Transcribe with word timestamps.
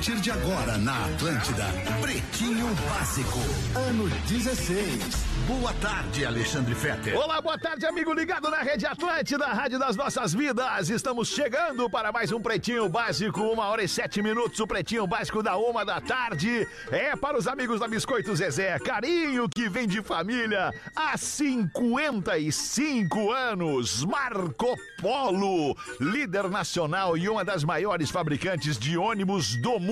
partir 0.00 0.18
de 0.18 0.30
agora 0.30 0.78
na 0.78 1.04
Atlântida, 1.04 1.66
Pretinho 2.00 2.68
Básico, 2.88 3.38
ano 3.76 4.08
16. 4.26 5.28
Boa 5.46 5.74
tarde, 5.74 6.24
Alexandre 6.24 6.74
Fetter. 6.74 7.18
Olá, 7.18 7.40
boa 7.40 7.58
tarde, 7.58 7.84
amigo 7.84 8.14
ligado 8.14 8.48
na 8.48 8.58
Rede 8.58 8.86
Atlântida, 8.86 9.46
Rádio 9.48 9.78
das 9.78 9.96
Nossas 9.96 10.32
Vidas. 10.32 10.88
Estamos 10.88 11.28
chegando 11.28 11.90
para 11.90 12.10
mais 12.10 12.32
um 12.32 12.40
Pretinho 12.40 12.88
Básico, 12.88 13.42
uma 13.42 13.66
hora 13.66 13.82
e 13.82 13.88
sete 13.88 14.22
minutos. 14.22 14.58
O 14.60 14.66
Pretinho 14.66 15.06
Básico 15.06 15.42
da 15.42 15.58
uma 15.58 15.84
da 15.84 16.00
tarde 16.00 16.66
é 16.90 17.14
para 17.14 17.36
os 17.36 17.46
amigos 17.46 17.80
da 17.80 17.88
Biscoito 17.88 18.34
Zezé. 18.34 18.78
Carinho 18.78 19.50
que 19.50 19.68
vem 19.68 19.86
de 19.86 20.02
família 20.02 20.72
há 20.96 21.18
55 21.18 23.32
anos. 23.32 24.02
Marco 24.04 24.76
Polo, 24.98 25.76
líder 26.00 26.48
nacional 26.48 27.18
e 27.18 27.28
uma 27.28 27.44
das 27.44 27.64
maiores 27.64 28.08
fabricantes 28.08 28.78
de 28.78 28.96
ônibus 28.96 29.56
do 29.56 29.78
mundo. 29.78 29.89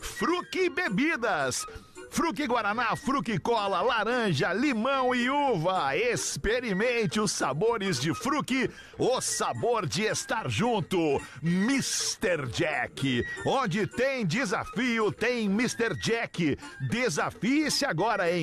Fruque 0.00 0.68
Bebidas. 0.68 1.64
Fruque 2.12 2.46
Guaraná, 2.46 2.94
Fruque 2.94 3.38
Cola, 3.38 3.80
laranja, 3.80 4.52
limão 4.52 5.14
e 5.14 5.30
uva. 5.30 5.96
Experimente 5.96 7.18
os 7.18 7.32
sabores 7.32 7.98
de 7.98 8.12
Fruque, 8.12 8.70
o 8.98 9.18
sabor 9.22 9.86
de 9.86 10.02
estar 10.02 10.46
junto. 10.50 10.98
Mr. 11.42 12.46
Jack. 12.52 13.24
Onde 13.46 13.86
tem 13.86 14.26
desafio, 14.26 15.10
tem 15.10 15.46
Mr. 15.46 15.96
Jack. 15.96 16.58
Desafie-se 16.90 17.86
agora 17.86 18.30
em 18.30 18.42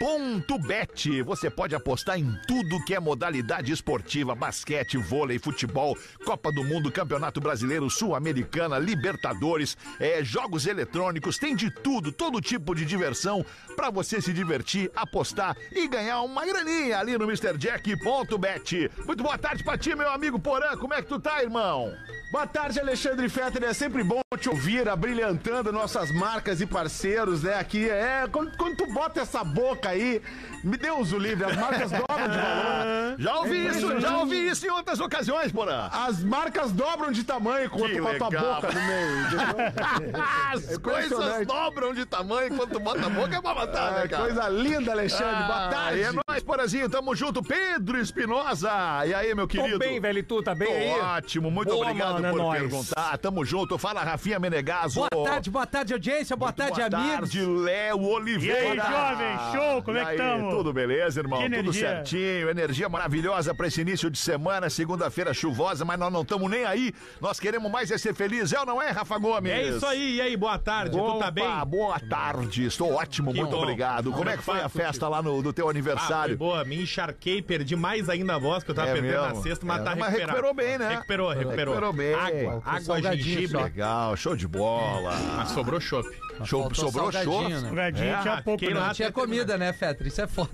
MrJack.bet. 0.00 1.22
Você 1.22 1.50
pode 1.50 1.74
apostar 1.74 2.18
em 2.18 2.34
tudo 2.46 2.82
que 2.84 2.94
é 2.94 3.00
modalidade 3.00 3.70
esportiva: 3.70 4.34
basquete, 4.34 4.96
vôlei, 4.96 5.38
futebol, 5.38 5.96
Copa 6.24 6.50
do 6.50 6.64
Mundo, 6.64 6.90
Campeonato 6.90 7.40
Brasileiro, 7.40 7.90
Sul-Americana, 7.90 8.78
Libertadores, 8.78 9.76
é, 9.98 10.24
jogos 10.24 10.66
eletrônicos, 10.66 11.36
tem 11.36 11.54
de 11.54 11.70
tudo 11.70 12.10
todo 12.10 12.40
tipo 12.40 12.74
de 12.74 12.84
diversão 12.84 13.44
para 13.76 13.90
você 13.90 14.20
se 14.20 14.32
divertir, 14.32 14.90
apostar 14.96 15.56
e 15.70 15.86
ganhar 15.86 16.22
uma 16.22 16.46
graninha 16.46 16.98
ali 16.98 17.18
no 17.18 17.24
MrJack.bet. 17.24 18.90
Muito 19.06 19.22
boa 19.22 19.36
tarde 19.36 19.62
pra 19.62 19.76
ti, 19.76 19.94
meu 19.94 20.10
amigo 20.10 20.38
Porã. 20.38 20.76
Como 20.76 20.94
é 20.94 21.02
que 21.02 21.08
tu 21.08 21.20
tá, 21.20 21.42
irmão? 21.42 21.92
Boa 22.32 22.46
tarde, 22.46 22.78
Alexandre 22.80 23.28
Fetter. 23.28 23.64
É 23.64 23.74
sempre 23.74 24.02
bom 24.02 24.20
te 24.38 24.48
ouvir, 24.48 24.88
abrilhantando 24.88 25.72
nossas 25.72 26.10
marcas 26.12 26.60
e 26.60 26.66
parceiros, 26.66 27.42
né? 27.42 27.54
Aqui 27.54 27.90
é. 27.90 28.26
Quando, 28.30 28.56
quando 28.56 28.76
tu 28.76 28.86
bota 28.92 29.20
essa 29.20 29.42
boca 29.42 29.89
aí, 29.90 30.22
me 30.64 30.76
Deus 30.76 31.12
o 31.12 31.18
livre, 31.18 31.44
as 31.44 31.56
marcas 31.56 31.90
dobram 31.90 32.28
de 32.28 32.36
valor. 32.38 33.16
Já 33.18 33.36
ouvi 33.38 33.66
É 33.66 33.70
isso, 33.70 34.00
já 34.00 34.16
ouvi 34.18 34.48
isso 34.48 34.66
em 34.66 34.70
outras 34.70 34.98
ocasiões, 35.00 35.52
Porã. 35.52 35.90
As 35.92 36.22
marcas 36.22 36.72
dobram 36.72 37.10
de 37.12 37.22
tamanho 37.24 37.68
quando 37.68 37.92
tu 37.94 38.02
bota 38.02 38.24
a 38.26 38.30
boca 38.30 38.68
no 38.72 38.80
meio? 38.82 40.14
As 40.54 40.78
coisas 40.78 41.04
impressionante. 41.12 41.44
dobram 41.46 41.92
de 41.94 42.06
tamanho 42.06 42.52
enquanto 42.54 42.70
tu 42.72 42.80
bota 42.80 43.06
a 43.06 43.08
boca 43.10 43.36
é 43.36 43.40
pra 43.40 43.54
matar, 43.54 43.92
né, 43.92 44.04
É, 44.04 44.08
cara? 44.08 44.22
coisa 44.22 44.48
linda, 44.48 44.92
Alexandre. 44.92 45.44
Boa 45.44 45.66
Ah, 45.66 45.70
tarde. 45.70 46.02
É 46.02 46.10
nóis, 46.12 46.42
Porazinho. 46.42 46.88
Tamo 46.88 47.14
junto. 47.14 47.42
Pedro 47.42 47.98
Espinosa. 47.98 48.70
E 49.06 49.12
aí, 49.14 49.34
meu 49.34 49.46
querido? 49.46 49.72
Tô 49.72 49.78
bem, 49.78 50.00
velho, 50.00 50.18
e 50.18 50.22
tu, 50.22 50.42
tá 50.42 50.54
bem 50.54 50.68
Tô 50.68 50.72
aí? 50.74 51.00
ótimo, 51.18 51.50
muito 51.50 51.70
Boa, 51.72 51.86
obrigado 51.86 52.12
mano, 52.14 52.26
é 52.26 52.30
por 52.30 52.38
nóis. 52.38 52.60
perguntar. 52.62 53.18
Tamo 53.18 53.44
junto. 53.44 53.76
Fala, 53.76 54.02
Rafinha 54.02 54.38
Menegaso. 54.38 55.06
Boa 55.10 55.24
tarde, 55.28 55.50
boa 55.50 55.66
tarde, 55.66 55.92
audiência, 55.92 56.36
boa 56.36 56.52
tarde, 56.52 56.74
boa 56.80 56.86
amigos. 57.02 57.30
tarde, 57.32 57.44
Léo 57.44 58.02
Oliveira. 58.02 58.74
E 58.74 58.80
aí, 58.80 58.90
jovem? 58.90 59.38
Show? 59.52 59.79
Como 59.82 59.96
é 59.98 60.02
E 60.02 60.04
que 60.04 60.10
aí, 60.12 60.16
tamo? 60.16 60.50
Tudo 60.50 60.72
beleza, 60.72 61.20
irmão? 61.20 61.40
Que 61.42 61.50
Tudo 61.56 61.72
certinho. 61.72 62.48
Energia 62.50 62.88
maravilhosa 62.88 63.54
pra 63.54 63.66
esse 63.66 63.80
início 63.80 64.10
de 64.10 64.18
semana, 64.18 64.68
segunda-feira 64.70 65.32
chuvosa, 65.34 65.84
mas 65.84 65.98
nós 65.98 66.12
não 66.12 66.22
estamos 66.22 66.50
nem 66.50 66.64
aí. 66.64 66.92
Nós 67.20 67.38
queremos 67.40 67.70
mais 67.70 67.90
é 67.90 67.98
ser 67.98 68.14
feliz, 68.14 68.52
é 68.52 68.60
ou 68.60 68.66
não 68.66 68.80
é, 68.82 68.90
Rafa 68.90 69.18
Gomes? 69.18 69.52
É 69.52 69.62
isso 69.62 69.86
aí, 69.86 70.16
e 70.16 70.20
aí, 70.20 70.36
boa 70.36 70.58
tarde, 70.58 70.96
tu 70.96 71.18
tá 71.18 71.30
bem? 71.30 71.44
Opa, 71.46 71.64
boa 71.64 72.00
tarde. 72.00 72.64
Estou 72.66 72.94
ótimo, 72.94 73.32
muito 73.34 73.50
bom. 73.50 73.62
obrigado. 73.62 74.12
Como 74.12 74.28
é 74.28 74.36
que 74.36 74.42
foi 74.42 74.60
a 74.60 74.68
festa 74.68 75.08
lá 75.08 75.22
no, 75.22 75.42
do 75.42 75.52
teu 75.52 75.64
Ah, 75.64 75.66
foi 75.66 75.74
aniversário? 75.78 76.36
boa, 76.36 76.64
me 76.64 76.82
encharquei, 76.82 77.40
perdi 77.42 77.76
mais 77.76 78.08
ainda 78.08 78.34
a 78.34 78.38
voz 78.38 78.62
que 78.64 78.70
eu 78.70 78.74
tava 78.74 78.88
É 78.90 78.92
perdendo 78.94 79.20
mesmo? 79.22 79.36
na 79.36 79.42
sexta, 79.42 79.66
mas 79.66 79.80
É, 79.80 79.84
tá 79.84 79.96
mas 79.96 80.12
recuperou 80.14 80.54
bem, 80.54 80.78
né? 80.78 80.88
Recuperou, 80.90 81.28
recuperou. 81.30 81.74
Recuperou 81.74 81.92
bem. 81.92 82.14
Água, 82.14 82.62
água, 82.64 83.02
gengibre. 83.02 83.62
Legal, 83.62 84.16
show 84.16 84.36
de 84.36 84.46
bola. 84.48 85.12
Mas 85.36 85.48
sobrou 85.50 85.80
chopp. 85.80 86.08
Show, 86.44 86.74
sobrou 86.74 87.10
show. 87.12 87.22
salgadinho, 87.22 87.60
né? 87.60 87.68
Salgadinho 87.68 88.14
É, 88.14 88.22
tinha 88.22 88.42
pouco, 88.42 88.64
né? 88.64 88.74
lá- 88.74 88.86
Não 88.86 88.94
tinha 88.94 89.12
comida, 89.12 89.58
né, 89.58 89.72
Fetter? 89.72 90.06
Isso 90.06 90.20
é 90.22 90.26
foda. 90.26 90.50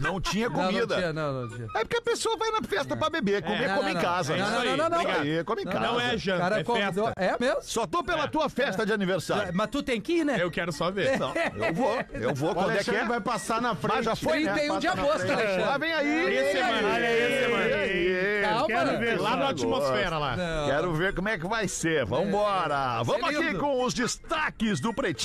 Não 0.00 0.20
tinha 0.20 0.48
Não, 0.48 0.56
não 0.56 0.66
comida. 0.66 0.94
tinha, 0.96 1.12
não, 1.12 1.32
não 1.42 1.48
tinha. 1.48 1.66
É 1.76 1.80
porque 1.80 1.96
a 1.96 2.02
pessoa 2.02 2.36
vai 2.36 2.50
na 2.50 2.62
festa 2.62 2.96
pra 2.96 3.10
beber. 3.10 3.42
Comer, 3.42 3.64
É. 3.64 3.68
come 3.74 3.82
Não, 3.82 3.88
em 3.90 3.94
não, 3.94 4.00
casa. 4.00 4.34
é 4.34 4.36
né? 4.36 4.42
Não, 4.44 4.64
não, 4.64 4.76
não, 4.76 5.02
não. 5.02 5.10
Aí, 5.10 5.44
come 5.44 5.62
em 5.62 5.64
casa. 5.64 5.78
Não 5.80 6.00
é 6.00 6.16
janta, 6.18 6.40
cara 6.40 6.60
é 6.60 6.64
convidou. 6.64 7.06
festa. 7.06 7.20
É 7.22 7.36
mesmo? 7.40 7.62
Só 7.62 7.86
tô 7.86 8.02
pela 8.04 8.28
tua 8.28 8.48
festa 8.48 8.84
de 8.86 8.92
aniversário. 8.92 9.52
Mas 9.54 9.68
tu 9.70 9.82
tem 9.82 10.00
que 10.00 10.18
ir, 10.18 10.24
né? 10.24 10.36
Eu 10.40 10.50
quero 10.50 10.72
só 10.72 10.90
ver. 10.90 11.18
Não, 11.18 11.32
eu 11.66 11.74
vou, 11.74 11.98
eu 12.12 12.34
vou. 12.34 12.54
Quando 12.54 12.70
é 12.72 12.84
que 12.84 12.90
é? 12.94 13.04
vai 13.04 13.20
passar 13.20 13.60
na 13.60 13.74
frente. 13.74 13.94
Mas 13.96 14.04
já 14.04 14.16
foi, 14.16 14.44
né? 14.44 14.52
31 14.52 14.78
de 14.78 14.86
agosto, 14.88 15.26
Lá 15.26 15.34
Alexandre. 15.34 15.78
vem 15.80 15.92
aí. 15.92 16.24
Olha 16.24 16.40
aí, 16.40 16.52
semana. 16.52 18.48
Calma, 18.54 18.66
Quero 18.66 18.92
né? 18.92 18.96
ver. 18.98 19.20
Lá 19.20 19.36
na 19.36 19.48
atmosfera 19.48 20.18
lá. 20.18 20.36
Não. 20.36 20.66
Quero 20.66 20.92
ver 20.94 21.14
como 21.14 21.28
é 21.28 21.38
que 21.38 21.46
vai 21.46 21.66
ser. 21.68 22.04
Vambora! 22.04 23.02
Vamos 23.02 23.28
aqui 23.28 23.54
com 23.54 23.82
os 23.84 23.94
destaques 23.94 24.80
do 24.80 24.92
Pretinho 24.92 25.23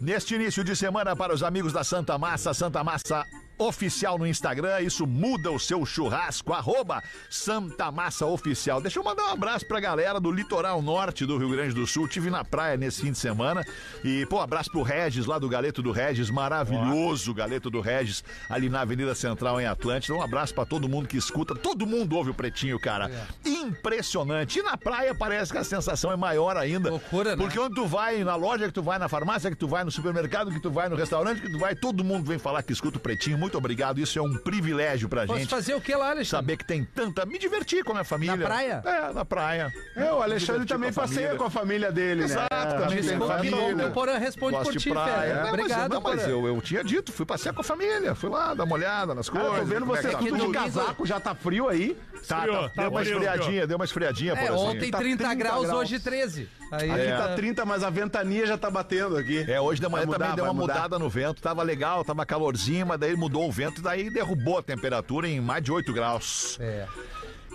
neste 0.00 0.34
início 0.34 0.62
de 0.64 0.74
semana 0.76 1.14
para 1.16 1.34
os 1.34 1.42
amigos 1.42 1.72
da 1.72 1.84
Santa 1.84 2.18
Massa. 2.18 2.52
Santa 2.54 2.82
Massa 2.84 3.24
oficial 3.62 4.18
no 4.18 4.26
Instagram. 4.26 4.80
Isso 4.80 5.06
muda 5.06 5.50
o 5.50 5.58
seu 5.58 5.84
churrasco. 5.84 6.52
Arroba 6.52 7.02
Santa 7.30 7.90
Massa 7.90 8.26
Oficial. 8.26 8.80
Deixa 8.80 8.98
eu 8.98 9.04
mandar 9.04 9.24
um 9.24 9.30
abraço 9.30 9.66
pra 9.66 9.80
galera 9.80 10.20
do 10.20 10.30
litoral 10.30 10.80
norte 10.82 11.24
do 11.24 11.38
Rio 11.38 11.50
Grande 11.50 11.74
do 11.74 11.86
Sul. 11.86 12.08
Tive 12.08 12.30
na 12.30 12.44
praia 12.44 12.76
nesse 12.76 13.02
fim 13.02 13.12
de 13.12 13.18
semana. 13.18 13.64
E, 14.04 14.26
pô, 14.26 14.40
abraço 14.40 14.70
pro 14.70 14.82
Regis, 14.82 15.26
lá 15.26 15.38
do 15.38 15.48
Galeto 15.48 15.82
do 15.82 15.92
Regis. 15.92 16.30
Maravilhoso 16.30 17.32
Galeto 17.34 17.70
do 17.70 17.80
Regis, 17.80 18.24
ali 18.48 18.68
na 18.68 18.80
Avenida 18.80 19.14
Central 19.14 19.60
em 19.60 19.66
Atlântida. 19.66 20.14
Um 20.14 20.22
abraço 20.22 20.54
pra 20.54 20.64
todo 20.64 20.88
mundo 20.88 21.08
que 21.08 21.16
escuta. 21.16 21.54
Todo 21.54 21.86
mundo 21.86 22.16
ouve 22.16 22.30
o 22.30 22.34
Pretinho, 22.34 22.78
cara. 22.78 23.10
Impressionante. 23.44 24.58
E 24.58 24.62
na 24.62 24.76
praia 24.76 25.14
parece 25.14 25.52
que 25.52 25.58
a 25.58 25.64
sensação 25.64 26.12
é 26.12 26.16
maior 26.16 26.56
ainda. 26.56 26.90
Loucura, 26.90 27.30
né? 27.30 27.36
Porque 27.36 27.58
onde 27.58 27.74
tu 27.74 27.86
vai, 27.86 28.22
na 28.24 28.34
loja 28.34 28.66
que 28.66 28.72
tu 28.72 28.82
vai, 28.82 28.98
na 28.98 29.08
farmácia 29.08 29.50
que 29.50 29.56
tu 29.56 29.68
vai, 29.68 29.84
no 29.84 29.90
supermercado 29.90 30.50
que 30.50 30.60
tu 30.60 30.70
vai, 30.70 30.88
no 30.88 30.96
restaurante 30.96 31.40
que 31.40 31.50
tu 31.50 31.58
vai, 31.58 31.74
todo 31.74 32.02
mundo 32.04 32.26
vem 32.26 32.38
falar 32.38 32.62
que 32.62 32.72
escuta 32.72 32.98
o 32.98 33.00
Pretinho. 33.00 33.38
Muito 33.38 33.51
obrigado. 33.58 33.98
Isso 34.00 34.18
é 34.18 34.22
um 34.22 34.34
privilégio 34.36 35.08
pra 35.08 35.26
Posso 35.26 35.38
gente. 35.38 35.48
fazer 35.50 35.74
o 35.74 35.80
que 35.80 35.94
lá, 35.94 36.06
Alexandre? 36.10 36.26
Saber 36.26 36.56
que 36.56 36.64
tem 36.66 36.84
tanta. 36.84 37.24
Me 37.26 37.38
divertir 37.38 37.84
com 37.84 37.90
a 37.92 37.94
minha 37.94 38.04
família. 38.04 38.36
Na 38.36 38.44
praia? 38.46 38.82
É, 38.84 39.12
na 39.12 39.24
praia. 39.24 39.72
É, 39.96 40.12
o 40.12 40.22
Alexandre 40.22 40.66
também 40.66 40.92
passeia 40.92 41.28
família. 41.28 41.36
com 41.38 41.44
a 41.44 41.50
família 41.50 41.92
dele, 41.92 42.24
Exato, 42.24 42.54
né? 42.54 42.64
também 42.78 43.02
Tem 43.02 43.18
que 43.18 43.26
família. 43.26 43.86
o 43.86 43.90
Porã 43.92 44.18
responde 44.18 44.52
Gosto 44.56 44.64
por 44.64 44.72
de 44.72 44.78
ti, 44.80 44.90
praia. 44.90 45.34
Não, 45.34 45.42
mas- 45.42 45.52
Obrigado, 45.52 45.92
não, 45.92 46.00
mas 46.00 46.20
Porã. 46.22 46.32
eu, 46.32 46.46
eu 46.46 46.60
tinha 46.62 46.82
dito, 46.84 47.12
fui 47.12 47.26
passear 47.26 47.52
com 47.54 47.60
a 47.60 47.64
família. 47.64 48.14
Fui 48.14 48.30
lá 48.30 48.54
dar 48.54 48.64
uma 48.64 48.74
olhada 48.74 49.14
nas 49.14 49.28
Cara, 49.28 49.44
coisas. 49.44 49.58
eu 49.60 49.64
tô 49.66 49.70
vendo 49.74 49.86
como 49.86 49.96
é 49.96 50.02
você 50.02 50.08
tá 50.10 50.16
aqui 50.18 50.26
tudo 50.28 50.36
de 50.36 50.42
domingo- 50.46 50.64
casaco, 50.64 51.06
já 51.06 51.20
tá 51.20 51.34
frio 51.34 51.68
aí. 51.68 51.96
Tá, 52.26 52.46
tá, 52.46 52.68
tá 52.68 52.82
deu 52.82 52.90
uma 52.90 53.02
esfriadinha, 53.02 53.66
deu 53.66 53.76
uma 53.76 53.84
esfriadinha, 53.84 54.32
É, 54.32 54.36
por 54.46 54.54
assim. 54.54 54.64
ontem 54.64 54.90
Tá 54.90 54.98
30, 54.98 55.18
30 55.18 55.34
graus, 55.34 55.66
graus. 55.66 55.80
hoje 55.80 55.98
13. 56.00 56.48
Aí, 56.70 56.90
Aqui 56.90 57.00
é. 57.00 57.16
tá 57.16 57.34
30, 57.34 57.64
mas 57.66 57.82
a 57.82 57.90
ventania 57.90 58.46
já 58.46 58.56
tá 58.56 58.70
batendo 58.70 59.16
aqui. 59.16 59.44
É, 59.50 59.60
hoje 59.60 59.80
de 59.80 59.88
manhã 59.88 60.06
Vai 60.06 60.14
também 60.14 60.28
mudar, 60.30 60.36
deu 60.36 60.44
uma 60.44 60.54
mudar. 60.54 60.74
mudada 60.74 60.98
no 60.98 61.08
vento. 61.10 61.42
Tava 61.42 61.62
legal, 61.62 62.04
tava 62.04 62.24
calorzinho, 62.24 62.86
mas 62.86 62.98
daí 62.98 63.14
mudou 63.16 63.46
o 63.48 63.52
vento 63.52 63.80
e 63.80 63.82
daí 63.84 64.10
derrubou 64.10 64.58
a 64.58 64.62
temperatura 64.62 65.28
em 65.28 65.40
mais 65.40 65.62
de 65.62 65.70
8 65.72 65.92
graus. 65.92 66.56
É. 66.60 66.86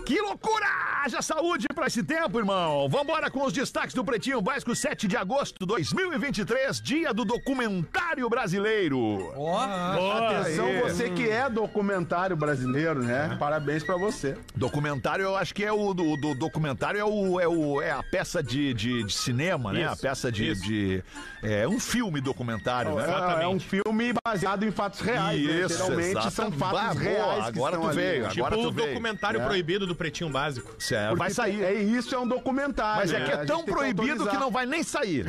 Que 0.08 0.18
loucura! 0.22 0.64
Haja 1.04 1.20
saúde 1.20 1.66
pra 1.74 1.86
esse 1.86 2.02
tempo, 2.02 2.38
irmão. 2.38 2.88
Vambora 2.88 3.30
com 3.30 3.44
os 3.44 3.52
destaques 3.52 3.94
do 3.94 4.02
Pretinho 4.02 4.40
Básico, 4.40 4.74
7 4.74 5.06
de 5.06 5.16
agosto 5.18 5.56
de 5.60 5.66
2023, 5.66 6.80
dia 6.80 7.12
do 7.12 7.26
documentário 7.26 8.26
brasileiro. 8.28 8.98
Ó, 9.36 9.58
Atenção, 9.60 10.64
Aê. 10.66 10.80
você 10.80 11.10
que 11.10 11.28
é 11.28 11.50
documentário 11.50 12.34
brasileiro, 12.36 13.02
né? 13.02 13.36
Parabéns 13.38 13.84
pra 13.84 13.96
você. 13.98 14.34
Documentário, 14.56 15.24
eu 15.24 15.36
acho 15.36 15.54
que 15.54 15.62
é 15.62 15.70
o 15.72 15.92
do, 15.92 16.16
do 16.16 16.34
documentário 16.34 16.98
é 16.98 17.04
o, 17.04 17.38
é 17.38 17.46
o 17.46 17.82
é 17.82 17.90
a 17.90 18.02
peça 18.02 18.42
de, 18.42 18.72
de, 18.72 19.04
de 19.04 19.12
cinema, 19.12 19.74
né? 19.74 19.82
Isso, 19.82 19.92
A 19.92 19.96
peça 19.96 20.32
de, 20.32 20.54
de 20.54 21.04
é 21.42 21.68
um 21.68 21.78
filme 21.78 22.20
documentário, 22.22 22.94
né? 22.96 23.04
É, 23.40 23.44
é 23.44 23.48
um 23.48 23.60
filme 23.60 24.14
baseado 24.24 24.64
em 24.64 24.70
fatos 24.70 25.00
reais. 25.00 25.38
né? 25.40 25.60
Isso, 25.66 25.76
Geralmente 25.76 26.12
são 26.12 26.48
exatamente. 26.48 26.58
fatos 26.58 26.80
Bah, 26.80 26.94
boa, 26.94 26.98
reais. 26.98 27.42
que 27.44 27.58
agora 27.58 27.76
estão 27.76 27.90
tu 27.90 27.94
veio, 27.94 28.26
ali. 28.26 28.38
agora 28.40 28.56
tipo 28.56 28.68
tu 28.68 28.68
o 28.68 28.72
veio. 28.72 28.88
documentário 28.88 29.40
É. 29.40 29.44
proibido 29.44 29.86
do 29.86 29.97
Pretinho 29.98 30.30
Básico. 30.30 30.74
Certo, 30.78 31.08
Porque 31.08 31.18
vai 31.18 31.30
sair. 31.30 31.62
É 31.62 31.74
isso, 31.74 32.14
é 32.14 32.18
um 32.18 32.26
documentário. 32.26 33.00
Mas 33.00 33.12
é 33.12 33.18
né? 33.18 33.24
que 33.26 33.30
é 33.32 33.44
tão 33.44 33.64
que 33.64 33.70
proibido 33.72 34.04
que, 34.04 34.10
autorizar. 34.12 34.40
não 34.40 34.50
vai 34.50 34.64
nem 34.64 34.82
sair. 34.82 35.26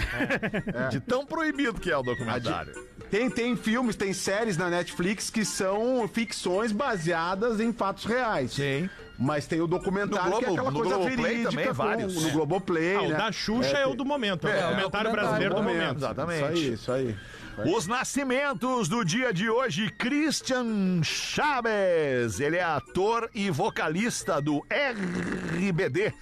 De 0.89 0.99
tão 0.99 1.25
proibido 1.25 1.73
que 1.79 1.91
é 1.91 1.97
o 1.97 2.03
documentário. 2.03 2.73
Tem, 3.09 3.29
tem 3.29 3.55
filmes, 3.57 3.95
tem 3.95 4.13
séries 4.13 4.55
na 4.55 4.69
Netflix 4.69 5.29
que 5.31 5.43
são 5.43 6.07
ficções 6.07 6.71
baseadas 6.71 7.59
em 7.59 7.73
fatos 7.73 8.05
reais. 8.05 8.51
Sim. 8.53 8.87
Mas 9.17 9.45
tem 9.47 9.59
o 9.59 9.67
documentário 9.67 10.29
No 10.31 10.37
que 10.39 10.45
é 10.45 10.47
Globo- 10.47 10.59
aquela 10.61 10.71
coisa 10.71 10.95
Globoplay 10.95 11.17
verídica. 11.25 11.49
também, 11.49 11.67
com- 11.67 11.73
vários. 11.73 12.23
No 12.23 12.29
Globoplay, 12.31 12.95
Ah, 12.95 13.01
o 13.01 13.09
né? 13.09 13.17
da 13.17 13.31
Xuxa 13.33 13.77
é, 13.77 13.85
o 13.85 13.93
do 13.95 14.05
momento. 14.05 14.47
É, 14.47 14.51
É, 14.51 14.53
o 14.53 14.57
é 14.57 14.61
o 14.61 14.69
documentário 14.75 15.11
brasileiro 15.11 15.55
do 15.55 15.61
momento, 15.63 15.81
momento. 15.81 15.97
exatamente. 15.97 16.43
Isso 16.43 16.53
aí, 16.53 16.73
isso 16.73 16.91
aí. 16.91 17.17
Os 17.65 17.87
nascimentos 17.87 18.87
do 18.87 19.03
dia 19.03 19.33
de 19.33 19.49
hoje, 19.49 19.89
Christian 19.91 21.01
Chaves. 21.03 22.39
Ele 22.39 22.57
é 22.57 22.63
ator 22.63 23.29
e 23.33 23.49
vocalista 23.49 24.41
do 24.41 24.63
RBD. 24.69 26.13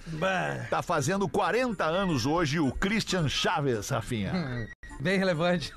Tá 0.70 0.82
fazendo 0.82 1.28
40 1.28 1.84
anos 1.84 2.26
hoje 2.26 2.58
o 2.58 2.72
Christian 2.72 3.28
Chaves, 3.28 3.88
Rafinha. 3.90 4.68
Bem 5.00 5.18
relevante. 5.18 5.72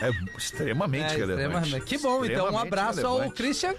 É 0.00 0.10
extremamente 0.36 1.14
É, 1.14 1.16
relevante. 1.16 1.48
extremamente. 1.68 1.84
Que 1.86 1.98
bom, 1.98 2.24
então 2.24 2.50
um 2.52 2.58
abraço 2.58 3.04
ao 3.06 3.14
relevante. 3.14 3.36
Christian. 3.42 3.74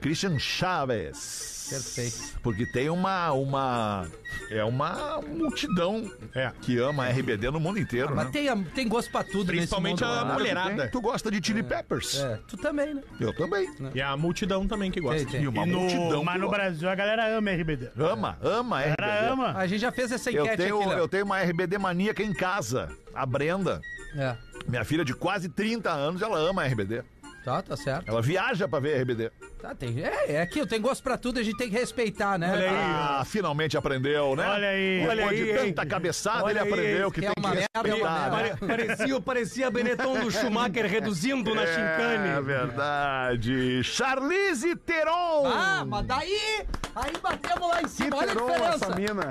Christian 0.00 0.38
Chaves. 0.38 1.53
Perfeito. 1.70 2.38
Porque 2.42 2.66
tem 2.66 2.88
uma 2.90 3.32
uma 3.32 4.06
é 4.50 4.62
uma 4.64 5.20
multidão 5.22 6.10
É. 6.34 6.52
que 6.60 6.78
ama 6.78 7.08
RBD 7.08 7.50
no 7.50 7.60
mundo 7.60 7.78
inteiro, 7.78 8.14
Mas 8.14 8.26
né? 8.26 8.30
tem, 8.32 8.64
tem 8.64 8.88
gosto 8.88 9.10
pra 9.10 9.24
tudo 9.24 9.46
Principalmente 9.46 10.00
nesse 10.02 10.12
mundo, 10.12 10.22
a 10.22 10.24
né? 10.28 10.32
mulherada. 10.34 10.88
Tu 10.88 11.00
gosta 11.00 11.30
de 11.30 11.44
Chili 11.44 11.62
Peppers? 11.62 12.18
É, 12.18 12.38
tu 12.48 12.56
também, 12.56 12.94
né? 12.94 13.02
Eu 13.20 13.34
também. 13.34 13.68
E 13.94 14.00
a 14.02 14.16
multidão 14.16 14.66
também 14.66 14.90
que 14.90 15.00
gosta. 15.00 15.22
Tem, 15.22 15.26
tem. 15.32 15.42
E 15.42 15.48
uma 15.48 15.66
E 15.66 15.70
no- 15.70 15.80
multidão. 15.80 16.24
mas 16.24 16.40
no. 16.40 16.48
Brasil 16.50 16.88
a 16.88 16.94
galera 16.94 17.36
ama 17.36 17.50
RBD. 17.50 17.90
Ama, 17.98 18.38
ama 18.42 18.76
A 18.78 18.80
RBD. 18.82 18.96
galera 18.98 19.32
ama. 19.32 19.52
A 19.56 19.66
gente 19.66 19.80
já 19.80 19.90
fez 19.92 20.12
essa 20.12 20.30
Eu 20.30 20.44
enquete 20.44 20.62
tenho, 20.62 20.78
aqui, 20.80 20.88
Léo. 20.88 20.98
eu 20.98 21.08
tenho 21.08 21.24
uma 21.24 21.40
RBD 21.42 21.78
maníaca 21.78 22.22
em 22.22 22.32
casa. 22.32 22.90
A 23.14 23.24
Brenda, 23.26 23.80
É. 24.16 24.36
minha 24.68 24.84
filha 24.84 25.04
de 25.04 25.14
quase 25.14 25.48
30 25.48 25.90
anos, 25.90 26.20
ela 26.22 26.38
ama 26.38 26.64
RBD. 26.64 27.02
Tá, 27.44 27.60
tá 27.60 27.76
certo. 27.76 28.08
Ela 28.08 28.22
viaja 28.22 28.66
pra 28.66 28.80
ver 28.80 29.02
RBD. 29.02 29.30
Tá, 29.60 29.74
tem, 29.74 30.02
é, 30.02 30.32
é 30.36 30.40
aquilo, 30.40 30.66
tem 30.66 30.80
gosto 30.80 31.02
pra 31.02 31.18
tudo, 31.18 31.38
a 31.38 31.42
gente 31.42 31.56
tem 31.58 31.68
que 31.68 31.76
respeitar, 31.76 32.38
né? 32.38 32.50
Olha 32.50 32.70
aí. 32.70 32.76
Ah, 32.76 33.22
finalmente 33.26 33.76
aprendeu, 33.76 34.34
né? 34.34 34.46
Olha 34.48 34.68
aí, 34.68 35.00
Depois 35.00 35.18
olha 35.18 35.36
de 35.36 35.42
aí, 35.50 35.58
tanta 35.68 35.82
hein? 35.82 35.88
cabeçada, 35.88 36.44
Olha 36.44 36.52
ele 36.52 36.58
aí, 36.60 36.68
aprendeu 36.72 37.10
que 37.10 37.20
que 37.20 37.26
é 37.26 37.30
tem 37.32 37.42
uma 37.44 37.50
que 37.50 37.56
merda, 37.58 37.68
é 37.74 37.78
uma 37.80 37.88
respeitar. 37.94 38.30
né? 38.30 38.42
merda. 38.42 38.56
Pare- 38.66 38.66
Parecia, 38.86 39.20
parecia 39.20 39.70
Benetton 39.70 40.20
do 40.20 40.30
Schumacher 40.30 40.86
reduzindo 40.86 41.54
na 41.54 41.62
É 41.62 41.66
chincane. 41.66 42.42
verdade. 42.42 43.84
Charlize 43.84 44.74
Theron. 44.76 45.46
Ah, 45.46 45.84
mas 45.86 46.06
daí, 46.06 46.66
aí 46.96 47.12
batemos 47.22 47.68
lá 47.68 47.80
em 47.80 47.84
Que 47.84 47.90
cima, 47.90 48.16
olha 48.16 48.32
a 48.32 48.34
diferença. 48.34 48.86
essa 48.86 48.94
mina. 48.94 49.28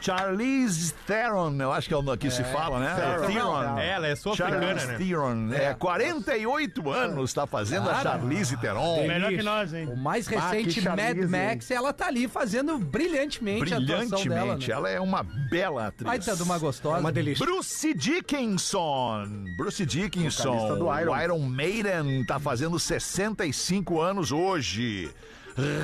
Charlize 0.00 0.92
Theron, 1.06 1.56
eu 1.60 1.72
acho 1.72 1.88
que 1.88 1.94
é 1.94 1.96
o 1.96 2.16
que 2.16 2.30
se 2.30 2.42
fala, 2.44 2.78
né? 2.80 2.94
Theron. 2.94 3.26
Theron. 3.26 3.78
É, 3.78 3.88
ela 3.90 4.06
é 4.06 4.16
sul-africana, 4.16 4.60
Charlize 4.60 4.86
né? 4.86 4.98
Theron. 4.98 5.52
É, 5.52 5.74
48 5.74 6.90
anos 6.90 7.32
tá 7.32 7.46
fazendo 7.46 7.88
a 7.90 8.00
Charlize 8.02 8.56
Theron. 8.56 9.06
Melhor 9.06 9.30
que 9.30 9.42
nós, 9.42 9.74
hein? 9.74 9.88
O 9.92 9.96
mais 9.96 10.26
Ah, 10.32 10.50
recente, 10.50 10.80
que 10.80 10.88
Mad 10.88 11.16
Max, 11.28 11.70
ela 11.70 11.92
tá 11.92 12.06
ali 12.06 12.28
fazendo 12.28 12.78
brilhantemente, 12.78 13.72
a 13.74 13.78
atuação 13.78 14.24
dela, 14.24 14.56
Brilhantemente. 14.56 14.68
né? 14.68 14.74
Ela 14.74 14.90
é 14.90 15.00
uma 15.00 15.22
bela 15.22 15.86
atriz. 15.88 16.10
Ai, 16.10 16.18
tá 16.18 16.34
de 16.34 16.42
uma 16.42 16.58
gostosa. 16.58 17.00
Uma 17.00 17.12
delícia. 17.12 17.44
Bruce 17.44 17.94
Dickinson. 17.94 19.26
Bruce 19.56 19.84
Dickinson. 19.84 20.76
Do 20.78 20.98
Iron. 21.00 21.12
O 21.12 21.20
Iron 21.22 21.38
Maiden 21.40 22.24
tá 22.26 22.38
fazendo 22.38 22.78
65 22.78 24.00
anos 24.00 24.32
hoje. 24.32 25.10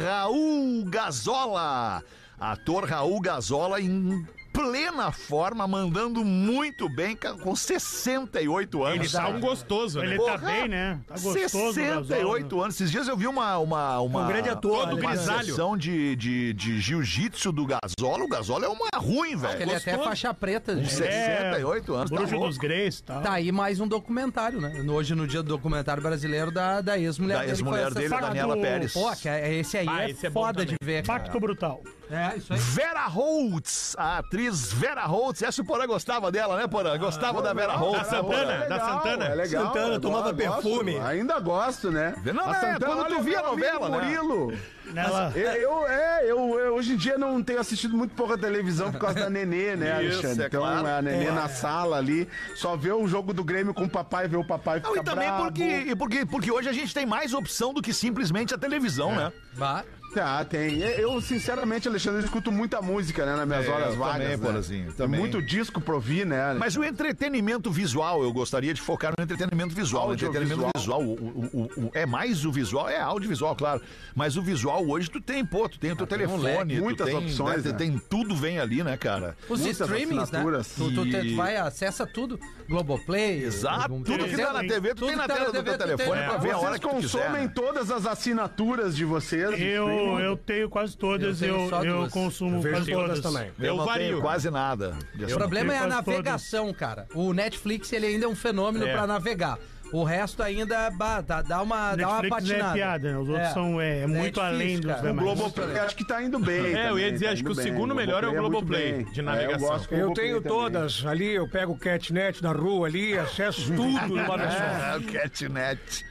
Raul 0.05 0.85
Gazola. 0.85 2.03
Ator 2.39 2.85
Raul 2.85 3.21
Gazola 3.21 3.81
em 3.81 4.27
plena 4.53 5.11
forma, 5.11 5.67
mandando 5.67 6.25
muito 6.25 6.89
bem, 6.89 7.17
com 7.43 7.57
68 7.57 8.85
anos. 8.85 9.01
Ele 9.01 9.09
tá 9.09 9.29
um 9.29 9.41
gostoso, 9.41 9.99
né? 9.99 10.07
Ele 10.07 10.17
Porra, 10.17 10.39
tá 10.39 10.47
bem, 10.47 10.69
né? 10.69 11.01
Tá 11.09 11.15
gostoso. 11.15 11.73
68 11.75 12.61
anos. 12.63 12.75
Esses 12.77 12.89
dias 12.91 13.09
eu 13.09 13.17
vi 13.17 13.27
uma. 13.27 13.59
uma, 13.59 13.99
uma 13.99 14.23
Um 14.25 14.29
grande 14.29 14.49
ator, 14.49 14.93
Uma 14.93 15.11
grisalho. 15.11 15.47
sessão 15.47 15.77
de, 15.77 16.15
de, 16.15 16.53
de 16.53 16.81
jiu-jitsu 16.81 17.51
do 17.51 17.67
Gazola. 17.67 18.23
O 18.25 18.29
Gazola 18.29 18.67
é 18.67 18.69
uma 18.69 18.89
ruim, 18.95 19.35
velho. 19.37 19.61
Ele 19.61 19.73
é 19.73 19.77
até 19.77 19.99
faixa 19.99 20.33
preta, 20.33 20.77
gente. 20.77 20.93
68 20.95 21.93
anos. 21.95 22.11
Tá 22.13 22.17
Bruxo 22.17 22.39
dos 22.39 22.57
Greys 22.59 22.99
e 22.99 23.03
tal. 23.03 23.23
Tá 23.23 23.33
aí 23.33 23.51
mais 23.51 23.81
um 23.81 23.89
documentário, 23.89 24.61
né? 24.61 24.73
Hoje, 24.89 25.17
no 25.17 25.27
dia 25.27 25.43
do 25.43 25.49
documentário 25.49 26.01
brasileiro 26.01 26.53
da, 26.53 26.81
da 26.81 26.97
ex-mulher 26.97 27.39
Da 27.39 27.41
dele. 27.41 27.57
foi 27.57 27.81
ex-mulher 27.81 27.93
dele. 27.93 28.09
Daniela 28.21 28.55
do- 28.55 28.63
Pérez. 28.63 28.93
Pô, 28.93 29.11
que 29.17 29.29
é- 29.29 29.53
esse 29.55 29.79
aí 29.79 29.87
Ah, 29.89 30.05
é, 30.05 30.11
esse 30.11 30.27
é 30.29 30.31
foda 30.31 30.65
de 30.65 30.77
ver, 30.81 31.05
cara. 31.05 31.19
Pacto 31.21 31.41
Brutal. 31.41 31.83
É, 32.11 32.37
isso 32.37 32.53
aí. 32.53 32.59
Vera 32.59 33.07
Holtz, 33.07 33.95
a 33.99 34.19
atriz 34.19 34.73
Vera 34.73 35.05
Holtz. 35.07 35.43
Essa 35.43 35.63
o 35.63 35.65
Porã 35.65 35.87
gostava 35.87 36.31
dela, 36.31 36.57
né, 36.57 36.67
Porã? 36.67 36.97
Gostava 36.99 37.41
da 37.43 37.53
Vera 37.53 37.75
Holtz. 37.75 37.99
Da? 37.99 38.05
Santana, 38.05 38.53
É 38.53 38.69
da 38.69 38.81
Santana. 38.81 39.25
É 39.27 39.35
legal. 39.35 39.67
Santana 39.67 40.01
tomava 40.01 40.33
gosto, 40.33 40.37
perfume. 40.63 40.99
Ainda 40.99 41.39
gosto, 41.41 41.91
né? 41.91 42.15
Não, 42.35 42.53
é, 42.55 42.79
quando 42.79 43.07
tu 43.09 43.23
via 43.23 43.41
a 43.41 43.43
novela, 43.43 43.89
né? 43.89 43.99
Murilo. 44.01 44.53
Ela... 44.95 45.33
Eu, 45.35 45.51
eu- 45.53 45.87
é, 45.89 46.25
eu, 46.25 46.59
eu 46.61 46.75
hoje 46.75 46.93
em 46.93 46.97
dia 46.97 47.17
não 47.17 47.43
tenho 47.43 47.59
assistido 47.59 47.97
muito 47.97 48.15
pouca 48.15 48.37
televisão 48.37 48.93
por 48.93 49.01
causa 49.01 49.21
da 49.21 49.31
Nenê, 49.31 49.75
né, 49.77 50.03
Isso, 50.05 50.19
Alexandre? 50.19 50.45
é 50.45 50.47
então 50.47 50.61
claro. 50.61 50.87
a 50.87 51.03
Nenê 51.03 51.31
na 51.31 51.49
sala 51.49 51.97
ali, 51.97 52.29
só 52.55 52.77
vê 52.77 52.93
o 52.93 53.07
jogo 53.09 53.33
do 53.33 53.43
Grêmio 53.43 53.73
com 53.73 53.85
o 53.85 53.89
papai, 53.91 54.29
vê 54.29 54.37
o 54.37 54.45
papai 54.47 54.81
ficar 54.81 54.91
Não, 54.91 54.97
e 54.99 55.03
também 55.05 55.29
brabo. 55.29 55.45
porque, 55.45 55.65
e 55.65 55.97
porque, 55.97 56.27
porque 56.27 56.53
hoje 56.53 56.69
a 56.69 56.73
gente 56.73 56.93
tem 56.93 57.07
mais 57.07 57.33
opção 57.33 57.73
do 57.73 57.81
que 57.81 57.95
simplesmente 57.95 58.55
a 58.55 58.59
televisão, 58.59 59.15
né? 59.15 59.33
Bah. 59.55 59.85
Tá, 60.15 60.45
tem. 60.45 60.79
Eu, 60.81 61.21
sinceramente, 61.21 61.89
Alexandre, 61.89 62.21
eu 62.21 62.25
escuto 62.25 62.53
muita 62.53 62.81
música, 62.81 63.27
né, 63.27 63.35
nas 63.37 63.47
minhas 63.49 63.67
É, 63.67 63.71
horas 63.71 63.95
vagas. 63.97 64.15
também, 64.23 64.29
né? 64.29 64.37
Porazinho, 64.39 64.93
também. 64.93 65.21
Muito 65.21 65.43
disco 65.43 65.81
pra 65.81 65.95
ouvir, 65.95 66.25
né? 66.25 66.55
Mas 66.59 66.77
o 66.77 66.85
entretenimento 66.85 67.71
visual, 67.71 68.23
eu 68.23 68.33
gostaria 68.33 68.73
de 68.73 68.81
focar 68.81 69.13
no 69.19 69.25
entretenimento 69.25 69.75
visual. 69.75 70.09
O 70.11 70.15
entretenimento 70.15 70.71
visual, 70.77 71.03
o, 71.03 71.13
o- 71.15 71.51
o- 71.53 71.85
o- 71.87 71.91
é 71.95 72.07
mais 72.07 72.45
o 72.45 72.53
visual, 72.53 72.89
é 72.89 73.01
audiovisual, 73.01 73.57
claro. 73.57 73.83
Mas 74.15 74.37
o 74.37 74.43
visual 74.43 74.87
hoje 74.89 75.11
tu 75.11 75.21
tem, 75.21 75.45
pô, 75.45 75.69
tu 75.69 75.79
tem 75.79 75.91
o 75.93 75.97
teu 75.97 76.07
telefone, 76.07 76.77
tu 76.77 76.83
muitas 76.83 77.07
tem, 77.07 77.17
opções, 77.17 77.65
né, 77.65 77.73
né? 77.73 77.77
tem 77.79 77.99
tudo 78.09 78.37
vem 78.37 78.59
ali, 78.61 78.83
né, 78.85 78.97
cara? 78.97 79.37
Os 79.49 79.61
Muitas 79.61 79.81
streamings, 79.81 80.17
né? 80.17 80.23
assinaturas. 80.23 80.69
Tu, 80.77 80.95
tu, 80.95 81.07
E- 81.07 81.31
tu 81.31 81.37
vai, 81.37 81.57
acessa 81.57 82.07
tudo. 82.07 82.39
Globoplay. 82.69 83.45
Exato, 83.45 83.89
Google- 83.89 84.05
tudo 84.05 84.25
que 84.29 84.37
tá 84.37 84.53
na 84.53 84.61
TV, 84.61 84.89
tu 84.91 84.95
Tudo 84.97 85.09
tem 85.09 85.17
na 85.17 85.27
tá 85.27 85.35
tela 85.35 85.47
na 85.53 85.59
do 85.61 85.65
teu 85.65 85.79
telefone 85.79 86.19
tem. 86.21 86.29
pra 86.29 86.37
ver 86.39 86.51
a 86.53 86.59
hora 86.59 86.69
Vocês 86.71 86.81
que 86.81 86.89
tu 86.89 86.97
quiser. 86.97 87.19
consomem 87.19 87.43
né? 87.47 87.53
todas 87.55 87.91
as 87.91 88.07
assinaturas 88.07 88.97
de 88.97 89.05
vocês? 89.05 89.57
de 89.57 89.65
Eu, 89.65 89.89
eu 90.21 90.37
tenho 90.37 90.69
quase 90.69 90.97
todas, 90.97 91.41
Eu 91.43 91.69
eu, 91.71 91.85
eu, 91.85 91.97
duas. 91.99 92.13
consumo 92.13 92.61
Vejo 92.61 92.75
quase 92.77 92.93
todas 92.93 93.21
também. 93.21 93.51
Eu, 93.59 93.65
Eu 93.67 93.77
não 93.77 93.85
vario. 93.85 94.07
tenho 94.09 94.21
quase 94.21 94.51
nada. 94.51 94.97
de 95.15 95.25
O 95.25 95.37
problema 95.37 95.73
é 95.73 95.77
a 95.77 95.81
quase 95.81 95.95
todas. 95.97 96.07
navegação, 96.07 96.73
cara. 96.73 97.07
O 97.15 97.33
Netflix, 97.33 97.93
ele 97.93 98.07
ainda 98.07 98.27
é 98.27 98.29
um 98.29 98.37
fenômeno 98.37 98.87
É. 98.87 98.93
pra 98.93 99.07
navegar. 99.07 99.59
O 99.95 100.03
resto 100.03 100.43
ainda 100.43 100.91
bah, 100.91 101.21
dá, 101.21 101.41
dá 101.41 101.63
uma, 101.63 101.95
dá 101.95 102.09
uma 102.09 102.27
é 102.27 102.29
patinada. 102.29 102.73
piada, 102.75 103.13
né? 103.13 103.19
Os 103.19 103.29
outros 103.29 103.49
são 103.53 103.81
é, 103.81 104.01
é 104.01 104.07
muito 104.07 104.41
difícil, 104.41 104.43
além 104.43 104.77
dos 104.81 104.87
cara. 104.91 104.99
O 104.99 105.07
demais. 105.07 105.27
Globoplay 105.39 105.79
acho 105.79 105.97
que 105.97 106.05
tá 106.07 106.23
indo 106.23 106.39
bem. 106.41 106.75
É, 106.77 106.91
eu 106.91 106.99
ia 106.99 107.13
dizer, 107.13 107.27
tá 107.27 107.33
acho 107.33 107.45
que 107.45 107.53
o 107.53 107.55
bem. 107.55 107.65
segundo 107.65 107.95
melhor 107.95 108.25
é 108.25 108.29
o 108.29 108.33
Globoplay, 108.35 108.93
bem. 108.93 109.05
de 109.13 109.21
É, 109.21 109.23
navegação. 109.23 109.81
eu 109.93 109.99
Eu 109.99 110.13
tenho 110.13 110.41
também. 110.43 110.59
todas 110.59 111.07
ali, 111.07 111.35
eu 111.35 111.49
pego 111.49 111.73
o 111.75 111.79
catnet 111.79 112.43
na 112.43 112.51
rua 112.53 112.89
ali, 112.89 113.17
acesso 113.17 113.73
tudo 113.73 114.09
numa 114.17 114.37
vez 114.37 114.53
só. 114.53 114.59
Ah, 114.65 114.97
o 114.99 115.03
Catnet. 115.13 116.05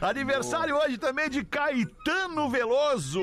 Ah. 0.00 0.08
Aniversário 0.08 0.76
hoje 0.76 0.96
também 0.96 1.28
de 1.28 1.44
Caetano 1.44 2.48
Veloso. 2.48 3.20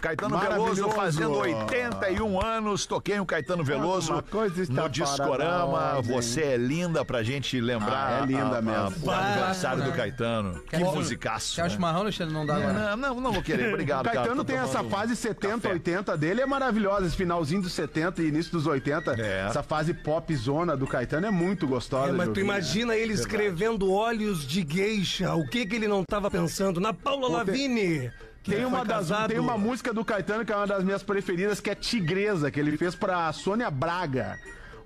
Caetano 0.00 0.38
Veloso 0.38 0.88
fazendo 0.90 1.36
81 1.36 2.40
anos. 2.44 2.86
Toquei 2.86 3.18
o 3.18 3.26
Caetano 3.26 3.64
Veloso 3.64 4.12
Alguma 4.12 4.22
coisa 4.22 4.62
está 4.62 4.82
no 4.82 4.88
Discorama. 4.88 6.00
Você 6.02 6.42
é 6.42 6.56
linda 6.56 7.04
pra 7.04 7.22
gente 7.22 7.60
lembrar 7.60 8.20
Ah, 8.20 8.22
é 8.22 8.26
linda 8.26 8.56
a- 8.56 8.86
a- 8.86 8.90
o 9.02 9.10
aniversário 9.10 9.84
do? 9.84 9.92
Caetano. 9.92 10.62
Que 10.62 10.78
musicaço. 10.78 11.54
Quer 11.56 11.62
o 11.62 11.64
né? 11.64 11.70
chimarrão, 11.70 12.00
Alexandre? 12.00 12.34
Não 12.34 12.46
dá 12.46 12.56
agora. 12.56 12.72
Não, 12.72 13.14
não, 13.14 13.20
não 13.20 13.32
vou 13.32 13.42
querer. 13.42 13.68
Obrigado, 13.68 14.00
O 14.00 14.04
Caetano 14.10 14.26
cara. 14.26 14.36
Tô 14.36 14.44
tem 14.44 14.56
essa 14.56 14.78
tomando 14.78 14.90
fase 14.90 15.16
70, 15.16 15.54
café. 15.54 15.68
80 15.72 16.16
dele, 16.16 16.40
é 16.40 16.46
maravilhosa. 16.46 17.06
Esse 17.06 17.16
finalzinho 17.16 17.62
dos 17.62 17.72
70 17.72 18.22
e 18.22 18.28
início 18.28 18.52
dos 18.52 18.66
80. 18.66 19.20
É. 19.20 19.46
Essa 19.46 19.62
fase 19.62 19.94
pop 19.94 20.34
zona 20.34 20.76
do 20.76 20.86
Caetano 20.86 21.26
é 21.26 21.30
muito 21.30 21.66
gostosa. 21.66 22.10
É, 22.10 22.12
mas 22.12 22.26
tu 22.26 22.30
ouvir, 22.30 22.42
imagina 22.42 22.96
ele 22.96 23.12
escrevendo 23.12 23.92
Olhos 23.92 24.46
de 24.46 24.66
Geisha, 24.68 25.34
o 25.34 25.46
que 25.46 25.66
que 25.66 25.76
ele 25.76 25.88
não 25.88 26.04
tava 26.04 26.30
pensando? 26.30 26.80
Na 26.80 26.92
Paula 26.92 27.28
Pô, 27.28 27.36
Lavigne. 27.36 28.10
Tem 28.42 28.64
uma, 28.64 28.84
das, 28.84 29.08
tem 29.28 29.38
uma 29.38 29.58
música 29.58 29.92
do 29.92 30.04
Caetano 30.04 30.44
que 30.44 30.52
é 30.52 30.56
uma 30.56 30.66
das 30.66 30.82
minhas 30.82 31.02
preferidas, 31.02 31.60
que 31.60 31.68
é 31.68 31.74
Tigresa, 31.74 32.50
que 32.50 32.58
ele 32.58 32.76
fez 32.76 32.94
pra 32.94 33.30
Sônia 33.32 33.70
Braga. 33.70 34.38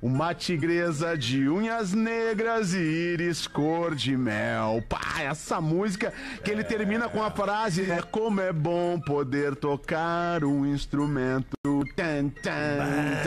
Uma 0.05 0.35
tigresa 0.35 1.17
de 1.17 1.49
unhas 1.49 1.95
negras 1.95 2.75
e 2.75 2.79
íris 2.79 3.47
cor 3.47 3.95
de 3.95 4.15
mel. 4.15 4.85
Pá, 4.87 5.23
essa 5.23 5.63
música 5.63 6.13
que 6.45 6.51
ele 6.51 6.63
termina 6.63 7.09
com 7.09 7.23
a 7.23 7.31
frase: 7.31 7.91
É 7.91 8.03
como 8.03 8.39
é 8.43 8.53
bom 8.53 9.01
poder 9.01 9.57
tocar 9.57 10.45
um 10.45 10.67
instrumento. 10.67 11.55
Tan, 11.97 12.29
tan. 12.43 13.25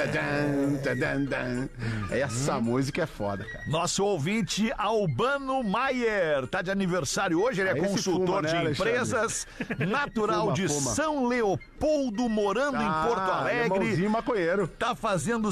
Essa 2.12 2.60
música 2.60 3.02
é 3.02 3.06
foda, 3.08 3.44
cara. 3.44 3.66
Nosso 3.68 4.06
ouvinte 4.06 4.72
Albano 4.78 5.64
Maier 5.64 6.46
tá 6.46 6.62
de 6.62 6.70
aniversário 6.70 7.42
hoje. 7.42 7.60
Ele 7.62 7.70
é 7.70 7.74
Ah, 7.74 7.88
consultor 7.88 8.44
né, 8.44 8.50
de 8.50 8.72
empresas, 8.72 9.48
natural 9.80 10.54
de. 10.54 10.70
São 10.70 11.26
Leopoldo 11.26 12.30
morando 12.30 12.78
em 12.78 13.08
Porto 13.08 13.20
Ah, 13.32 13.40
Alegre. 13.42 13.78
alemãozinho 13.78 14.10
maconheiro. 14.12 14.68
Tá 14.68 14.94
fazendo 14.94 15.52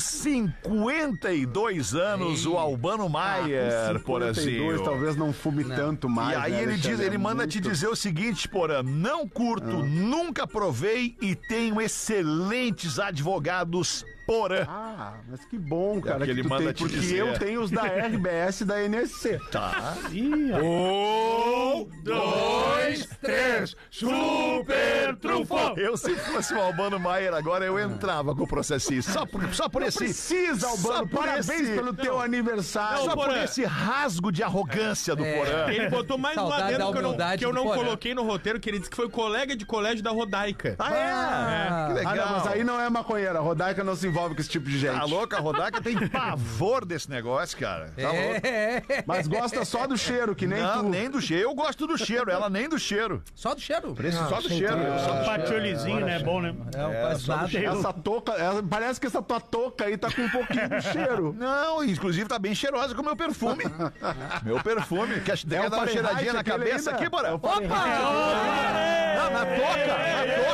52 1.15 1.95
anos 1.95 2.45
o 2.45 2.57
Albano 2.57 3.07
Maier, 3.09 3.99
Porazinho. 4.01 4.45
52, 4.73 4.81
talvez 4.81 5.15
não 5.15 5.31
fume 5.31 5.63
tanto 5.63 6.09
mais. 6.09 6.37
E 6.37 6.41
aí 6.41 6.51
né, 6.51 6.63
ele 6.63 6.77
diz, 6.77 6.99
ele 6.99 7.15
É 7.15 7.17
manda 7.17 7.47
te 7.47 7.55
muito- 7.57 7.69
dizer 7.71 7.87
o 7.87 7.95
seguinte, 7.95 8.47
Porã, 8.47 8.83
não 8.83 9.27
curto, 9.27 9.65
nunca 9.85 10.45
provei 10.45 11.15
e 11.21 11.35
tenho 11.35 11.79
excelentes 11.81 12.99
advogados 12.99 14.05
Porã. 14.25 14.65
Ah, 14.67 15.13
mas 15.29 15.45
que 15.45 15.57
bom, 15.57 16.01
cara, 16.01 16.19
que 16.19 16.25
que, 16.25 16.31
ele 16.31 16.43
tu 16.43 16.49
manda 16.49 16.63
tem, 16.65 16.73
te 16.73 16.79
porque 16.83 16.97
dizer. 16.97 17.17
eu 17.19 17.37
tenho 17.37 17.61
os 17.61 17.69
da 17.71 17.83
RBS 17.83 18.61
e 18.61 18.65
da 18.65 18.81
NSC. 18.81 19.39
Tá. 19.51 19.95
Um, 20.11 21.87
Dois, 22.03 23.07
três, 23.21 23.75
super 23.89 25.15
trunfo! 25.21 25.55
Eu, 25.77 25.97
se 25.97 26.15
fosse 26.15 26.53
o 26.53 26.59
Albano 26.61 26.99
Maier 26.99 27.33
agora, 27.33 27.65
eu 27.65 27.79
entrava 27.79 28.35
com 28.35 28.43
o 28.43 28.47
processinho. 28.47 29.01
Só 29.03 29.25
por, 29.25 29.53
só 29.53 29.67
por 29.69 29.81
esse. 29.83 29.97
Precisa, 29.97 30.67
só 30.67 30.89
Albano, 30.89 31.07
por 31.07 31.19
parabéns 31.19 31.49
esse- 31.49 31.75
pelo 31.75 31.93
teu 31.93 32.19
aniversário. 32.19 33.03
Só 33.05 33.15
por 33.15 33.35
esse 33.37 33.63
rasgo 33.63 34.31
de 34.31 34.43
arrogância 34.43 35.15
do 35.15 35.23
É. 35.23 35.37
Porã. 35.37 35.67
Ele 35.71 35.89
botou 35.89 36.17
mais 36.17 36.37
um 36.37 36.51
adendo 36.51 36.91
que 36.91 36.97
eu 36.97 37.01
não, 37.01 37.17
que 37.37 37.45
eu 37.45 37.53
não 37.53 37.63
coloquei 37.65 38.13
no 38.13 38.23
roteiro, 38.23 38.59
que 38.59 38.69
ele 38.69 38.79
disse 38.79 38.89
que 38.89 38.95
foi 38.95 39.09
colega 39.09 39.55
de 39.55 39.65
colégio 39.65 40.03
da 40.03 40.11
Rodaica. 40.11 40.75
Ah, 40.79 40.89
é? 40.95 40.95
Que 40.95 41.05
Ah, 41.05 41.87
legal. 42.11 42.15
não, 42.15 42.31
mas 42.37 42.47
aí 42.47 42.63
não 42.63 42.79
é 42.81 42.89
maconheira. 42.89 43.39
A 43.39 43.41
Rodaica 43.41 43.83
não 43.83 43.95
se 43.95 44.07
envolve 44.15 44.35
com 44.35 44.41
esse 44.41 44.49
tipo 44.49 44.69
de 44.69 44.79
gente. 44.79 44.97
Tá 44.97 45.03
louco? 45.03 45.35
A 45.35 45.39
Rodaica 45.39 45.81
tem 45.81 46.07
pavor 46.07 46.85
desse 46.85 47.09
negócio, 47.09 47.57
cara. 47.57 47.91
Tá 47.97 48.09
louco. 48.11 48.47
É, 48.47 48.81
é. 48.87 49.03
Mas 49.05 49.27
gosta 49.27 49.65
só 49.65 49.85
do 49.85 49.97
cheiro, 49.97 50.33
que 50.35 50.47
nem 50.47 50.61
não, 50.61 50.83
tu. 50.83 50.89
nem 50.89 51.09
do 51.09 51.19
cheiro. 51.21 51.43
Eu 51.49 51.53
gosto 51.53 51.85
do 51.85 51.97
cheiro, 51.97 52.31
ela 52.31 52.49
nem 52.49 52.69
do 52.69 52.79
cheiro. 52.79 53.21
Só 53.35 53.53
do 53.53 53.59
cheiro. 53.61 53.95
só 54.29 54.39
do 54.41 54.47
cheiro. 54.49 54.77
eu 54.77 54.99
só 54.99 55.11
do 55.11 55.23
cheiro. 55.23 55.25
Patiolizinho, 55.25 56.05
né? 56.05 56.19
Bom, 56.19 56.41
né? 56.41 56.55
É, 56.73 56.77
não 56.77 56.91
faz 57.09 57.27
nada. 57.27 57.57
Essa 57.59 57.93
touca, 57.93 58.31
essa- 58.33 58.63
parece 58.63 58.99
que 59.01 59.07
essa 59.07 59.21
tua 59.21 59.41
touca 59.41 59.85
aí 59.85 59.97
tá 59.97 60.09
com 60.11 60.21
um 60.21 60.29
pouquinho 60.29 60.69
de 60.69 60.81
cheiro. 60.81 61.35
Não, 61.37 61.83
inclusive 61.83 62.27
tá 62.29 62.39
bem 62.39 62.55
cheirosa 62.55 62.95
com 62.95 63.01
o 63.01 63.05
meu 63.05 63.15
perfume. 63.15 63.63
meu 64.43 64.61
perfume. 64.61 65.19
Quer, 65.21 65.37
É 65.51 65.69
dar 65.69 65.77
uma 65.77 65.87
cheiradinha 65.87 66.33
na 66.33 66.43
cabeça 66.43 66.91
ainda? 66.91 67.01
aqui, 67.01 67.09
Bora? 67.09 67.27
É 67.29 67.33
Opa! 67.33 67.49
Não, 67.49 69.31
na 69.31 69.45
toca! 69.45 69.97
Na 69.97 70.45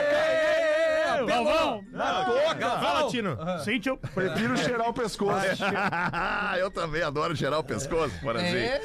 toca! 1.25 1.33
Galvão! 1.43 1.85
Na 1.91 2.25
toca! 2.25 2.69
Fala, 2.69 3.09
Tino. 3.09 3.37
Sente 3.63 3.89
o... 3.89 3.97
Prefiro 3.97 4.57
cheirar 4.57 4.89
o 4.89 4.93
pescoço. 4.93 5.63
Eu 6.59 6.69
também 6.71 7.01
adoro 7.01 7.35
cheirar 7.35 7.59
o 7.59 7.63
pescoço, 7.63 8.13
Porazinho. 8.21 8.57
É. 8.57 8.81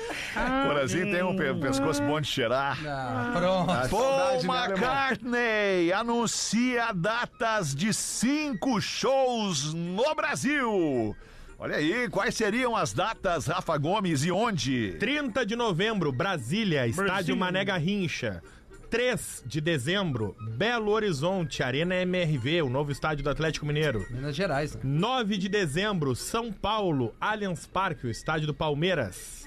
Porazinho 0.67 1.11
tem 1.13 1.23
um 1.23 1.37
pe- 1.37 1.55
pescoço 1.55 2.03
bom 2.03 2.21
de 2.21 2.29
cheirar. 2.29 2.79
Ah, 2.87 3.33
pronto. 3.35 3.89
Paul 3.91 4.43
né? 4.43 4.69
McCartney 4.69 5.93
anuncia 5.93 6.93
datas 6.95 7.75
de 7.75 7.93
cinco 7.93 8.81
shows 8.81 9.75
no 9.75 10.15
Brasil. 10.15 11.17
Olha 11.59 11.77
aí, 11.77 12.07
quais 12.11 12.35
seriam 12.35 12.77
as 12.77 12.93
datas, 12.93 13.47
Rafa 13.47 13.79
Gomes, 13.79 14.25
e 14.25 14.31
onde? 14.31 14.95
30 15.01 15.47
de 15.47 15.57
novembro, 15.57 16.13
Brasília, 16.13 16.87
Estádio 16.87 17.07
Brasília. 17.07 17.37
Mané 17.37 17.65
Garrincha. 17.65 18.43
3 18.91 19.43
de 19.47 19.61
dezembro, 19.61 20.37
Belo 20.57 20.93
Horizonte, 20.93 21.63
Arena 21.63 21.97
MRV, 21.97 22.63
o 22.63 22.69
novo 22.71 22.93
estádio 22.93 23.25
do 23.25 23.31
Atlético 23.31 23.67
Mineiro. 23.67 24.07
Minas 24.11 24.37
Gerais, 24.37 24.75
né? 24.75 24.81
9 24.85 25.37
de 25.37 25.49
dezembro, 25.49 26.15
São 26.15 26.53
Paulo, 26.53 27.15
Allianz 27.21 27.67
Parque, 27.67 28.07
o 28.07 28.11
estádio 28.11 28.47
do 28.47 28.55
Palmeiras. 28.55 29.45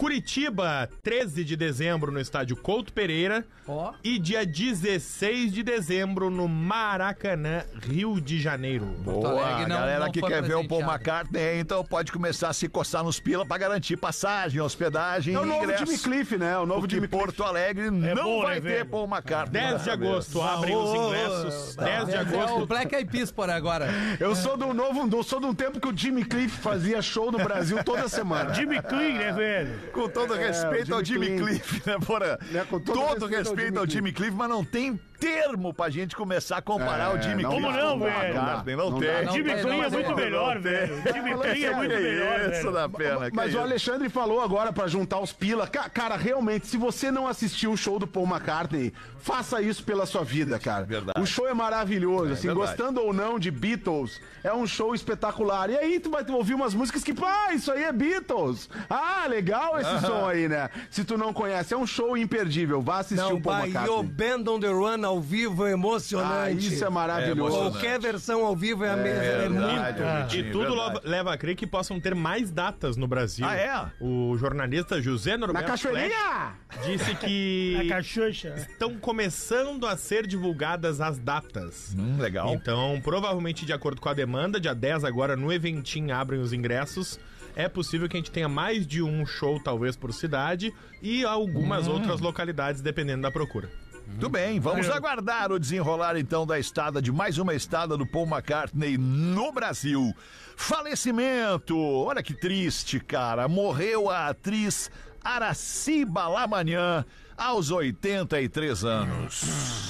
Curitiba, 0.00 0.88
13 1.02 1.44
de 1.44 1.54
dezembro, 1.54 2.10
no 2.10 2.18
estádio 2.18 2.56
Couto 2.56 2.90
Pereira. 2.90 3.44
Ó. 3.68 3.92
E 4.02 4.18
dia 4.18 4.46
16 4.46 5.52
de 5.52 5.62
dezembro, 5.62 6.30
no 6.30 6.48
Maracanã, 6.48 7.62
Rio 7.86 8.18
de 8.18 8.40
Janeiro. 8.40 8.86
Porto 9.04 9.20
Boa, 9.20 9.42
Alegre 9.46 9.66
não- 9.68 9.76
galera 9.78 10.04
não 10.06 10.10
que 10.12 10.20
foi 10.20 10.30
quer 10.30 10.42
ver 10.42 10.54
o 10.54 10.66
Paul 10.66 10.80
presenteado. 10.80 10.90
McCartney, 10.94 11.60
então 11.60 11.84
pode 11.84 12.10
começar 12.10 12.48
a 12.48 12.52
se 12.54 12.66
coçar 12.66 13.04
nos 13.04 13.20
pila 13.20 13.44
pra 13.44 13.58
garantir 13.58 13.98
passagem, 13.98 14.58
hospedagem 14.60 15.34
É 15.34 15.38
o 15.38 15.44
e 15.44 15.46
novo 15.46 15.64
ingresso. 15.64 15.84
Jimmy 15.86 15.98
Cliff, 15.98 16.36
né? 16.38 16.56
O 16.58 16.64
novo 16.66 16.80
Porque 16.80 16.94
Jimmy 16.96 17.06
Cliff. 17.06 17.22
Porto 17.26 17.44
Alegre 17.44 17.90
não 17.90 18.14
bom, 18.24 18.42
vai 18.42 18.54
né, 18.56 18.60
ter 18.62 18.68
velho? 18.78 18.86
Paul 18.86 19.06
McCartney. 19.06 19.60
10 19.62 19.84
de 19.84 19.90
agosto, 19.90 20.40
abrem 20.42 20.76
os 20.76 20.94
ingressos. 20.94 21.76
10 21.76 22.06
de 22.06 22.14
É 22.14 22.16
o 22.16 22.20
agosto. 22.22 22.66
Black 22.66 22.94
Eyed 22.94 23.10
Peas 23.12 23.30
por 23.30 23.50
agora. 23.50 23.86
Eu 24.18 24.34
sou 24.34 24.56
do 24.56 24.72
novo, 24.72 25.08
eu 25.14 25.22
sou 25.22 25.38
de 25.40 25.46
um 25.46 25.54
tempo 25.54 25.78
que 25.78 25.86
o 25.88 25.96
Jimmy 25.96 26.24
Cliff 26.24 26.56
fazia 26.58 27.02
show 27.02 27.30
no 27.30 27.38
Brasil 27.38 27.84
toda 27.84 28.08
semana. 28.08 28.54
Jimmy 28.54 28.80
Clean, 28.82 29.18
né, 29.18 29.32
velho? 29.32 29.89
Com 29.92 30.08
todo 30.08 30.34
respeito 30.34 30.94
ao 30.94 31.04
Jimmy 31.04 31.36
Cliff. 31.36 31.82
Né, 31.86 31.96
Porã? 32.06 32.38
Todo 32.84 33.26
respeito 33.26 33.78
ao 33.78 33.86
Jimmy 33.86 34.12
Cliff, 34.12 34.34
mas 34.34 34.48
não 34.48 34.64
tem 34.64 34.98
termo 35.20 35.72
pra 35.74 35.90
gente 35.90 36.16
começar 36.16 36.56
a 36.56 36.62
comparar 36.62 37.14
É, 37.14 37.18
o 37.18 37.22
Jimmy 37.22 37.42
não 37.42 37.50
Cliff 37.50 37.66
dá, 37.66 37.72
com 37.72 37.78
o 37.78 37.86
não, 37.90 37.98
velho. 38.00 38.14
McCartney. 38.34 38.76
Não, 38.76 38.90
Não 38.90 38.98
tem. 38.98 39.08
dá, 39.12 39.22
não 39.22 39.32
Jimmy 39.32 39.50
Clean 39.50 39.76
não 39.76 39.84
é 39.84 39.88
muito 39.90 40.16
melhor, 40.16 40.58
velho. 40.58 40.94
Jimmy 41.12 41.34
Clean 41.34 41.70
é 41.70 41.74
muito 41.76 41.94
melhor, 41.94 42.50
isso 42.52 42.72
da 42.72 42.88
pena. 42.88 43.28
Mas 43.32 43.54
o. 43.54 43.58
Alexandre 43.60 44.08
falou 44.08 44.40
agora 44.40 44.72
pra 44.72 44.86
juntar 44.88 45.20
os 45.20 45.32
pila. 45.32 45.66
Ca- 45.68 45.88
Cara, 45.90 46.16
realmente, 46.16 46.66
se 46.66 46.76
você 46.76 47.10
não 47.10 47.28
assistiu 47.28 47.72
o 47.72 47.76
show 47.76 47.98
do 47.98 48.06
Paul 48.06 48.26
McCartney, 48.26 48.92
faça 49.20 49.60
isso 49.60 49.84
pela 49.84 50.06
sua 50.06 50.24
vida, 50.24 50.58
cara. 50.58 50.84
Verdade. 50.84 51.20
O 51.20 51.26
show 51.26 51.46
é 51.46 51.52
maravilhoso, 51.54 52.32
assim, 52.32 52.48
verdade. 52.48 52.68
gostando 52.68 53.00
ou 53.02 53.12
não 53.12 53.38
de 53.38 53.50
Beatles, 53.50 54.20
é 54.42 54.52
um 54.52 54.66
show 54.66 54.94
espetacular. 54.94 55.68
E 55.70 55.76
aí 55.76 56.00
tu 56.00 56.10
vai 56.10 56.24
ouvir 56.30 56.54
umas 56.54 56.72
músicas 56.74 57.04
que, 57.04 57.12
pá, 57.12 57.52
isso 57.52 57.70
aí 57.70 57.84
é 57.84 57.92
Beatles. 57.92 58.68
Ah, 58.88 59.26
legal 59.28 59.78
esse 59.78 60.00
som 60.06 60.26
aí, 60.26 60.48
né? 60.48 60.70
Se 60.90 61.04
tu 61.04 61.18
não 61.18 61.32
conhece, 61.32 61.74
é 61.74 61.76
um 61.76 61.86
show 61.86 62.16
imperdível. 62.16 62.80
Vá 62.80 63.00
assistir 63.00 63.22
Não, 63.22 63.34
o 63.36 63.40
Paul 63.42 63.56
pai, 63.56 63.68
e 63.68 63.72
o 63.72 64.00
McCartney. 64.00 64.04
Band 64.44 64.50
on 64.52 64.60
the 64.60 64.68
Run 64.68 65.04
ao 65.10 65.20
vivo 65.20 65.66
é 65.66 65.72
emocionante. 65.72 66.32
Ah, 66.32 66.50
isso 66.50 66.84
é 66.84 66.88
maravilhoso. 66.90 67.56
Qualquer 67.56 68.00
versão 68.00 68.44
ao 68.46 68.56
vivo 68.56 68.84
é, 68.84 68.90
a 68.90 68.96
mesma. 68.96 69.22
É, 69.22 69.48
muito. 69.48 69.62
Verdade, 69.62 70.02
Ah. 70.02 70.20
Vitinho, 70.22 70.46
E 70.48 70.50
tudo 70.52 70.74
verdade. 70.76 71.00
leva, 71.04 71.32
a 71.34 71.36
crer 71.38 71.54
que 71.56 71.66
possam 71.66 72.00
ter 72.00 72.14
mais 72.14 72.50
datas 72.50 72.96
no 72.96 73.06
Brasil. 73.06 73.44
Ah, 73.46 73.54
é? 73.56 73.90
O 74.00 74.36
jornalista 74.38 75.00
José 75.02 75.32
Na 75.32 75.46
Norberto 75.46 75.68
cachoeirinha! 75.68 76.54
Flesch 76.68 76.86
disse 76.86 77.14
que 77.16 77.86
cachucha. 77.90 78.54
estão 78.56 78.96
começando 78.98 79.86
a 79.86 79.96
ser 79.96 80.26
divulgadas 80.26 81.00
as 81.00 81.18
datas. 81.18 81.94
Hum, 81.98 82.16
legal. 82.18 82.54
Então, 82.54 83.00
provavelmente, 83.02 83.66
de 83.66 83.72
acordo 83.72 84.00
com 84.00 84.08
a 84.08 84.14
demanda, 84.14 84.58
dia 84.60 84.74
10 84.74 85.04
agora 85.04 85.36
no 85.36 85.52
Eventim 85.52 86.10
abrem 86.10 86.40
os 86.40 86.52
ingressos. 86.52 87.18
É 87.56 87.68
possível 87.68 88.08
que 88.08 88.16
a 88.16 88.20
gente 88.20 88.30
tenha 88.30 88.48
mais 88.48 88.86
de 88.86 89.02
um 89.02 89.26
show, 89.26 89.58
talvez, 89.60 89.96
por 89.96 90.14
cidade, 90.14 90.72
e 91.02 91.24
algumas 91.24 91.88
Hum. 91.88 91.94
outras 91.94 92.20
localidades, 92.20 92.80
dependendo 92.80 93.22
da 93.22 93.30
procura. 93.30 93.68
Muito 94.06 94.28
bem, 94.28 94.60
vamos 94.60 94.88
aguardar 94.90 95.50
o 95.52 95.58
desenrolar 95.58 96.16
então 96.16 96.46
da 96.46 96.58
estada, 96.58 97.00
de 97.00 97.10
mais 97.10 97.38
uma 97.38 97.54
estada 97.54 97.96
do 97.96 98.06
Paul 98.06 98.26
McCartney 98.26 98.98
no 98.98 99.52
Brasil. 99.52 100.14
Falecimento, 100.56 101.78
olha 101.78 102.22
que 102.22 102.34
triste, 102.34 103.00
cara. 103.00 103.48
Morreu 103.48 104.10
a 104.10 104.28
atriz 104.28 104.90
Araciba 105.24 106.28
Lamanhã 106.28 107.04
aos 107.40 107.70
83 107.70 108.84
anos. 108.84 109.44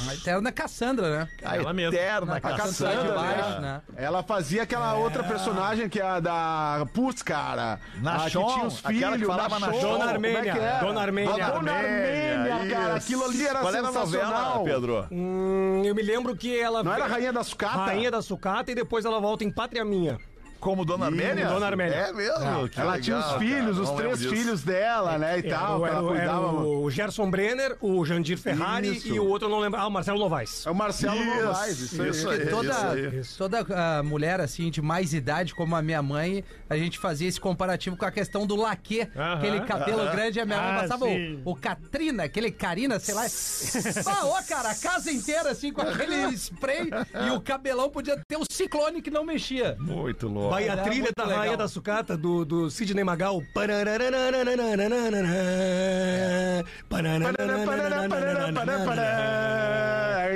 A 0.09 0.15
eterna 0.15 0.53
Cassandra, 0.53 1.11
né? 1.11 1.29
A 1.45 1.57
Ela 1.57 1.73
mesma. 1.73 1.95
eterna 1.97 2.37
A 2.37 2.41
Cassandra 2.41 2.65
Cassandra. 2.65 3.03
de 3.03 3.13
baixo, 3.13 3.61
né? 3.61 3.61
né? 3.61 3.83
Ela 3.97 4.23
fazia 4.23 4.63
aquela 4.63 4.95
outra 4.95 5.25
personagem 5.25 5.89
que 5.89 5.99
é 5.99 6.05
a 6.07 6.21
da 6.21 6.87
Putz, 6.95 7.23
cara. 7.23 7.81
Na 8.01 8.15
a 8.17 8.25
que 8.25 8.31
Chon, 8.31 8.47
tinha 8.55 8.67
os 8.67 8.79
aquela 8.79 8.93
filhos, 9.13 9.19
que 9.19 9.27
falava 9.27 9.59
na 9.59 9.73
Chon. 9.73 9.81
Chon. 9.81 9.99
Dona 9.99 10.13
Como 10.13 10.27
é 10.27 10.31
que 10.31 10.49
Armênia, 10.49 10.53
é? 10.63 10.81
Dona 10.81 11.01
Armênia. 11.01 11.33
Dona 11.51 11.73
Armênia, 11.73 12.71
cara. 12.71 12.95
Aquilo 12.95 13.25
ali 13.25 13.47
era 13.47 13.59
Qual 13.61 13.75
era 13.75 13.89
a 13.89 13.93
sensacional. 13.93 14.59
novela, 14.59 14.65
Pedro? 14.65 15.07
Hum, 15.11 15.83
eu 15.85 15.95
me 15.95 16.03
lembro 16.03 16.37
que 16.37 16.57
ela. 16.59 16.85
Não 16.85 16.93
era 16.93 17.05
a 17.05 17.09
Rainha 17.09 17.33
da 17.33 17.43
Sucata? 17.43 17.77
Rainha 17.79 18.11
da 18.13 18.23
Sucata 18.23 18.71
e 18.71 18.75
depois 18.77 19.05
ela 19.05 19.19
volta 19.21 19.43
em 19.43 19.51
Pátria 19.51 19.85
Minha. 19.85 20.19
Como 20.61 20.85
Dona 20.85 21.07
Armênia? 21.07 21.47
Dona 21.49 21.67
Armênia. 21.67 21.95
É 21.95 22.13
mesmo? 22.13 22.69
Que 22.69 22.81
Ela 22.81 23.01
tinha 23.01 23.17
os 23.19 23.25
legal, 23.25 23.39
filhos, 23.39 23.61
cara. 23.79 23.83
os 23.83 23.89
Não 23.89 23.97
três 23.97 24.25
filhos 24.27 24.63
dela, 24.63 25.19
né, 25.19 25.39
e 25.39 25.43
tal, 25.45 25.87
era, 25.87 25.97
ela 25.97 26.03
o- 26.11 26.15
era 26.17 26.41
o 26.41 26.91
Gerson 26.91 27.31
Brenner, 27.31 27.77
o 27.81 28.05
Jandir 28.05 28.37
Ferrari 28.39 28.97
Isso. 28.97 29.09
e 29.09 29.19
o 29.19 29.27
outro 29.27 29.47
eu 29.49 29.51
não 29.51 29.59
lembro. 29.59 29.81
Ah, 29.81 29.87
o 29.87 29.91
Marcelo 29.91 30.19
Novaes. 30.19 30.67
É 30.67 30.71
o 30.71 30.75
Marcelo 30.75 31.17
Isso, 31.17 31.43
Novaes, 31.45 31.79
isso, 31.81 32.07
isso 32.07 32.29
aí. 32.29 32.47
Toda, 32.47 32.91
aí. 32.93 33.23
toda 33.39 34.03
mulher, 34.03 34.41
assim, 34.41 34.71
de 34.71 34.83
mais 34.83 35.15
idade, 35.15 35.55
como 35.55 35.75
a 35.75 35.83
minha 35.83 36.03
mãe, 36.03 36.45
a 36.69 36.77
gente 36.77 36.99
fazia 36.99 37.29
esse 37.29 37.41
comparativo 37.41 37.97
com 37.97 38.05
a 38.05 38.11
questão 38.11 38.47
do 38.47 38.57
laque. 38.57 39.09
Aham. 39.17 39.35
aquele 39.35 39.61
cabelo 39.61 40.11
grande, 40.11 40.41
a 40.41 40.45
minha 40.45 40.61
mãe 40.61 40.71
Ah, 40.77 40.81
passava 40.83 41.07
sim. 41.07 41.41
o, 41.45 41.51
o 41.53 41.57
Katrina, 41.57 42.25
aquele 42.25 42.51
Karina, 42.51 42.99
sei 42.99 43.15
lá. 43.15 43.23
ah, 44.07 44.27
ó, 44.27 44.43
cara, 44.43 44.71
a 44.71 44.75
casa 44.75 45.11
inteira, 45.11 45.51
assim, 45.51 45.73
com 45.73 45.81
aquele 45.81 46.35
spray 46.37 46.91
e 47.27 47.31
o 47.31 47.41
cabelão 47.41 47.89
podia 47.89 48.21
ter 48.29 48.37
o 48.37 48.45
ciclone 48.51 49.01
que 49.01 49.11
não 49.11 49.25
mexia. 49.25 49.77
Muito 49.79 50.29
louco. 50.29 50.50
Vai 50.51 50.69
a 50.69 50.73
Era 50.73 50.83
trilha 50.83 51.03
muito 51.03 51.15
da 51.15 51.25
legal. 51.25 51.39
Rainha 51.39 51.57
da 51.57 51.69
Sucata 51.69 52.17
do, 52.17 52.45
do 52.45 52.71
Sidney 52.71 53.05
Magal. 53.05 53.43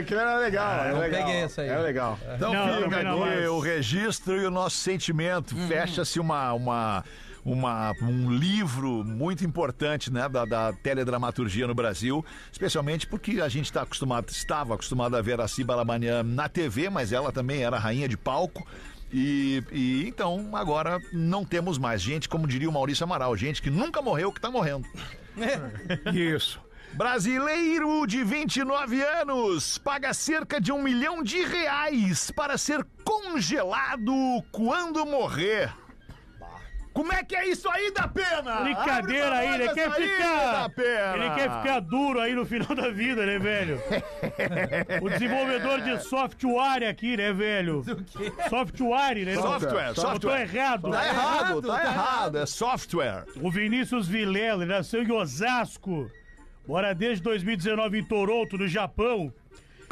Aquilo 0.00 0.20
era 0.20 0.38
legal, 0.38 0.72
era 0.72 0.92
não 0.92 1.00
legal. 1.00 1.24
peguei 1.24 1.40
essa 1.42 1.62
aí. 1.62 1.68
Era 1.68 1.82
legal. 1.82 2.18
Então 2.34 2.52
Não, 2.52 2.66
fica 2.66 2.80
também 2.80 3.04
não 3.04 3.24
aqui 3.24 3.46
o 3.46 3.58
registro 3.58 4.40
e 4.40 4.46
o 4.46 4.50
nosso 4.50 4.76
sentimento. 4.76 5.56
Fecha-se 5.68 6.18
uma, 6.20 6.52
uma, 6.52 7.04
uma, 7.44 7.92
um 8.02 8.30
livro 8.30 9.04
muito 9.04 9.44
importante 9.44 10.12
né, 10.12 10.28
da, 10.28 10.44
da 10.44 10.72
teledramaturgia 10.72 11.66
no 11.66 11.74
Brasil, 11.74 12.24
especialmente 12.50 13.06
porque 13.06 13.40
a 13.40 13.48
gente 13.48 13.66
está 13.66 13.82
acostumado, 13.82 14.28
estava 14.30 14.74
acostumado 14.74 15.16
a 15.16 15.22
ver 15.22 15.40
a 15.40 15.48
Ciba 15.48 15.74
Labanian 15.74 16.22
na 16.22 16.48
TV, 16.48 16.88
mas 16.90 17.12
ela 17.12 17.30
também 17.30 17.62
era 17.62 17.78
rainha 17.78 18.08
de 18.08 18.16
palco. 18.16 18.66
E, 19.16 19.62
e 19.70 20.08
então 20.08 20.50
agora 20.54 21.00
não 21.12 21.44
temos 21.44 21.78
mais 21.78 22.02
gente, 22.02 22.28
como 22.28 22.48
diria 22.48 22.68
o 22.68 22.72
Maurício 22.72 23.04
Amaral, 23.04 23.36
gente 23.36 23.62
que 23.62 23.70
nunca 23.70 24.02
morreu 24.02 24.32
que 24.32 24.40
tá 24.40 24.50
morrendo. 24.50 24.88
Isso. 26.12 26.60
Brasileiro 26.94 28.06
de 28.08 28.24
29 28.24 29.02
anos 29.02 29.78
paga 29.78 30.12
cerca 30.12 30.60
de 30.60 30.72
um 30.72 30.82
milhão 30.82 31.22
de 31.22 31.44
reais 31.44 32.32
para 32.32 32.58
ser 32.58 32.84
congelado 33.04 34.12
quando 34.50 35.06
morrer. 35.06 35.72
Como 36.94 37.12
é 37.12 37.24
que 37.24 37.34
é 37.34 37.48
isso 37.48 37.68
aí 37.68 37.92
da 37.92 38.06
pena? 38.06 38.60
Brincadeira 38.60 39.34
aí, 39.34 39.54
ele 39.54 39.68
quer 39.74 39.88
Da 39.88 39.94
ficar. 39.96 40.70
Ele 41.16 41.30
quer 41.34 41.50
ficar 41.58 41.80
duro 41.80 42.20
aí 42.20 42.32
no 42.34 42.46
final 42.46 42.72
da 42.72 42.88
vida, 42.88 43.26
né, 43.26 43.36
velho? 43.36 43.82
O 45.02 45.10
desenvolvedor 45.10 45.80
de 45.80 45.98
software 46.04 46.88
aqui, 46.88 47.16
né, 47.16 47.32
velho? 47.32 47.84
Software, 48.48 49.24
né? 49.24 49.34
Software, 49.34 49.88
Botou 49.88 50.04
software. 50.04 50.42
errado. 50.42 50.90
Tá 50.90 51.06
errado, 51.08 51.62
tá 51.62 51.84
errado, 51.84 52.38
é 52.38 52.46
software. 52.46 53.24
O 53.40 53.50
Vinícius 53.50 54.06
Vilela, 54.06 54.62
ele 54.62 54.72
nasceu 54.72 55.02
em 55.02 55.10
Osasco. 55.10 56.08
Mora 56.66 56.94
desde 56.94 57.24
2019 57.24 57.98
em 57.98 58.04
Toronto, 58.04 58.56
no 58.56 58.68
Japão. 58.68 59.32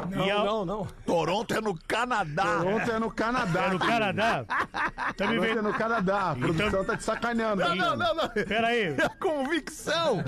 Não, 0.09 0.23
a- 0.23 0.43
não, 0.43 0.65
não. 0.65 0.87
Toronto 1.05 1.53
é 1.53 1.61
no 1.61 1.77
Canadá. 1.87 2.59
Ontem 2.59 2.91
é 2.91 2.99
no 2.99 3.11
Canadá. 3.11 3.63
É 3.65 3.69
no 3.69 3.79
Canadá. 3.79 4.45
Tá 5.17 5.27
me 5.27 5.47
é 5.47 5.61
no 5.61 5.73
Canadá. 5.73 6.31
A 6.31 6.35
produção 6.35 6.83
tá 6.85 6.97
te 6.97 7.03
sacaneando. 7.03 7.61
Não, 7.63 7.75
não, 7.75 7.97
não, 7.97 8.15
não. 8.15 8.29
Pera 8.29 8.67
aí. 8.67 8.95
É 9.03 9.09
convicção. 9.19 10.23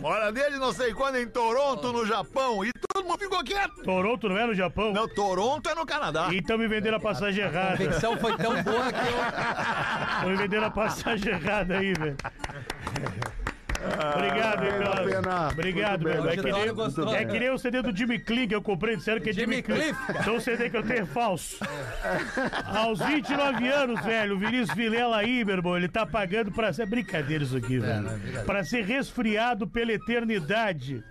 Mora 0.00 0.30
desde 0.32 0.58
não 0.58 0.72
sei 0.72 0.92
quando 0.94 1.16
em 1.16 1.26
Toronto, 1.28 1.92
no 1.92 2.06
Japão. 2.06 2.64
E 2.64 2.70
todo 2.92 3.06
mundo 3.06 3.18
ficou 3.18 3.42
quieto. 3.44 3.82
Toronto 3.82 4.28
não 4.28 4.38
é 4.38 4.46
no 4.46 4.54
Japão? 4.54 4.92
Não, 4.92 5.08
Toronto 5.08 5.68
é 5.68 5.74
no 5.74 5.84
Canadá. 5.86 6.28
Então 6.32 6.56
me 6.58 6.66
venderam 6.68 6.96
a 6.98 7.00
passagem 7.00 7.44
A 7.44 7.46
errada. 7.48 7.76
convicção 7.76 8.16
foi 8.18 8.36
tão 8.36 8.62
boa 8.62 8.92
que 8.92 8.98
eu. 8.98 10.14
Estão 10.14 10.30
me 10.30 10.36
vendendo 10.36 10.64
a 10.64 10.70
passagem 10.70 11.32
errada 11.32 11.78
aí, 11.78 11.92
velho. 11.94 12.16
Obrigado, 14.14 14.64
hein, 14.64 14.72
Muito 14.72 14.90
pela... 14.90 15.04
pena. 15.04 15.48
Obrigado, 15.48 16.04
meu. 16.04 16.28
É 16.28 16.72
gostou, 16.72 17.14
é 17.14 17.24
que 17.24 17.38
nem 17.38 17.50
o 17.50 17.58
CD 17.58 17.82
do 17.82 17.96
Jimmy 17.96 18.18
Cliff 18.18 18.48
que 18.48 18.54
eu 18.54 18.62
comprei, 18.62 18.96
disseram 18.96 19.20
que 19.20 19.30
é 19.30 19.32
Jimmy, 19.32 19.56
Jimmy 19.56 19.62
Cliff. 19.62 19.98
Então 20.20 20.36
o 20.36 20.40
CD 20.40 20.70
que 20.70 20.76
eu 20.76 20.82
tenho 20.82 21.02
é 21.02 21.06
falso. 21.06 21.58
Aos 22.66 22.98
29 23.00 23.68
anos, 23.68 24.04
velho, 24.04 24.36
o 24.36 24.38
Vinícius 24.38 24.76
Vilela 24.76 25.16
aí, 25.16 25.44
meu 25.44 25.56
irmão, 25.56 25.76
ele 25.76 25.88
tá 25.88 26.04
pagando 26.04 26.52
pra 26.52 26.72
ser... 26.72 26.86
Brincadeira 26.86 27.44
isso 27.44 27.56
aqui, 27.56 27.78
velho. 27.78 28.02
não 28.02 28.40
é 28.40 28.44
pra 28.44 28.64
ser 28.64 28.84
resfriado 28.84 29.66
pela 29.66 29.92
eternidade 29.92 31.02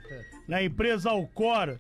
na 0.48 0.62
empresa 0.62 1.10
Alcor. 1.10 1.78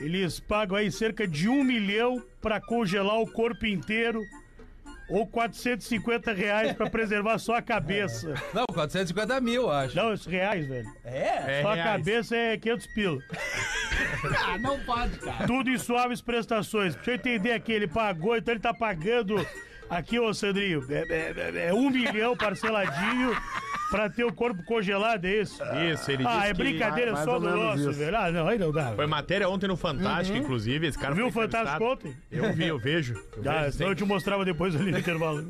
Eles 0.00 0.38
pagam 0.38 0.76
aí 0.76 0.92
cerca 0.92 1.26
de 1.26 1.48
um 1.48 1.64
milhão 1.64 2.22
pra 2.40 2.60
congelar 2.60 3.18
o 3.18 3.30
corpo 3.30 3.64
inteiro 3.64 4.22
ou 5.08 5.26
450 5.26 6.32
reais 6.32 6.72
pra 6.72 6.90
preservar 6.90 7.38
só 7.38 7.54
a 7.56 7.62
cabeça. 7.62 8.34
Não, 8.52 8.64
450 8.66 9.40
mil, 9.40 9.70
acho. 9.70 9.96
Não, 9.96 10.12
isso 10.12 10.28
reais, 10.28 10.66
velho. 10.66 10.88
É? 11.04 11.58
É 11.58 11.62
Só 11.62 11.70
a 11.70 11.74
reais. 11.74 11.90
cabeça 11.92 12.36
é 12.36 12.56
500 12.56 12.86
pila. 12.88 13.18
Ah, 14.44 14.58
não 14.58 14.78
pode, 14.80 15.16
cara. 15.18 15.46
Tudo 15.46 15.70
em 15.70 15.78
suaves 15.78 16.20
prestações. 16.20 16.94
Pra 16.96 17.12
eu 17.12 17.16
entender 17.16 17.52
aqui, 17.52 17.72
ele 17.72 17.86
pagou, 17.86 18.36
então 18.36 18.52
ele 18.52 18.60
tá 18.60 18.74
pagando 18.74 19.46
aqui, 19.88 20.18
ô 20.18 20.34
Sandrinho, 20.34 20.84
é, 20.90 20.94
é- 21.08 21.34
é- 21.64 21.68
é 21.68 21.74
um 21.74 21.88
milhão 21.88 22.36
parceladinho 22.36 23.34
pra 23.90 24.08
ter 24.10 24.24
o 24.24 24.32
corpo 24.32 24.62
congelado, 24.64 25.24
é 25.24 25.40
isso? 25.42 25.62
Isso, 25.92 26.10
ele 26.10 26.24
Ah, 26.26 26.36
disse 26.38 26.44
é 26.44 26.48
que- 26.48 26.54
brincadeira 26.54 27.12
Mais 27.12 27.24
só 27.24 27.34
ou 27.34 27.40
do 27.40 27.46
menos 27.46 27.62
nosso, 27.64 27.90
isso. 27.90 27.98
velho. 27.98 28.16
Ah, 28.18 28.30
não, 28.32 28.48
aí 28.48 28.58
não 28.58 28.72
dá. 28.72 28.92
Foi 28.92 29.06
matéria 29.06 29.48
ontem 29.48 29.66
no 29.68 29.76
Fantástico, 29.76 30.36
inclusive. 30.38 30.86
Esse 30.86 30.98
cara 30.98 31.14
Viu 31.14 31.26
o 31.28 31.32
Fantástico 31.32 31.82
entrevistado. 31.84 32.08
ontem? 32.08 32.16
Eu 32.30 32.52
vi, 32.52 32.66
eu 32.66 32.78
vejo. 32.78 33.14
Eu 33.14 33.42
Ah, 33.50 33.62
vejo 33.62 33.72
senão 33.76 33.90
eu 33.90 33.94
te 33.96 34.04
mostrava 34.04 34.44
depois 34.44 34.74
ali 34.76 34.90
no 34.90 34.98
intervalo. 34.98 35.48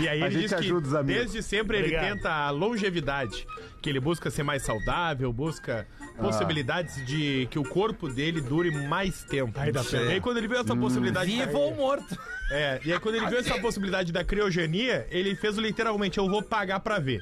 E 0.00 0.08
aí 0.08 0.22
A 0.22 0.26
ele 0.26 0.30
gente 0.30 0.42
diz 0.42 0.50
que 0.52 0.58
ajuda 0.58 0.86
os 0.88 0.94
amigos. 0.94 1.22
desde 1.22 1.42
sempre 1.42 1.76
ele 1.78 1.86
Obrigado. 1.96 2.16
tenta 2.16 2.30
a 2.30 2.50
longevidade, 2.50 3.46
que 3.82 3.88
ele 3.90 4.00
busca 4.00 4.30
ser 4.30 4.42
mais 4.42 4.62
saudável, 4.62 5.32
busca 5.32 5.86
Ah. 6.20 6.24
possibilidades 6.26 7.04
de 7.06 7.48
que 7.50 7.58
o 7.58 7.64
corpo 7.64 8.08
dele 8.08 8.40
dure 8.40 8.70
mais 8.70 9.24
tempo. 9.24 9.58
Aí 9.58 9.72
dá 9.72 9.82
E 9.82 9.86
pena. 9.86 10.10
aí 10.10 10.20
quando 10.20 10.36
ele 10.38 10.48
viu 10.48 10.58
essa 10.58 10.76
possibilidade... 10.76 11.30
Vivo 11.30 11.58
ou 11.58 11.74
morto. 11.74 12.16
É, 12.50 12.80
e 12.84 12.92
aí 12.92 12.98
quando 13.00 13.14
ele 13.16 13.26
viu 13.26 13.38
essa 13.38 13.58
possibilidade 13.60 14.12
da 14.12 14.22
criogenia, 14.24 15.06
ele 15.10 15.34
fez 15.34 15.56
literalmente, 15.56 16.18
eu 16.18 16.28
vou 16.28 16.42
pagar 16.42 16.80
pra 16.80 16.98
ver. 16.98 17.20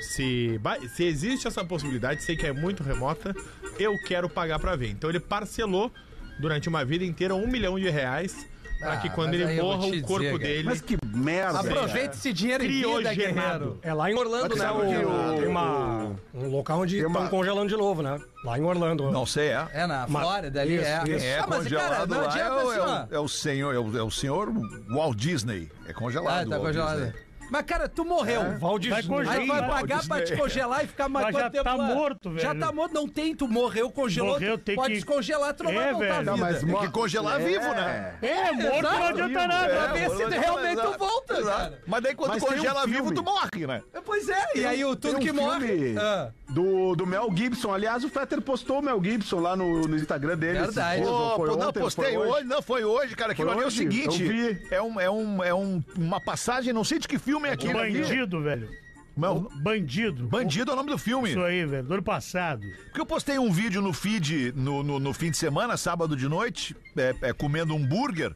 Se, 0.00 0.60
se 0.94 1.04
existe 1.04 1.46
essa 1.46 1.64
possibilidade, 1.64 2.22
sei 2.22 2.36
que 2.36 2.46
é 2.46 2.52
muito 2.52 2.82
remota, 2.82 3.34
eu 3.78 3.96
quero 3.98 4.28
pagar 4.28 4.58
pra 4.58 4.74
ver. 4.76 4.90
Então 4.90 5.08
ele 5.08 5.20
parcelou 5.20 5.92
durante 6.38 6.68
uma 6.68 6.84
vida 6.84 7.04
inteira 7.04 7.34
um 7.34 7.46
milhão 7.46 7.78
de 7.78 7.88
reais 7.88 8.46
pra 8.84 8.92
Ah, 8.92 8.96
que 8.98 9.10
quando 9.10 9.30
mas 9.30 9.40
aí 9.40 9.42
ele 9.50 9.60
eu 9.60 9.64
vou 9.64 9.76
morra 9.76 9.90
te 9.90 9.98
o 9.98 10.02
corpo 10.02 10.18
dizer, 10.20 10.30
cara. 10.32 10.44
dele... 10.44 10.62
Mas 10.64 10.80
que 10.80 10.98
merda. 11.14 11.58
Aproveita 11.60 12.14
esse 12.14 12.32
dinheiro 12.32 12.64
em 12.64 12.68
vida, 12.68 12.80
Criogenado. 12.88 13.18
guerreiro. 13.34 13.78
É 13.82 13.94
lá 13.94 14.10
em 14.10 14.14
Orlando, 14.14 14.54
né? 14.54 14.60
sabe 14.60 14.80
que 14.80 15.04
O, 15.04 15.08
o- 15.34 15.38
tem 15.38 15.48
uma, 15.48 16.12
um 16.34 16.48
local 16.48 16.80
onde 16.80 16.96
Tem 16.96 17.06
estão 17.06 17.20
uma- 17.22 17.30
congelando 17.30 17.68
de 17.68 17.76
novo, 17.76 18.02
né? 18.02 18.20
Lá 18.44 18.58
em 18.58 18.62
Orlando. 18.62 19.10
Não 19.10 19.24
sei, 19.26 19.48
é. 19.48 19.66
É 19.72 19.86
na 19.86 20.06
Ma- 20.06 20.20
Flórida 20.20 20.60
ali, 20.60 20.76
Isso, 20.76 20.84
é. 20.84 21.02
isso. 21.08 21.24
É 21.26 21.38
ah, 21.38 21.46
mas, 21.48 21.58
congelado 21.64 21.90
cara, 21.90 22.06
não 22.06 22.16
lá. 22.18 22.24
É 22.24 22.26
adianta 22.28 22.54
o, 22.54 22.68
assim, 22.70 22.78
é 22.78 22.82
ó. 22.82 22.84
o- 22.86 23.14
é 23.14 23.18
o 23.20 23.28
senhor, 23.28 23.74
é 23.74 23.78
o, 23.78 23.98
é 23.98 24.02
o 24.02 24.10
senhor 24.10 24.52
Walt 24.90 25.16
Disney. 25.16 25.68
É 25.86 25.90
Ah, 25.90 25.94
congelado. 25.94 26.48
tá 26.50 26.56
o 26.56 26.62
Walt 26.62 26.62
congelado. 26.66 26.96
Disney. 27.04 27.24
Mas, 27.50 27.62
cara, 27.66 27.88
tu 27.88 28.04
morreu. 28.04 28.58
Val 28.58 28.78
Disney. 28.78 29.02
Vai 29.02 29.02
congelar. 29.02 29.38
Aí 29.40 29.46
vai 29.46 29.68
pagar 29.68 30.06
pra 30.06 30.22
te 30.24 30.36
congelar 30.36 30.84
e 30.84 30.86
ficar 30.86 31.08
mais 31.08 31.26
Mas 31.26 31.34
quanto 31.34 31.42
já 31.44 31.50
tempo 31.50 31.64
tá 31.64 31.74
lá? 31.74 31.84
morto, 31.94 32.30
velho. 32.30 32.40
Já 32.42 32.54
tá 32.54 32.72
morto, 32.72 32.92
não 32.94 33.08
tem, 33.08 33.34
tu 33.36 33.46
morreu, 33.48 33.90
congelou, 33.90 34.32
Morreu, 34.32 34.58
tem 34.58 34.74
pode 34.76 34.88
que- 34.88 34.94
descongelar, 34.94 35.54
tu 35.54 35.64
não 35.64 35.70
É, 35.70 35.74
vai 35.74 35.92
voltar 35.92 36.06
velho. 36.14 36.24
Não, 36.24 36.36
mas 36.36 36.60
Tem 36.60 36.76
que 36.76 36.88
congelar 36.90 37.40
É. 37.40 37.44
vivo, 37.44 37.68
né? 37.74 38.14
É, 38.22 38.52
morto 38.52 38.62
não 38.82 38.90
Exato. 38.90 39.04
adianta 39.04 39.46
nada. 39.46 39.68
Pra 39.74 39.86
ver 39.92 40.10
se 40.10 40.22
Exato. 40.22 40.40
realmente 40.40 40.80
tu 40.82 40.98
volta, 40.98 41.42
cara. 41.42 41.78
Mas 41.86 42.02
daí 42.02 42.14
quando 42.14 42.30
Mas 42.30 42.42
tu 42.42 42.46
tem 42.48 42.54
um 42.54 42.58
congela 42.62 42.86
vivo, 42.86 43.14
tu 43.14 43.22
morre, 43.22 43.66
né? 43.66 43.82
Pois 44.04 44.28
é, 44.28 44.44
e 44.56 44.64
aí 44.66 44.84
o 44.84 44.94
tudo 44.96 45.18
que 45.18 45.32
morre... 45.32 45.66
filme 45.66 45.98
Ah. 45.98 46.30
do, 46.48 46.94
do 46.94 47.06
Mel 47.06 47.28
Gibson. 47.34 47.72
Aliás, 47.72 48.04
o 48.04 48.08
Fetter 48.08 48.40
postou 48.40 48.78
o 48.80 48.82
Mel 48.82 49.02
Gibson 49.02 49.40
lá 49.40 49.56
no, 49.56 49.82
no 49.82 49.96
Instagram 49.96 50.36
dele. 50.36 50.58
Verdade. 50.60 51.02
Pô, 51.02 51.36
foi 51.36 51.48
pô, 51.50 51.56
não, 51.56 51.72
postei 51.72 52.16
hoje. 52.16 52.44
não, 52.44 52.62
foi 52.62 52.84
hoje, 52.84 53.14
cara. 53.16 53.32
Aquilo 53.32 53.48
Foi 53.48 53.56
ali 53.56 53.64
é 53.64 53.68
o 53.68 53.70
seguinte: 53.70 54.60
é, 54.70 54.80
um, 54.82 55.00
é, 55.00 55.10
um, 55.10 55.42
é 55.42 55.54
um, 55.54 55.82
uma 55.96 56.20
passagem, 56.20 56.72
não 56.72 56.84
sei 56.84 56.98
de 56.98 57.08
que 57.08 57.18
filme 57.18 57.33
é 57.44 57.52
aquilo. 57.52 57.78
ali. 57.78 58.00
Bandido, 58.00 58.42
velho. 58.42 58.68
Não, 59.16 59.48
Bandido. 59.62 60.26
Bandido 60.26 60.70
é 60.70 60.74
o 60.74 60.76
nome 60.76 60.90
do 60.90 60.98
filme. 60.98 61.30
Isso 61.30 61.40
aí, 61.40 61.64
velho. 61.64 61.84
Do 61.84 61.94
ano 61.94 62.02
passado. 62.02 62.66
Porque 62.86 63.00
eu 63.00 63.06
postei 63.06 63.38
um 63.38 63.50
vídeo 63.50 63.80
no 63.80 63.92
feed 63.92 64.52
no, 64.56 64.82
no, 64.82 64.98
no 64.98 65.12
fim 65.12 65.30
de 65.30 65.36
semana, 65.36 65.76
sábado 65.76 66.16
de 66.16 66.28
noite, 66.28 66.74
é, 66.96 67.14
é, 67.22 67.32
comendo 67.32 67.74
um 67.74 67.78
hambúrguer. 67.78 68.34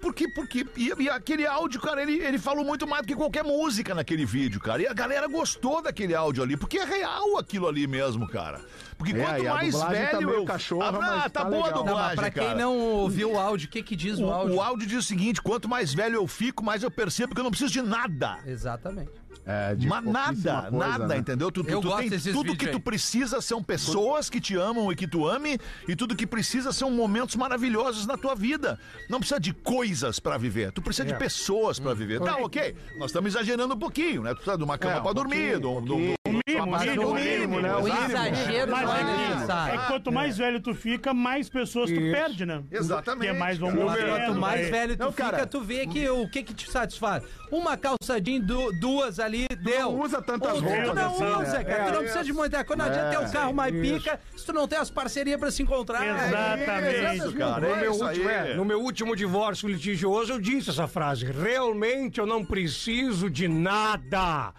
Porque, 0.00 0.28
porque 0.28 0.66
e, 0.76 0.92
e 0.98 1.08
aquele 1.08 1.46
áudio, 1.46 1.80
cara, 1.80 2.02
ele, 2.02 2.18
ele 2.22 2.38
falou 2.38 2.62
muito 2.62 2.86
mais 2.86 3.02
do 3.02 3.08
que 3.08 3.14
qualquer 3.14 3.42
música 3.42 3.94
naquele 3.94 4.26
vídeo, 4.26 4.60
cara. 4.60 4.82
E 4.82 4.86
a 4.86 4.92
galera 4.92 5.26
gostou 5.26 5.80
daquele 5.80 6.14
áudio 6.14 6.42
ali, 6.42 6.58
porque 6.58 6.78
é 6.78 6.84
real 6.84 7.38
aquilo 7.38 7.66
ali 7.66 7.86
mesmo, 7.86 8.28
cara. 8.28 8.60
Porque 8.98 9.12
É, 9.16 9.24
quanto 9.24 9.48
a 9.48 9.54
mais 9.54 9.74
tá 9.78 9.88
velho 9.88 10.26
meio 10.26 10.38
eu. 10.40 10.44
cachorra, 10.44 10.98
ah, 11.02 11.30
tá, 11.30 11.42
tá 11.42 11.44
boa 11.44 11.62
a 11.62 11.66
legal. 11.68 11.84
dublagem, 11.84 12.08
Não, 12.08 12.22
pra 12.22 12.30
quem 12.30 12.42
cara. 12.44 12.58
não 12.58 12.78
ouviu 12.78 13.32
o 13.32 13.38
áudio, 13.38 13.66
o 13.66 13.70
que 13.70 13.82
que 13.82 13.96
diz 13.96 14.18
o, 14.18 14.26
O, 14.26 14.30
áudio? 14.30 14.56
o 14.56 14.60
áudio 14.60 14.86
diz 14.86 14.98
o 14.98 15.02
seguinte: 15.02 15.40
quanto 15.40 15.68
mais 15.68 15.94
velho 15.94 16.16
eu 16.16 16.26
fico, 16.28 16.62
mais 16.62 16.82
eu 16.82 16.90
percebo 16.90 17.34
que 17.34 17.40
eu 17.40 17.44
não 17.44 17.50
preciso 17.50 17.72
de 17.72 17.80
nada. 17.82 18.38
Exatamente. 18.46 19.10
É, 19.46 19.74
de 19.74 19.86
Mas 19.86 20.04
nada, 20.04 20.26
coisa, 20.62 20.70
nada, 20.70 21.06
né? 21.06 21.18
entendeu? 21.18 21.50
Tu, 21.52 21.62
tu- 21.62 21.70
Eu 21.70 21.80
tu 21.82 21.88
gosto 21.88 22.00
tem 22.00 22.08
desses 22.08 22.32
tudo 22.32 22.56
que 22.56 22.66
tu 22.66 22.76
aí. 22.76 22.82
precisa 22.82 23.40
são 23.42 23.62
pessoas 23.62 24.30
que 24.30 24.40
te 24.40 24.56
amam 24.56 24.90
e 24.90 24.96
que 24.96 25.06
tu 25.06 25.28
ame, 25.28 25.58
e 25.86 25.94
tudo 25.94 26.16
que 26.16 26.26
precisa 26.26 26.72
são 26.72 26.90
momentos 26.90 27.36
maravilhosos 27.36 28.06
na 28.06 28.16
tua 28.16 28.34
vida. 28.34 28.78
Não 29.10 29.18
precisa 29.18 29.38
de 29.38 29.52
coisas 29.52 30.18
pra 30.18 30.38
viver, 30.38 30.72
tu 30.72 30.80
precisa 30.80 31.06
É. 31.08 31.12
de 31.12 31.18
pessoas 31.18 31.78
pra 31.78 31.92
viver. 31.92 32.20
Tá, 32.20 32.36
ok, 32.38 32.74
nós 32.98 33.10
estamos 33.10 33.34
exagerando 33.34 33.74
um 33.74 33.78
pouquinho, 33.78 34.22
né? 34.22 34.30
Tu 34.30 34.36
precisa 34.36 34.56
de 34.56 34.64
uma 34.64 34.78
cama 34.78 34.94
É, 34.94 35.00
um 35.00 35.02
pra 35.02 35.12
dormir, 35.12 35.60
de 35.60 35.66
um- 35.66 35.82
de 35.84 35.92
um- 35.92 36.14
O 36.23 36.23
mínimo, 36.54 36.66
o 36.74 36.78
mínimo, 36.78 37.02
no 37.02 37.08
o 37.10 37.14
mínimo, 37.14 37.38
mínimo. 37.56 37.60
né? 37.62 37.74
O 37.76 37.88
exagero 37.88 38.70
Mas 38.70 38.82
não 38.86 38.96
é 38.96 39.00
é, 39.00 39.28
necessário. 39.34 39.74
é 39.74 39.78
que 39.78 39.86
quanto 39.86 40.12
mais 40.12 40.36
velho 40.36 40.60
tu 40.60 40.74
fica, 40.74 41.14
mais 41.14 41.48
pessoas 41.48 41.90
tu 41.90 41.96
perde, 41.96 42.44
né? 42.44 42.62
Exatamente, 42.70 43.26
Porque 43.28 43.38
mais 43.40 43.58
vão 43.58 43.70
morrendo. 43.72 44.10
Quanto 44.10 44.34
mais 44.40 44.60
vai- 44.60 44.70
velho 44.70 44.96
tu 44.96 45.04
Não, 45.04 45.12
fica, 45.12 45.46
tu 45.46 45.60
vê 45.62 45.86
que 45.86 46.06
o 46.10 46.28
que 46.28 46.42
que 46.42 46.52
te 46.52 46.70
satisfaz. 46.70 47.24
Uma 47.50 47.76
calça 47.78 48.20
jeans, 48.20 48.44
du- 48.44 48.72
duas 48.78 49.18
ali, 49.18 49.46
deu. 49.62 49.92
não 49.92 50.00
usa 50.02 50.20
tantas 50.20 50.52
Ou 50.54 50.62
tu 50.62 50.64
roupas 50.68 50.94
não 50.94 51.06
assim, 51.06 51.24
usa, 51.48 51.58
né? 51.58 51.64
cara. 51.64 51.82
É, 51.82 51.86
tu 51.86 51.92
não 51.92 51.98
precisa 52.00 52.24
de 52.24 52.32
muita 52.32 52.64
coisa. 52.64 52.82
Não 52.82 52.90
adianta 52.90 53.10
ter 53.18 53.26
o 53.26 53.32
carro 53.32 53.54
mais 53.54 53.72
pica 53.72 54.20
se 54.36 54.44
tu 54.44 54.52
não 54.52 54.68
tem 54.68 54.78
as 54.78 54.90
parcerias 54.90 55.40
pra 55.40 55.50
se 55.50 55.62
encontrar. 55.62 56.04
Exatamente. 56.06 57.38
cara. 57.38 57.60
No 57.68 57.74
É 57.74 57.80
meu, 57.80 57.92
isso 57.92 58.04
último, 58.04 58.28
aí. 58.28 58.34
é, 58.50 58.54
no 58.54 58.64
meu 58.66 58.80
último 58.82 59.16
divórcio 59.16 59.66
litigioso, 59.68 60.32
eu 60.32 60.40
disse 60.40 60.68
essa 60.70 60.86
frase. 60.86 61.24
Realmente 61.24 62.18
eu 62.20 62.26
não 62.26 62.44
preciso 62.44 63.30
de 63.30 63.48
nada. 63.48 64.52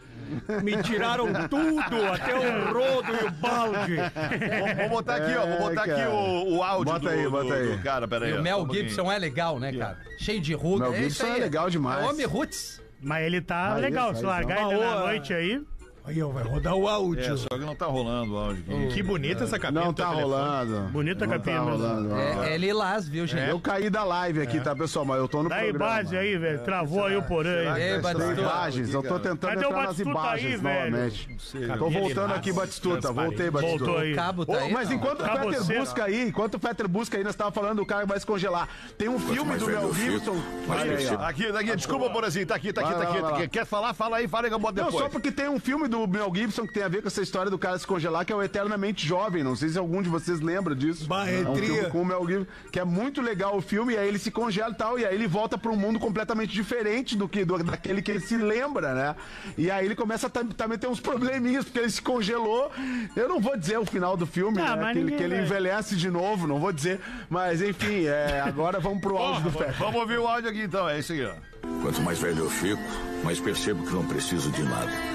Me 0.63 0.81
tiraram 0.83 1.27
tudo, 1.49 2.05
até 2.13 2.33
o 2.35 2.73
rodo 2.73 3.11
e 3.21 3.25
o 3.25 3.31
balde. 3.31 3.95
Vou, 3.95 4.75
vou 4.75 4.89
botar 4.89 5.15
aqui, 5.15 5.35
ó, 5.37 5.45
vou 5.45 5.69
botar 5.69 5.87
É, 5.89 5.91
aqui 5.93 6.01
o, 6.11 6.57
o 6.57 6.63
áudio 6.63 6.93
Bota 6.93 6.99
do, 6.99 7.09
aí, 7.09 7.23
do- 7.23 7.31
bota 7.31 7.53
aí. 7.53 7.67
do 7.77 7.83
cara, 7.83 8.07
peraí. 8.07 8.33
O 8.33 8.41
Mel. 8.41 8.67
Gibson 8.71 9.11
é 9.11 9.17
legal, 9.19 9.59
né, 9.59 9.71
cara? 9.73 9.97
Cheio 10.17 10.41
de 10.41 10.53
ruga. 10.53 10.89
Mel 10.89 10.93
é 10.93 11.03
Gibson 11.03 11.25
aí. 11.25 11.31
é 11.39 11.43
legal 11.43 11.69
demais. 11.69 12.03
É 12.03 12.07
homem 12.09 12.25
roots. 12.25 12.81
Mas 13.01 13.25
ele 13.25 13.39
tá 13.41 13.75
Aí, 13.75 13.81
legal. 13.81 14.15
Se 14.15 14.23
largar 14.23 14.71
ele 14.71 14.79
na 14.79 14.99
noite 15.01 15.33
aí. 15.33 15.61
Aí, 16.07 16.21
ó, 16.21 16.29
vai 16.29 16.43
rodar 16.43 16.75
o 16.75 16.87
É, 16.87 16.91
áudio. 16.91 17.37
só 17.37 17.47
que 17.49 17.59
não 17.65 17.75
tá 17.75 17.87
rolando 17.87 18.33
o 18.35 18.37
áudio 18.37 18.63
aqui. 18.69 18.87
Que 18.93 19.01
bonita 19.01 19.43
essa 19.43 19.57
capinha 19.57 19.85
Não 19.85 19.91
tá 19.93 20.03
telefone. 20.09 20.21
rolando. 20.33 20.79
Bonita 20.91 21.25
não 21.25 21.33
capinha 21.33 21.55
tá 21.57 21.61
rolando. 21.63 22.15
É, 22.15 22.53
é 22.53 22.57
lilás, 22.57 23.09
viu, 23.09 23.25
gente? 23.25 23.49
Eu 23.49 23.59
caí 23.59 23.89
da 23.89 24.03
live 24.03 24.39
aqui, 24.39 24.59
tá, 24.59 24.75
pessoal? 24.75 25.03
Mas 25.03 25.17
eu 25.17 25.27
tô 25.27 25.41
no 25.41 25.49
Dá 25.49 25.55
aí 25.55 25.69
programa. 25.71 25.93
base 25.95 26.15
aí, 26.15 26.37
velho. 26.37 26.59
Travou 26.59 27.05
aí 27.05 27.15
o 27.17 27.23
porã 27.23 27.73
aí. 27.73 27.81
É, 27.81 27.99
Batistuta. 27.99 28.39
imagens, 28.41 28.93
eu 28.93 29.01
tô 29.01 29.19
tentando 29.19 29.49
Cadê 29.55 29.65
o 29.65 29.69
entrar 29.69 29.83
nas 29.87 29.99
aí, 29.99 30.05
imagens 30.05 30.61
velho? 30.61 30.91
novamente. 30.91 31.35
sei. 31.39 31.67
Tô 31.69 31.89
voltando 31.89 32.33
aqui, 32.35 32.53
Batistuta. 32.53 33.11
Voltei, 33.11 33.49
Batistuta. 33.49 33.83
Voltou 33.85 33.97
aí. 34.01 34.13
O 34.13 34.15
cabo 34.15 34.45
tá 34.45 34.57
aí. 34.59 34.71
mas 34.73 34.89
não? 34.89 34.95
enquanto 34.97 35.21
o 35.21 35.23
Tá 35.23 35.35
Fetter 35.37 35.63
você. 35.63 35.79
busca 35.79 36.03
aí, 36.03 36.27
enquanto 36.27 36.53
o 36.55 36.59
Fetter 36.59 36.87
busca 36.87 37.17
aí, 37.17 37.23
nós 37.23 37.35
tava 37.35 37.51
falando 37.51 37.77
do 37.77 37.85
cara 37.85 38.05
vai 38.05 38.19
se 38.19 38.25
congelar. 38.27 38.69
Tem 38.95 39.09
um 39.09 39.17
filme 39.19 39.57
do 39.57 39.65
Mel 39.65 39.81
eu 39.81 39.93
Gibson. 39.95 40.35
aí, 40.69 41.07
ó. 41.15 41.23
Aqui, 41.25 41.51
daqui, 41.51 41.75
desculpa, 41.75 42.11
Porazinho, 42.11 42.45
tá 42.45 42.53
aqui, 42.53 42.71
tá 42.71 42.81
aqui, 42.81 42.93
tá 43.21 43.29
aqui. 43.29 43.47
Quer 43.47 43.65
falar? 43.65 43.93
Fala 43.95 44.17
aí, 44.17 44.27
fala 44.27 44.43
aí 44.45 44.49
que 44.49 44.55
eu 44.55 44.59
boto 44.59 44.77
Não, 44.77 44.85
depois. 44.85 45.03
só 45.03 45.09
porque 45.09 45.31
tem 45.31 45.49
um 45.49 45.59
filme 45.59 45.87
do 45.87 45.94
Mel 46.07 46.31
Gibson 46.33 46.67
que 46.67 46.73
tem 46.73 46.83
a 46.83 46.87
ver 46.87 47.01
com 47.01 47.07
essa 47.07 47.21
história 47.21 47.49
do 47.49 47.57
cara 47.57 47.77
se 47.79 47.85
congelar, 47.87 48.25
que 48.25 48.33
é 48.33 48.35
o 48.35 48.43
Eternamente 48.43 49.05
Jovem. 49.07 49.43
Não 49.43 49.55
sei 49.55 49.69
se 49.69 49.77
algum 49.77 50.01
de 50.01 50.09
vocês 50.09 50.39
lembra 50.41 50.75
disso. 50.75 51.07
Bah, 51.07 51.27
é 51.29 51.41
é 51.41 51.47
um 51.49 51.55
filme 51.55 51.85
com 51.89 52.01
o 52.01 52.05
Mel 52.05 52.25
Gibson, 52.27 52.45
que 52.71 52.79
é 52.79 52.83
muito 52.83 53.21
legal 53.21 53.57
o 53.57 53.61
filme, 53.61 53.93
e 53.93 53.97
aí 53.97 54.07
ele 54.07 54.19
se 54.19 54.29
congela 54.31 54.71
e 54.71 54.75
tal, 54.75 54.99
e 54.99 55.05
aí 55.05 55.13
ele 55.15 55.27
volta 55.27 55.57
pra 55.57 55.71
um 55.71 55.75
mundo 55.75 55.99
completamente 55.99 56.51
diferente 56.53 57.15
do 57.15 57.27
que 57.29 57.45
do, 57.45 57.57
daquele 57.63 58.01
que 58.01 58.11
ele 58.11 58.19
se 58.19 58.35
lembra, 58.37 58.93
né? 58.93 59.15
E 59.57 59.71
aí 59.71 59.85
ele 59.85 59.95
começa 59.95 60.27
a 60.27 60.29
tam- 60.29 60.47
também 60.47 60.77
ter 60.77 60.87
uns 60.87 60.99
probleminhas, 60.99 61.63
porque 61.65 61.79
ele 61.79 61.89
se 61.89 62.01
congelou. 62.01 62.71
Eu 63.15 63.29
não 63.29 63.39
vou 63.39 63.55
dizer 63.57 63.77
o 63.79 63.85
final 63.85 64.17
do 64.17 64.25
filme, 64.25 64.59
Ah, 64.61 64.75
né? 64.75 64.93
Que, 64.93 64.99
ninguém 64.99 65.17
que 65.17 65.23
ele 65.23 65.41
envelhece 65.41 65.95
de 65.95 66.09
novo, 66.09 66.47
não 66.47 66.59
vou 66.59 66.71
dizer. 66.71 66.99
Mas 67.29 67.61
enfim, 67.61 68.05
é, 68.05 68.41
agora 68.41 68.79
vamos 68.79 68.99
pro 69.01 69.17
áudio 69.17 69.43
do 69.43 69.51
Fetter. 69.51 69.75
Vamos 69.77 69.95
ouvir 70.01 70.19
o 70.19 70.27
áudio 70.27 70.49
aqui 70.49 70.61
então, 70.63 70.87
é 70.89 70.99
isso 70.99 71.13
aí, 71.13 71.25
ó. 71.25 71.33
Quanto 71.81 72.01
mais 72.01 72.19
velho 72.19 72.39
eu 72.39 72.49
fico, 72.49 72.81
mais 73.23 73.39
percebo 73.39 73.83
que 73.85 73.93
não 73.93 74.05
preciso 74.05 74.51
de 74.51 74.63
nada. 74.63 75.14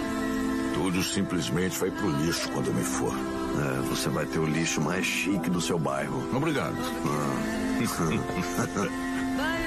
Tudo 0.80 1.02
simplesmente 1.02 1.78
vai 1.78 1.90
pro 1.90 2.08
lixo 2.08 2.48
quando 2.48 2.68
eu 2.68 2.72
me 2.72 2.82
for. 2.82 3.12
É, 3.12 3.82
você 3.82 4.08
vai 4.08 4.24
ter 4.24 4.38
o 4.38 4.46
lixo 4.46 4.80
mais 4.80 5.04
chique 5.04 5.50
do 5.50 5.60
seu 5.60 5.78
bairro. 5.78 6.26
Obrigado. 6.34 6.74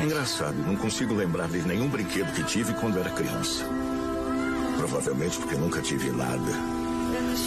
Engraçado, 0.03 0.55
não 0.65 0.75
consigo 0.75 1.13
lembrar 1.13 1.47
de 1.49 1.61
nenhum 1.67 1.87
brinquedo 1.87 2.33
que 2.33 2.43
tive 2.43 2.73
quando 2.73 2.97
era 2.97 3.11
criança. 3.11 3.63
Provavelmente 4.79 5.37
porque 5.37 5.53
nunca 5.53 5.83
tive 5.83 6.09
nada. 6.09 6.51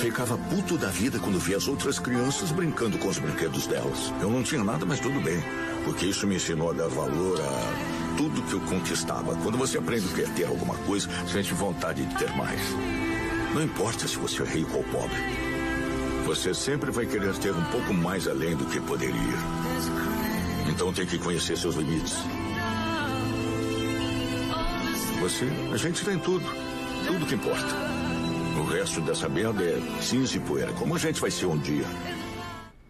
Ficava 0.01 0.39
puto 0.39 0.79
da 0.79 0.89
vida 0.89 1.19
quando 1.19 1.41
via 1.41 1.57
as 1.57 1.67
outras 1.67 1.99
crianças 1.99 2.53
brincando 2.53 2.97
com 2.99 3.09
os 3.09 3.19
brinquedos 3.19 3.67
delas. 3.67 4.15
Eu 4.21 4.31
não 4.31 4.45
tinha 4.45 4.63
nada, 4.63 4.87
mas 4.87 5.01
tudo 5.01 5.21
bem. 5.21 5.43
Porque 5.85 6.07
isso 6.07 6.25
me 6.25 6.37
ensinou 6.37 6.71
a 6.71 6.73
dar 6.73 6.89
valor 6.89 7.41
a 7.41 8.17
tudo 8.17 8.43
que 8.43 8.55
eu 8.55 8.61
conquistava. 8.61 9.35
Quando 9.43 9.59
você 9.59 9.77
aprende 9.77 10.07
que 10.07 10.23
quer 10.23 10.29
ter 10.35 10.45
alguma 10.45 10.77
coisa, 10.87 11.09
sente 11.27 11.53
vontade 11.53 12.07
de 12.07 12.15
ter 12.15 12.31
mais. 12.37 12.61
Não 13.57 13.63
importa 13.63 14.07
se 14.07 14.19
você 14.19 14.43
é 14.43 14.45
rico 14.45 14.77
ou 14.77 14.85
pobre. 14.85 15.17
Você 16.27 16.53
sempre 16.53 16.91
vai 16.91 17.07
querer 17.07 17.35
ter 17.39 17.53
um 17.53 17.65
pouco 17.65 17.95
mais 17.95 18.29
além 18.29 18.55
do 18.55 18.67
que 18.67 18.79
poderia. 18.79 19.17
Então 20.69 20.93
tem 20.93 21.07
que 21.07 21.19
conhecer 21.19 21.57
seus 21.57 21.75
limites. 21.75 22.19
Você, 25.21 25.47
a 25.73 25.77
gente 25.79 26.05
tem 26.05 26.19
tudo. 26.19 26.45
Tudo 27.07 27.25
que 27.25 27.35
importa. 27.35 27.75
O 28.61 28.65
resto 28.65 29.01
dessa 29.01 29.27
merda 29.27 29.65
é 29.65 29.81
cinza 30.03 30.37
e 30.37 30.41
poeira, 30.41 30.75
como 30.75 30.95
a 30.95 30.99
gente 30.99 31.19
vai 31.19 31.31
ser 31.31 31.47
um 31.47 31.57
dia. 31.57 31.87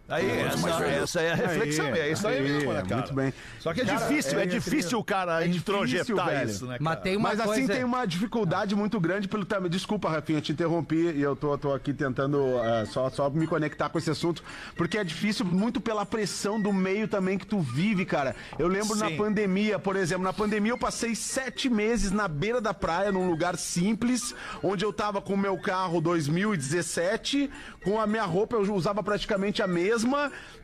Aí, 0.09 0.31
essa, 0.39 0.71
essa 0.85 1.21
é 1.21 1.33
a 1.33 1.35
reflexão, 1.35 1.87
é 1.87 2.11
isso 2.13 2.29
aí, 2.29 2.41
mesmo, 2.41 2.73
né, 2.73 2.83
cara? 2.83 2.97
Muito 2.97 3.15
bem. 3.15 3.35
Só 3.59 3.75
que 3.75 3.81
é 3.81 3.85
Cara, 3.85 3.99
difícil, 4.07 4.39
é, 4.39 4.43
é- 4.45 4.47
difícil 4.47 4.99
o 5.01 5.05
cara 5.05 5.45
introjetar 5.45 6.27
velho. 6.27 6.49
isso, 6.49 6.65
né, 6.65 6.79
cara? 6.79 6.83
Mas 6.85 7.01
tem 7.01 7.17
uma 7.17 7.29
Mas 7.31 7.41
coisa... 7.41 7.53
assim 7.53 7.67
tem 7.67 7.83
uma 7.83 8.07
dificuldade 8.07 8.77
muito 8.77 9.01
grande 9.01 9.27
pelo 9.27 9.45
tamanho. 9.45 9.69
Desculpa, 9.69 10.09
Rafinha, 10.09 10.41
te 10.41 10.53
interrompi 10.53 11.11
e 11.11 11.21
eu 11.21 11.35
tô, 11.35 11.59
tô 11.59 11.75
aqui 11.75 11.93
tentando 11.93 12.39
eh, 12.63 12.85
só, 12.87 13.11
só 13.11 13.29
me 13.29 13.49
conectar 13.49 13.89
com 13.89 13.99
esse 13.99 14.09
assunto, 14.09 14.45
porque 14.77 14.97
é 14.97 15.03
difícil 15.03 15.45
muito 15.45 15.81
pela 15.81 16.07
pressão 16.07 16.61
do 16.61 16.73
meio 16.73 17.09
também 17.09 17.37
que 17.37 17.47
tu 17.47 17.59
vive, 17.59 18.05
cara. 18.05 18.37
Eu 18.61 18.69
lembro 18.69 18.95
na 18.95 19.09
Sim. 19.09 19.17
pandemia, 19.17 19.77
por 19.77 19.97
exemplo, 19.97 20.23
na 20.23 20.33
pandemia 20.33 20.71
eu 20.71 20.79
passei 20.79 21.17
sete 21.17 21.69
meses 21.69 22.13
na 22.13 22.29
beira 22.29 22.61
da 22.61 22.73
praia, 22.73 23.11
num 23.11 23.29
lugar 23.29 23.57
simples, 23.57 24.33
onde 24.63 24.85
eu 24.85 24.93
tava 24.93 25.21
com 25.21 25.35
o 25.35 25.39
meu 25.39 25.59
carro 25.59 26.01
2017, 26.01 27.51
com 27.83 28.01
a 28.01 28.07
minha 28.07 28.25
roupa 28.25 28.55
eu 28.55 28.73
usava 28.73 29.03
praticamente 29.03 29.63
a 29.63 29.67
mesma. 29.67 29.96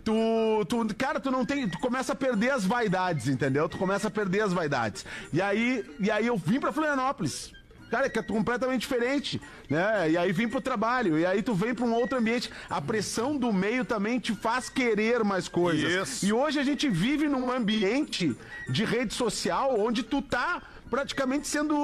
Tu, 0.05 0.65
tu, 0.69 0.95
cara, 0.97 1.21
tu 1.21 1.31
não 1.31 1.45
tem, 1.45 1.69
tu 1.69 1.79
começa 1.79 2.13
a 2.13 2.17
perder 2.17 2.51
as 2.51 2.65
vaidades, 2.65 3.29
entendeu? 3.29 3.69
Tu 3.69 3.79
começa 3.79 4.09
a 4.09 4.11
perder 4.11 4.43
as 4.43 4.53
vaidades. 4.53 5.05
E 5.33 5.41
aí, 5.41 5.85
e 6.01 6.11
aí 6.11 6.27
eu 6.27 6.37
vim 6.37 6.59
pra 6.59 6.73
Florianópolis. 6.73 7.53
Cara, 7.93 8.09
que 8.09 8.19
é 8.19 8.23
completamente 8.23 8.81
diferente, 8.81 9.39
né? 9.69 10.11
E 10.11 10.17
aí 10.17 10.33
vim 10.33 10.49
pro 10.49 10.63
trabalho, 10.63 11.19
e 11.19 11.27
aí 11.27 11.43
tu 11.43 11.55
vem 11.55 11.75
pra 11.75 11.85
um 11.85 11.93
outro 11.93 12.17
ambiente. 12.17 12.51
A 12.71 12.81
pressão 12.81 13.37
do 13.37 13.53
meio 13.53 13.85
também 13.85 14.19
te 14.19 14.35
faz 14.35 14.71
querer 14.71 15.23
mais 15.23 15.47
coisas. 15.47 16.09
Isso. 16.09 16.25
E 16.25 16.33
hoje 16.33 16.59
a 16.59 16.65
gente 16.65 16.89
vive 16.89 17.29
num 17.29 17.53
ambiente 17.53 18.35
de 18.71 18.85
rede 18.87 19.13
social 19.13 19.79
onde 19.79 20.03
tu 20.03 20.23
tá 20.23 20.63
praticamente 20.93 21.49
sendo 21.49 21.75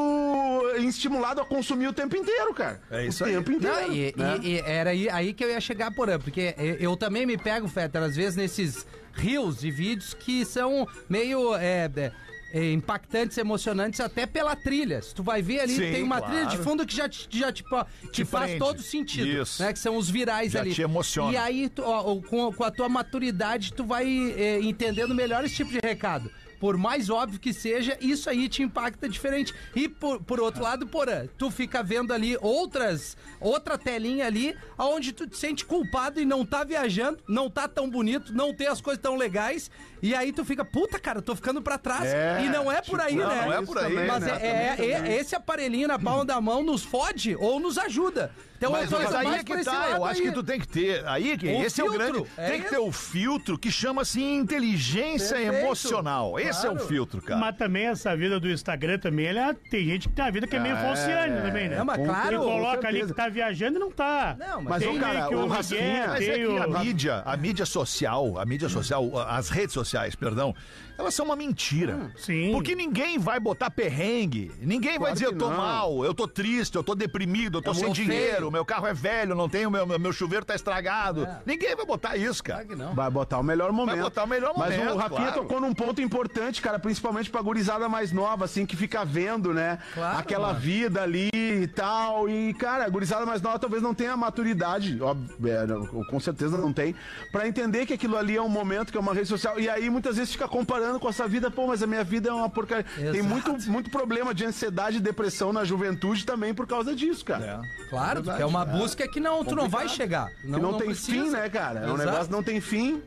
estimulado 0.77 1.41
a 1.41 1.45
consumir 1.47 1.87
o 1.89 1.95
tempo 1.95 2.15
inteiro, 2.15 2.53
cara. 2.53 2.79
É 2.91 3.07
isso 3.07 3.25
o 3.25 3.27
aí. 3.27 3.33
tempo 3.33 3.51
inteiro. 3.53 3.75
Não, 3.87 3.93
e, 3.95 4.15
né? 4.15 4.39
e- 4.43 4.49
e 4.51 4.59
era 4.61 4.91
aí, 4.91 5.09
aí 5.09 5.33
que 5.33 5.43
eu 5.43 5.49
ia 5.49 5.61
chegar 5.63 5.91
por 5.95 6.11
aí, 6.11 6.19
porque 6.19 6.55
eu 6.59 6.89
eu 6.91 6.97
também 6.97 7.25
me 7.25 7.39
pego, 7.39 7.67
Fetter, 7.69 8.03
às 8.03 8.15
vezes 8.15 8.37
nesses 8.37 8.87
rios 9.15 9.61
de 9.61 9.71
vídeos 9.71 10.13
que 10.13 10.45
são 10.45 10.87
meio 11.09 11.55
é, 11.57 11.91
é, 11.97 12.13
é, 12.53 12.73
impactantes, 12.73 13.39
emocionantes, 13.39 13.99
até 14.01 14.27
pela 14.27 14.55
trilha. 14.55 15.01
Se 15.01 15.15
tu 15.15 15.23
vai 15.23 15.41
ver 15.41 15.61
ali, 15.61 15.73
Sim, 15.75 15.91
tem 15.93 16.03
uma 16.03 16.19
claro. 16.19 16.33
trilha 16.35 16.47
de 16.51 16.59
fundo 16.59 16.87
que 16.87 16.95
já, 16.95 17.09
te- 17.09 17.29
já 17.31 17.51
tipo, 17.51 17.83
te, 18.13 18.27
faz 18.27 18.45
prende. 18.51 18.59
todo 18.59 18.83
sentido. 18.83 19.27
Isso. 19.27 19.63
Né, 19.63 19.73
que 19.73 19.79
são 19.79 19.97
os 19.97 20.11
virais 20.11 20.53
Já 20.53 20.61
ali. 20.61 20.75
te 20.75 20.83
emociona. 20.83 21.33
E 21.33 21.37
aí, 21.39 21.69
tu, 21.71 21.83
ó, 21.83 22.13
ó, 22.13 22.21
com, 22.21 22.53
com 22.53 22.63
a 22.65 22.71
tua 22.71 22.89
maturidade, 22.91 23.73
tu 23.73 23.85
vai 23.85 24.07
é, 24.37 24.61
entendendo 24.61 25.15
melhor 25.15 25.45
esse 25.45 25.55
tipo 25.57 25.71
de 25.71 25.79
recado. 25.83 26.31
Por 26.61 26.77
mais 26.77 27.09
óbvio 27.09 27.39
que 27.39 27.53
seja, 27.53 27.97
isso 28.01 28.29
aí 28.29 28.49
te 28.49 28.63
impacta 28.63 29.09
diferente. 29.09 29.55
E 29.75 29.89
por, 29.89 30.21
por 30.23 30.41
outro 30.41 30.63
lado, 30.63 30.87
porã, 30.87 31.27
tu 31.39 31.51
fica 31.51 31.83
vendo 31.83 32.13
ali 32.13 32.37
outras, 32.41 33.17
outra 33.41 33.79
telinha 33.79 34.27
ali, 34.27 34.57
onde 34.77 35.13
tu 35.13 35.27
te 35.27 35.37
sente 35.37 35.65
culpado 35.65 36.21
e 36.21 36.25
não 36.25 36.45
tá 36.45 36.65
viajando, 36.65 37.19
não 37.29 37.49
tá 37.49 37.69
tão 37.69 37.89
bonito, 37.89 38.33
não 38.35 38.53
tem 38.53 38.67
as 38.67 38.81
coisas 38.81 39.01
tão 39.03 39.17
legais. 39.17 39.71
E 40.03 40.15
aí 40.15 40.33
tu 40.33 40.45
fica, 40.45 40.65
puta, 40.65 40.99
cara, 40.99 41.21
tô 41.23 41.35
ficando 41.35 41.61
pra 41.63 41.79
trás. 41.79 42.07
É, 42.07 42.45
e 42.45 42.49
não 42.49 42.71
é 42.71 42.81
por 42.83 43.01
aí, 43.01 43.15
não, 43.17 43.29
né? 43.29 43.43
não 43.47 43.53
é 43.53 43.63
por 43.63 43.79
aí, 43.79 44.07
Mas 44.07 44.23
né? 44.25 44.39
é, 44.41 44.77
é- 44.79 44.91
é- 44.93 45.17
esse 45.21 45.35
aparelhinho 45.35 45.89
na 45.89 45.99
palma 45.99 46.25
da 46.25 46.41
mão 46.41 46.63
nos 46.63 46.83
fode 46.83 47.35
ou 47.37 47.59
nos 47.61 47.79
ajuda. 47.79 48.33
Então, 48.59 48.73
Mas, 48.73 48.91
tô 48.91 48.99
mas 48.99 49.15
aí 49.15 49.35
é 49.37 49.45
que 49.45 49.65
tá, 49.65 49.91
eu 49.91 50.05
acho 50.05 50.21
aí. 50.21 50.27
que 50.29 50.33
tu 50.35 50.43
tem 50.43 50.59
que 50.59 50.67
ter, 50.67 51.07
aí 51.07 51.39
Um 51.45 51.63
esse 51.63 51.81
é 51.81 51.85
o 51.85 51.91
filtro, 51.93 52.13
grande, 52.13 52.29
é 52.37 52.51
tem 52.51 52.61
que 52.63 52.69
ter 52.69 52.79
o 52.79 52.91
filtro 52.91 53.57
que 53.57 53.71
chama 53.71 54.03
assim 54.03 54.35
inteligência 54.37 55.37
Perfeito. 55.37 55.65
emocional, 55.65 56.41
esse 56.41 56.67
é 56.67 56.69
o 56.69 56.73
Claro. 56.73 56.89
filtro, 56.89 57.23
cara. 57.23 57.39
Mas 57.39 57.57
também 57.57 57.87
essa 57.87 58.17
vida 58.17 58.41
do 58.41 58.51
Instagram 58.51 58.99
também, 58.99 59.27
ele 59.27 59.39
é- 59.39 59.55
tem 59.71 59.85
gente 59.85 60.09
que 60.09 60.15
tem 60.15 60.25
a 60.25 60.31
vida 60.31 60.47
que 60.49 60.57
é 60.57 60.59
meio 60.61 60.77
falciane 60.77 61.41
também, 61.41 61.69
né? 61.69 61.77
Não, 61.79 61.85
mas 61.85 62.05
claro. 62.05 62.29
Ele 62.29 62.37
coloca 62.39 62.89
ali 62.89 63.07
que 63.07 63.15
tá 63.15 63.29
viajando 63.29 63.77
e 63.77 63.81
não 63.81 63.93
tá. 63.93 64.37
Não, 64.39 64.61
Mas, 64.63 64.83
tem 64.83 64.97
ô, 64.97 65.01
cara, 65.01 65.31
o 65.31 65.45
o 65.45 65.49
Rafinha- 65.49 65.81
Miguel, 65.83 66.09
Mas 66.09 66.23
é 66.29 66.35
que 66.35 66.43
a 66.59 66.67
o... 66.67 66.79
mídia, 66.81 67.23
a 67.25 67.37
mídia 67.37 67.65
social, 67.67 68.39
a 68.39 68.45
mídia 68.45 68.69
social, 68.69 69.11
as 69.29 69.49
redes 69.51 69.73
sociais, 69.73 70.17
perdão, 70.17 70.53
elas 70.99 71.15
são 71.15 71.25
uma 71.27 71.37
mentira. 71.37 72.13
Sim. 72.17 72.51
Porque 72.53 72.75
ninguém 72.75 73.19
vai 73.19 73.39
botar 73.41 73.71
perrengue, 73.71 74.51
ninguém 74.61 74.99
vai 74.99 75.13
Claro 75.13 75.15
dizer 75.15 75.27
que 75.29 75.35
eu 75.35 75.39
tô 75.39 75.49
não. 75.51 75.57
mal, 75.57 76.05
eu 76.05 76.13
tô 76.13 76.27
triste, 76.27 76.75
eu 76.77 76.83
tô 76.83 76.95
deprimido, 76.95 77.59
eu 77.59 77.63
tô 77.63 77.71
Eu 77.71 77.75
sem 77.75 77.93
dinheiro, 77.93 78.37
feio. 78.39 78.51
meu 78.51 78.65
carro 78.65 78.87
é 78.87 78.93
velho, 78.93 79.35
não 79.35 79.49
tenho, 79.49 79.71
meu, 79.71 79.87
meu 79.99 80.13
chuveiro 80.13 80.45
tá 80.45 80.55
estragado. 80.55 81.27
Ninguém 81.47 81.75
vai 81.77 81.87
botar 81.87 82.17
isso, 82.17 82.43
cara. 82.43 82.65
Claro 82.65 82.69
que 82.77 82.85
não. 82.85 82.95
Vai 82.95 83.11
botar 83.11 83.39
o 83.39 83.43
melhor 83.43 83.73
momento. 83.73 84.01
botar 84.03 84.25
o 84.25 84.27
melhor 84.27 84.53
Mas 84.57 84.77
momento, 84.77 84.95
o 84.95 84.97
Rafinha 84.99 85.29
claro. 85.33 85.43
tocou 85.43 85.61
num 85.61 85.73
ponto 85.73 86.01
importante, 86.01 86.61
cara, 86.61 86.79
principalmente 86.79 87.31
pra 87.31 87.41
gurizada 87.41 87.89
mais 87.89 88.11
nova, 88.13 88.45
assim, 88.45 88.67
que 88.67 88.77
fica 88.77 89.05
vendo, 89.05 89.55
né? 89.55 89.79
Claro, 89.95 90.19
Aquela 90.19 90.49
mano. 90.49 90.61
vida 90.61 91.03
ali 91.03 91.31
e 91.33 91.67
tal. 91.69 92.29
E, 92.29 92.53
cara, 92.55 92.85
a 92.85 92.89
gurizada 92.89 93.25
mais 93.25 93.41
nova 93.41 93.59
talvez 93.59 93.83
não 93.83 93.95
tenha 93.95 94.13
a 94.13 94.17
maturidade, 94.17 95.01
óbvio, 95.01 95.37
é, 95.47 95.67
com 96.11 96.19
certeza 96.19 96.57
não 96.59 96.73
tem, 96.73 96.95
pra 97.31 97.47
entender 97.47 97.87
que 97.87 97.93
aquilo 97.93 98.17
ali 98.17 98.37
é 98.37 98.43
um 98.43 98.49
momento, 98.49 98.91
que 98.91 98.97
é 98.97 99.01
uma 99.01 99.15
rede 99.15 99.29
social. 99.29 99.59
E 99.61 99.69
aí 99.69 99.89
muitas 99.91 100.17
vezes 100.17 100.33
fica 100.33 100.49
comparando 100.49 100.88
com 101.01 101.09
essa 101.09 101.27
vida, 101.27 101.51
pô, 101.51 101.67
mas 101.67 101.83
a 101.83 101.87
minha 101.87 102.05
vida 102.05 102.29
é 102.29 102.33
uma 102.33 102.49
porcaria. 102.49 102.85
Tem 102.85 103.09
Exato. 103.09 103.25
muito, 103.25 103.71
muito 103.71 103.91
problema 103.91 104.33
de 104.33 104.45
ansiedade 104.45 104.99
e 104.99 105.01
depressão 105.01 105.53
na 105.53 105.65
juventude 105.65 106.25
também 106.25 106.55
por 106.55 106.67
causa 106.67 106.95
disso, 106.95 107.25
cara. 107.25 107.61
Claro, 107.91 108.23
é 108.39 108.47
uma 108.47 108.65
busca 108.65 109.09
que 109.09 109.19
não, 109.19 109.45
tu 109.45 109.55
não 109.55 109.69
vai 109.69 109.89
chegar. 109.89 110.29
Que 110.41 110.47
não, 110.47 110.79
tem 110.79 110.89
precisa. 110.89 111.25
fim, 111.25 111.31
né, 111.31 111.49
cara? 111.49 111.81
É 111.81 111.83
um 111.87 111.95
Exato. 111.95 112.05
negócio 112.05 112.27
que 112.27 112.33
não 112.33 112.43
tem 112.43 112.61
fim. 112.61 113.03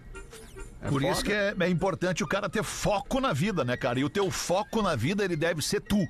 Por 0.90 1.04
isso 1.04 1.24
que 1.24 1.32
é, 1.32 1.54
é 1.60 1.70
importante 1.70 2.24
o 2.24 2.28
cara 2.28 2.50
ter 2.50 2.64
foco 2.64 3.20
na 3.20 3.34
vida, 3.34 3.64
né, 3.64 3.78
cara? 3.78 4.00
E 4.00 4.04
o 4.04 4.10
teu 4.10 4.32
foco 4.32 4.82
na 4.82 4.96
vida, 4.96 5.24
ele 5.24 5.36
deve 5.36 5.62
ser 5.62 5.80
tu. 5.82 6.08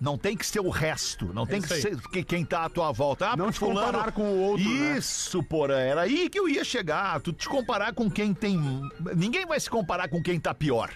Não 0.00 0.18
tem 0.18 0.36
que 0.36 0.44
ser 0.46 0.60
o 0.60 0.68
resto. 0.68 1.32
Não 1.32 1.46
tem 1.46 1.60
que 1.60 1.68
ser 1.68 2.00
que- 2.10 2.22
quem 2.24 2.44
tá 2.44 2.64
à 2.64 2.68
tua 2.68 2.92
volta. 2.92 3.30
Ah, 3.30 3.36
Não 3.36 3.50
te 3.50 3.58
comparar 3.60 4.12
com 4.12 4.22
o 4.22 4.38
outro, 4.42 4.64
né? 4.68 4.96
Isso, 4.98 5.42
porra. 5.42 5.74
Era 5.74 6.02
aí 6.02 6.28
que 6.28 6.38
eu 6.38 6.48
ia 6.48 6.64
chegar. 6.64 7.20
Tu 7.20 7.32
te 7.32 7.48
comparar 7.48 7.92
com 7.94 8.10
quem 8.10 8.34
tem. 8.34 8.58
Ninguém 9.14 9.46
vai 9.46 9.58
se 9.58 9.70
comparar 9.70 10.08
com 10.08 10.22
quem 10.22 10.38
tá 10.38 10.52
pior. 10.54 10.90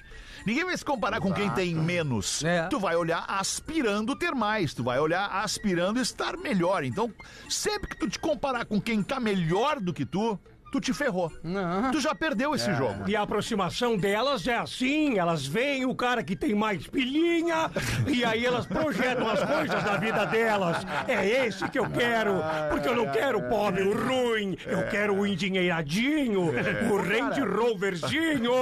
Ninguém 0.46 0.64
vai 0.64 0.76
se 0.76 0.84
comparar 0.84 1.20
com 1.20 1.32
quem 1.32 1.50
tem 1.50 1.74
menos. 1.74 2.42
É. 2.44 2.66
Tu 2.68 2.78
vai 2.80 2.96
olhar 2.96 3.24
aspirando 3.28 4.16
ter 4.16 4.34
mais. 4.34 4.72
Tu 4.72 4.82
vai 4.82 4.98
olhar 4.98 5.26
aspirando 5.42 6.00
estar 6.00 6.36
melhor. 6.38 6.82
Então, 6.84 7.12
sempre 7.48 7.88
que 7.90 7.98
tu 7.98 8.08
te 8.08 8.18
comparar 8.18 8.64
com 8.64 8.80
quem 8.80 9.02
tá 9.02 9.20
melhor 9.20 9.78
do 9.80 9.92
que 9.92 10.06
tu, 10.06 10.38
tu 10.70 10.80
te 10.80 10.92
ferrou. 10.92 11.32
Não. 11.42 11.90
Tu 11.90 12.00
já 12.00 12.14
perdeu 12.14 12.52
É. 12.52 12.56
esse 12.56 12.72
jogo. 12.74 13.04
E 13.08 13.16
a 13.16 13.22
aproximação 13.22 13.96
delas 13.96 14.46
é 14.46 14.56
assim, 14.56 15.18
elas 15.18 15.46
veem 15.46 15.84
o 15.84 15.94
cara 15.94 16.22
que 16.22 16.36
tem 16.36 16.54
mais 16.54 16.86
pilhinha 16.86 17.70
e 18.06 18.24
aí 18.24 18.44
elas 18.44 18.66
projetam 18.66 19.28
as 19.28 19.42
coisas 19.42 19.82
da 19.84 19.96
vida 19.96 20.24
delas. 20.26 20.76
É 21.08 21.26
esse 21.46 21.68
que 21.68 21.78
eu 21.78 21.88
quero, 21.90 22.34
porque 22.70 22.88
eu 22.88 22.94
não 22.96 23.10
quero 23.10 23.38
o 23.38 23.48
pobre, 23.48 23.82
o 23.82 23.92
ruim, 23.94 24.56
eu 24.66 24.86
quero 24.88 25.14
o 25.14 25.26
endinheiradinho, 25.26 26.42
o 26.90 26.96
Range 26.96 27.40
Roverzinho. 27.40 28.52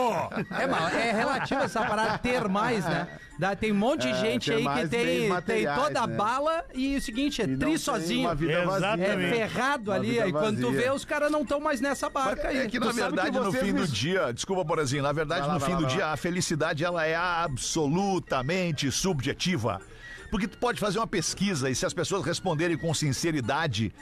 É, 0.51 1.09
é 1.09 1.13
relativo 1.13 1.63
essa 1.63 1.85
parada 1.85 2.19
ter 2.19 2.49
mais, 2.49 2.85
né? 2.85 3.07
Dá- 3.39 3.55
tem 3.55 3.71
um 3.71 3.77
monte 3.77 4.03
de 4.03 4.09
É, 4.09 4.15
gente 4.15 4.51
ter 4.51 4.57
aí 4.57 4.83
que 4.83 4.89
tem, 4.89 5.41
tem 5.43 5.65
toda 5.75 6.01
a 6.01 6.07
né? 6.09 6.17
bala 6.17 6.65
e 6.75 6.97
o 6.97 7.01
seguinte, 7.01 7.41
é 7.41 7.45
E 7.45 7.57
tri 7.57 7.79
sozinho. 7.79 8.29
vazia. 8.29 8.59
É 8.99 9.31
ferrado 9.31 9.93
ali, 9.93 10.21
aí 10.21 10.33
quando 10.33 10.61
tu 10.61 10.73
vê, 10.73 10.91
os 10.91 11.05
caras 11.05 11.31
não 11.31 11.43
estão 11.43 11.61
mais 11.61 11.81
nessa 11.81 12.11
barca 12.11 12.49
aí. 12.49 12.59
É 12.59 12.67
que, 12.67 12.81
na 12.81 12.89
Tu 12.89 12.93
verdade, 12.95 13.31
que 13.31 13.39
no 13.39 13.53
fim 13.53 13.67
me- 13.73 13.81
do 13.81 13.87
dia, 13.87 14.33
desculpa, 14.33 14.65
Borazinho, 14.65 15.03
na 15.05 15.13
verdade, 15.13 15.47
lá, 15.47 15.55
no 15.55 15.61
fim 15.61 15.73
lá, 15.73 15.77
do 15.79 15.83
vai 15.85 15.95
dia, 15.95 16.07
lá. 16.07 16.13
a 16.13 16.17
felicidade, 16.17 16.85
ela 16.85 17.07
é 17.07 17.15
absolutamente 17.15 18.91
subjetiva. 18.91 19.81
Porque 20.31 20.47
tu 20.49 20.59
pode 20.59 20.79
fazer 20.81 20.99
uma 20.99 21.07
pesquisa 21.07 21.71
e 21.71 21.75
se 21.75 21.87
as 21.87 21.95
pessoas 21.95 22.25
responderem 22.25 22.77
com 22.77 22.93
sinceridade, 22.93 23.93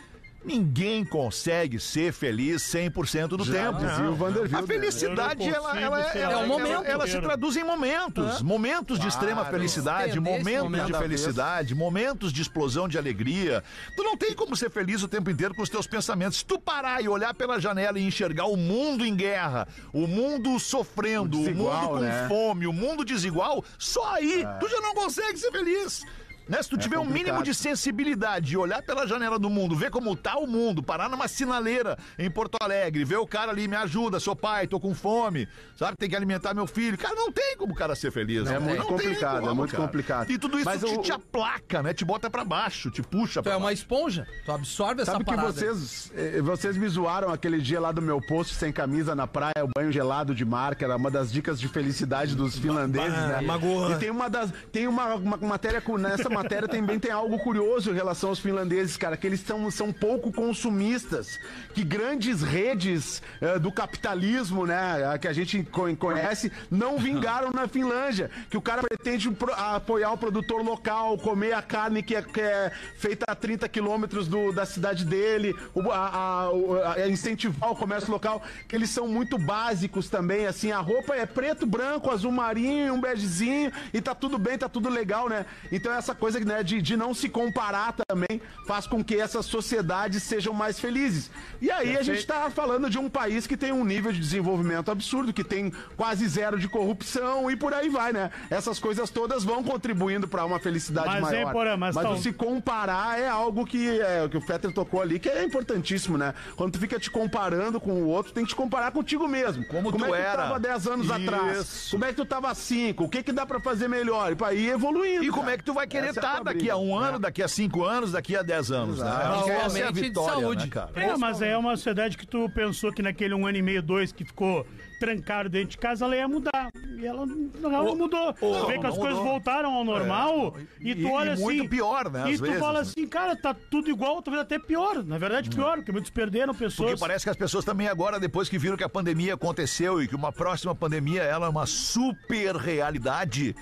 ninguém 0.47 1.05
consegue 1.05 1.79
ser 1.81 2.13
feliz 2.13 2.63
100% 2.63 3.29
do 3.37 3.45
Já 3.45 3.53
tempo. 3.73 3.85
dizia 3.85 4.11
o 4.11 4.15
Vanderbilt, 4.15 4.55
A 4.55 4.61
né? 4.63 4.67
felicidade, 4.67 5.49
ela, 5.49 5.79
ela, 5.81 6.05
ser 6.13 6.19
ela, 6.19 6.33
É 6.33 6.37
um 6.37 6.39
ela- 6.39 6.47
momento 6.47 6.85
ela 6.87 7.03
se 7.05 7.09
inteiro. 7.11 7.27
traduz 7.27 7.57
em 7.57 7.65
momentos. 7.65 8.41
Momentos 8.43 8.99
de 9.01 9.09
extrema 9.09 9.45
felicidade, 9.45 10.19
momentos 10.21 10.63
momento 10.63 10.87
de 10.87 10.93
da 10.93 10.99
vez. 11.01 11.11
felicidade, 11.11 11.75
momentos 11.75 12.33
de 12.33 12.41
explosão 12.43 12.89
de 12.89 12.97
alegria. 12.97 13.63
Tu 13.97 14.03
não 14.05 14.17
tem 14.17 14.33
como 14.35 14.55
ser 14.57 14.71
feliz 14.71 15.03
o 15.03 15.09
tempo 15.09 15.29
inteiro 15.31 15.55
com 15.55 15.63
os 15.63 15.69
teus 15.69 15.87
pensamentos. 15.87 16.39
Se 16.39 16.45
tu 16.45 16.59
parar 16.59 17.03
e 17.03 17.09
olhar 17.09 17.35
pela 17.35 17.61
janela 17.61 17.99
e 17.99 18.05
enxergar 18.07 18.47
o 18.47 18.57
mundo 18.57 19.05
em 19.05 19.15
guerra, 19.17 19.67
o 19.93 20.07
mundo 20.07 20.59
sofrendo, 20.61 21.39
O 21.41 21.55
mundo 21.55 21.89
com 21.89 21.99
né? 21.99 22.27
fome, 22.29 22.67
o 22.67 22.73
mundo 22.73 23.05
desigual, 23.05 23.65
só 23.79 24.15
aí 24.15 24.45
tu 24.61 24.69
já 24.69 24.81
não 24.81 24.95
consegue 24.95 25.39
ser 25.39 25.51
feliz. 25.51 26.03
Né? 26.49 26.63
Se 26.63 26.69
tu 26.71 26.77
tiver 26.79 26.99
um 26.99 27.05
mínimo 27.05 27.43
de 27.43 27.53
sensibilidade 27.55 28.55
e 28.55 28.57
olhar 28.57 28.83
pela 28.83 29.07
janela 29.07 29.39
do 29.39 29.51
mundo, 29.51 29.75
ver 29.77 29.91
como 29.91 30.15
tá 30.17 30.37
o 30.39 30.47
mundo, 30.47 30.83
parar 30.83 31.09
numa 31.09 31.29
sinaleira 31.29 31.97
em 32.19 32.31
Porto 32.31 32.57
Alegre, 32.61 33.05
ver 33.05 33.17
o 33.17 33.27
cara 33.27 33.51
ali, 33.51 33.67
me 33.69 33.77
ajuda, 33.77 34.21
sou 34.21 34.35
pai, 34.37 34.67
tô 34.67 34.79
com 34.81 34.95
fome, 34.95 35.49
sabe, 35.77 35.97
tem 35.99 36.09
que 36.09 36.17
alimentar 36.17 36.55
meu 36.55 36.67
filho. 36.67 36.97
Cara, 36.99 37.15
não 37.15 37.31
tem 37.33 37.57
como 37.57 37.73
o 37.73 37.77
cara 37.77 37.95
ser 37.95 38.11
feliz. 38.11 38.47
É 38.47 38.53
né? 38.53 38.59
muito 38.59 38.79
Não 38.79 38.87
complicado, 38.87 39.49
é 39.49 39.53
muito 39.55 39.77
complicado. 39.77 40.31
E 40.31 40.39
tudo 40.39 40.57
isso 40.57 40.65
Mas 40.65 40.81
te, 40.81 40.87
o- 40.87 41.03
te 41.03 41.13
aplaca, 41.13 41.83
né? 41.83 41.93
Te 41.95 42.05
bota 42.05 42.29
pra 42.31 42.45
baixo, 42.45 42.91
te 42.91 43.03
puxa 43.03 43.41
Tu 43.41 43.45
pra 43.45 43.53
é 43.55 43.57
uma 43.57 43.67
baixo. 43.67 43.83
esponja, 43.83 44.27
tu 44.45 44.53
absorve 44.53 45.03
essa 45.03 45.13
Sabe 45.13 45.25
que 45.25 45.31
parada. 45.31 45.53
vocês, 45.53 46.13
eh, 46.15 46.41
vocês 46.43 46.77
me 46.77 46.89
zoaram 46.89 47.31
aquele 47.31 47.61
dia 47.61 47.81
lá 47.81 47.93
do 47.93 48.03
meu 48.03 48.21
post 48.21 48.55
sem 48.55 48.73
camisa 48.73 49.15
na 49.15 49.27
praia, 49.27 49.65
o 49.65 49.69
banho 49.77 49.91
gelado 49.93 50.35
de 50.35 50.45
mar, 50.45 50.75
que 50.75 50.85
era 50.85 50.97
uma 50.97 51.11
das 51.11 51.33
dicas 51.33 51.59
de 51.61 51.69
felicidade 51.69 52.35
dos 52.35 52.59
finlandeses, 52.59 53.13
né? 53.13 53.41
magoa. 53.41 53.93
E 53.93 53.99
tem 53.99 54.11
uma 54.11 54.29
das. 54.29 54.53
Tem 54.73 54.87
uma, 54.87 55.15
uma 55.15 55.37
matéria 55.39 55.81
com. 55.81 55.97
Nessa 55.97 56.29
matéria 56.43 56.69
também 56.69 56.99
tem 56.99 57.11
algo 57.11 57.39
curioso 57.39 57.91
em 57.91 57.95
relação 57.95 58.31
aos 58.31 58.39
finlandeses, 58.39 58.97
cara, 58.97 59.17
que 59.17 59.27
eles 59.27 59.41
são, 59.41 59.71
são 59.71 59.93
pouco 59.93 60.33
consumistas. 60.33 61.39
Que 61.75 61.83
grandes 61.85 62.43
redes 62.43 63.23
eh, 63.41 63.59
do 63.59 63.71
capitalismo, 63.73 64.67
né? 64.67 65.19
Que 65.21 65.29
a 65.29 65.33
gente 65.33 65.63
co- 65.65 65.95
conhece, 65.97 66.51
não 66.71 66.99
vingaram 66.99 67.51
na 67.53 67.67
Finlândia. 67.69 68.31
Que 68.51 68.57
o 68.57 68.61
cara 68.61 68.83
pretende 68.83 69.31
pro- 69.31 69.53
apoiar 69.55 70.13
o 70.13 70.19
produtor 70.19 70.63
local, 70.63 71.17
comer 71.19 71.53
a 71.55 71.63
carne 71.63 72.03
que 72.03 72.15
é, 72.17 72.23
que 72.23 72.41
é 72.41 72.71
feita 72.99 73.25
a 73.29 73.35
30 73.35 73.69
quilômetros 73.69 74.29
da 74.55 74.67
cidade 74.67 75.05
dele, 75.05 75.55
o- 75.75 75.91
a, 75.91 76.49
a- 76.49 76.93
a 77.05 77.09
incentivar 77.09 77.71
o 77.71 77.77
comércio 77.77 78.11
local, 78.11 78.43
que 78.69 78.75
eles 78.77 78.91
são 78.91 79.07
muito 79.09 79.39
básicos 79.39 80.09
também, 80.09 80.47
assim, 80.47 80.73
a 80.73 80.79
roupa 80.79 81.15
é 81.15 81.25
preto, 81.27 81.67
branco, 81.67 82.11
azul 82.11 82.33
marinho, 82.33 82.93
um 82.95 83.01
begezinho, 83.01 83.73
e 83.93 84.01
tá 84.01 84.15
tudo 84.15 84.39
bem, 84.39 84.59
tá 84.59 84.69
tudo 84.69 84.89
legal, 84.89 85.29
né? 85.29 85.47
Então 85.71 85.93
essa 85.93 86.15
coisa 86.15 86.26
né, 86.35 86.63
de, 86.63 86.81
de 86.83 86.97
não 86.97 87.15
se 87.15 87.29
comparar 87.29 87.95
também 88.09 88.41
faz 88.67 88.87
com 88.87 89.03
que 89.05 89.15
essas 89.17 89.47
sociedades 89.47 90.23
sejam 90.23 90.53
mais 90.53 90.79
felizes. 90.81 91.31
E 91.61 91.71
aí 91.71 91.97
a 91.97 92.03
gente 92.03 92.27
tá 92.27 92.51
falando 92.51 92.91
de 92.91 92.99
um 92.99 93.09
país 93.09 93.47
que 93.47 93.57
tem 93.57 93.73
um 93.73 93.85
nível 93.85 94.13
de 94.13 94.19
desenvolvimento 94.21 94.91
absurdo, 94.91 95.33
que 95.33 95.45
tem 95.45 95.73
quase 95.97 96.27
zero 96.29 96.59
de 96.59 96.69
corrupção 96.69 97.51
e 97.51 97.57
por 97.57 97.73
aí 97.73 97.89
vai, 97.89 98.13
né? 98.13 98.31
Essas 98.51 98.79
coisas 98.79 99.11
todas 99.11 99.45
vão 99.45 99.63
contribuindo 99.63 100.27
para 100.29 100.45
uma 100.45 100.59
felicidade 100.59 101.07
Mas, 101.09 101.17
hein, 101.33 101.41
maior. 101.45 101.53
Porã, 101.53 101.77
mas 101.77 101.95
tá- 101.95 102.11
o 102.11 102.17
se 102.19 102.33
comparar 102.33 103.19
é 103.21 103.29
algo 103.29 103.65
que, 103.67 104.01
é, 104.01 104.29
que 104.29 104.37
o 104.37 104.41
Fetter 104.41 104.73
tocou 104.73 105.01
ali, 105.01 105.19
que 105.19 105.29
é 105.29 105.45
importantíssimo, 105.45 106.17
né? 106.19 106.35
Quando 106.57 106.73
tu 106.73 106.79
fica 106.79 106.99
te 106.99 107.11
comparando 107.11 107.81
com 107.81 107.93
o 107.93 108.07
outro, 108.09 108.33
tem 108.33 108.45
que 108.45 108.51
te 108.51 108.57
comparar 108.57 108.91
contigo 108.91 109.29
mesmo. 109.29 109.65
Como 109.67 109.91
Como 109.93 110.05
tu 110.07 110.15
é 110.15 110.19
que 110.19 110.25
era. 110.25 110.43
tu 110.43 110.49
tava 110.49 110.61
10 110.61 110.87
anos 110.87 111.11
atrás? 111.11 111.59
Isso. 111.61 111.91
Como 111.93 112.05
é 112.05 112.09
que 112.09 112.15
tu 112.15 112.25
tava 112.25 112.55
5? 112.55 113.05
O 113.05 113.09
que 113.09 113.23
que 113.23 113.33
dá 113.33 113.45
pra 113.47 113.61
fazer 113.61 113.89
melhor? 113.89 114.33
E 114.33 114.35
pra 114.35 114.53
ir 114.55 114.71
evoluindo. 114.71 115.25
E 115.25 115.29
como 115.29 115.43
cara. 115.43 115.55
é 115.55 115.59
que 115.59 115.65
tu 115.65 115.75
vai 115.75 115.87
querer 115.87 116.13
É 116.17 116.21
estar 116.21 116.35
tua 116.37 116.45
daqui 116.45 116.71
a 116.71 116.77
um 116.77 116.99
né? 117.01 117.09
ano, 117.09 117.19
daqui 117.19 117.43
a 117.43 117.49
cinco 117.49 117.85
anos, 117.85 118.13
daqui 118.13 118.37
a 118.37 118.43
dez 118.43 118.71
anos, 118.71 118.99
né? 118.99 119.07
Essa 119.09 119.21
é 119.21 119.27
a 119.27 119.31
Principalmente 119.37 119.93
de 119.95 120.01
vitória, 120.01 120.41
saúde. 120.41 120.65
né, 120.65 120.71
cara? 120.71 120.91
É, 120.95 121.17
mas 121.17 121.43
é 121.43 121.57
uma 121.57 121.77
sociedade 121.77 122.17
que 122.17 122.27
tu 122.27 122.49
pensou 122.51 122.93
que 122.93 123.03
naquele 123.03 123.35
um 123.35 123.47
ano 123.47 123.59
e 123.59 123.63
meio, 123.63 123.83
dois 123.83 124.13
que 124.13 124.25
ficou 124.25 124.67
trancado 124.99 125.51
dentro 125.51 125.69
de 125.71 125.79
casa, 125.79 126.07
ela 126.07 126.17
ia 126.17 126.27
mudar. 126.27 126.71
E 126.99 127.07
ela 127.07 127.27
não 127.27 127.95
mudou. 127.97 128.33
tu 128.33 128.67
vê 128.67 128.79
que 128.79 128.87
as 128.87 128.95
coisas 128.97 129.19
mudou. 129.19 129.25
voltaram 129.33 129.75
ao 129.75 129.85
normal 129.85 130.57
e 130.81 130.95
tu 130.95 131.01
E- 131.03 131.05
olha 131.05 131.29
e 131.31 131.33
assim. 131.35 131.43
muito 131.43 131.69
pior, 131.69 132.11
né, 132.11 132.31
E 132.31 132.33
às 132.33 132.39
tu 132.39 132.43
vezes, 132.45 132.59
fala 132.59 132.73
né? 132.75 132.81
assim, 132.81 133.07
cara, 133.07 133.37
tá 133.37 133.55
tudo 133.71 133.91
igual, 133.91 134.23
talvez 134.23 134.43
até 134.43 134.59
pior. 134.59 135.05
Na 135.05 135.19
verdade, 135.19 135.51
pior, 135.51 135.77
porque 135.77 135.93
muitos 135.93 136.11
perderam 136.11 136.55
pessoas. 136.55 136.93
Porque 136.93 137.01
parece 137.01 137.25
que 137.27 137.31
as 137.31 137.37
pessoas 137.37 137.63
também 137.65 137.89
agora, 137.89 138.19
depois 138.19 138.49
que 138.49 138.57
viram 138.59 138.75
que 138.77 138.85
a 138.85 138.89
pandemia 138.89 139.35
aconteceu 139.35 140.03
e 140.03 140.09
que 140.09 140.17
uma 140.17 140.33
próxima 140.33 140.75
pandemia 140.75 141.23
ela 141.23 141.45
é 141.47 141.49
uma 141.51 141.67
super 141.67 142.57
realidade, 142.57 143.55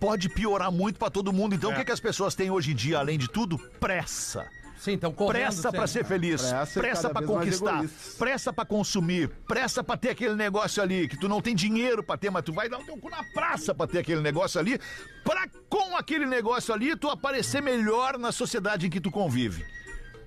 pode 0.00 0.28
piorar 0.30 0.72
muito 0.72 0.98
pra 0.98 1.10
todo 1.10 1.32
mundo. 1.32 1.54
Então 1.54 1.70
o 1.70 1.74
que, 1.76 1.84
que 1.84 1.92
as 1.92 2.00
pessoas 2.00 2.34
têm 2.34 2.50
hoje 2.50 2.72
em 2.72 2.74
dia, 2.74 2.98
além 2.98 3.18
de 3.18 3.28
tudo? 3.28 3.58
Pressa. 3.78 4.48
Sim, 4.78 4.92
então 4.92 5.12
Pressa 5.12 5.70
pra 5.70 5.86
sempre. 5.86 5.88
ser 5.88 6.04
feliz, 6.06 6.40
Pressa 6.40 6.80
pressa 6.80 7.12
mais 7.12 7.26
conquistar, 7.26 7.84
pressa 8.18 8.50
pra 8.50 8.64
consumir, 8.64 9.28
pressa 9.46 9.84
pra 9.84 9.94
ter 9.94 10.08
aquele 10.08 10.34
negócio 10.34 10.82
ali 10.82 11.06
que 11.06 11.18
tu 11.18 11.28
não 11.28 11.42
tem 11.42 11.54
dinheiro 11.54 12.02
pra 12.02 12.16
ter, 12.16 12.30
mas 12.30 12.42
tu 12.42 12.50
vai 12.50 12.66
dar 12.66 12.78
o 12.78 12.84
teu 12.86 12.96
cu 12.96 13.10
na 13.10 13.22
praça 13.22 13.74
pra 13.74 13.86
ter 13.86 13.98
aquele 13.98 14.22
negócio 14.22 14.58
ali, 14.58 14.80
pra 15.22 15.46
com 15.68 15.94
aquele 15.98 16.24
negócio 16.24 16.72
ali 16.72 16.96
tu 16.96 17.10
aparecer 17.10 17.60
melhor 17.60 18.16
na 18.18 18.32
sociedade 18.32 18.86
em 18.86 18.90
que 18.90 19.02
tu 19.02 19.10
convive. 19.10 19.66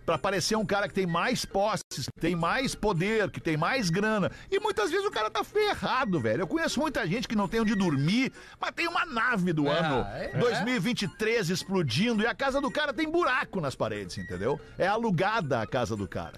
Pra 0.06 0.18
parecer 0.18 0.56
um 0.58 0.66
cara 0.66 0.88
que 0.88 0.94
tem 0.94 1.06
mais 1.06 1.46
posses, 1.46 1.84
que 2.14 2.20
tem 2.20 2.36
mais 2.36 2.76
poder, 2.76 3.32
que 3.32 3.40
tem 3.40 3.56
mais 3.56 3.90
grana. 3.90 4.30
E 4.52 4.60
muitas 4.60 4.92
vezes 4.92 5.06
o 5.06 5.12
cara 5.12 5.30
tá 5.30 5.44
ferrado, 5.44 6.20
velho. 6.20 6.42
Eu 6.42 6.48
conheço 6.48 6.80
muita 6.80 7.08
gente 7.08 7.28
que 7.28 7.36
não 7.36 7.48
tem 7.48 7.62
onde 7.62 7.74
dormir, 7.76 8.32
mas 8.60 8.72
tem 8.72 8.88
uma 8.88 9.06
nave 9.06 9.54
do 9.54 9.68
É, 9.68 9.80
ano 9.80 10.08
é. 10.14 10.38
2023 10.38 11.50
explodindo 11.50 12.22
e 12.24 12.28
a 12.28 12.36
casa 12.36 12.60
do 12.60 12.70
cara 12.70 12.94
tem 12.94 13.10
buraco 13.10 13.62
nas 13.62 13.76
paredes, 13.76 14.18
entendeu? 14.18 14.60
É 14.78 14.88
alugada 14.88 15.62
a 15.62 15.68
casa 15.68 15.96
do 15.96 16.08
cara. 16.08 16.34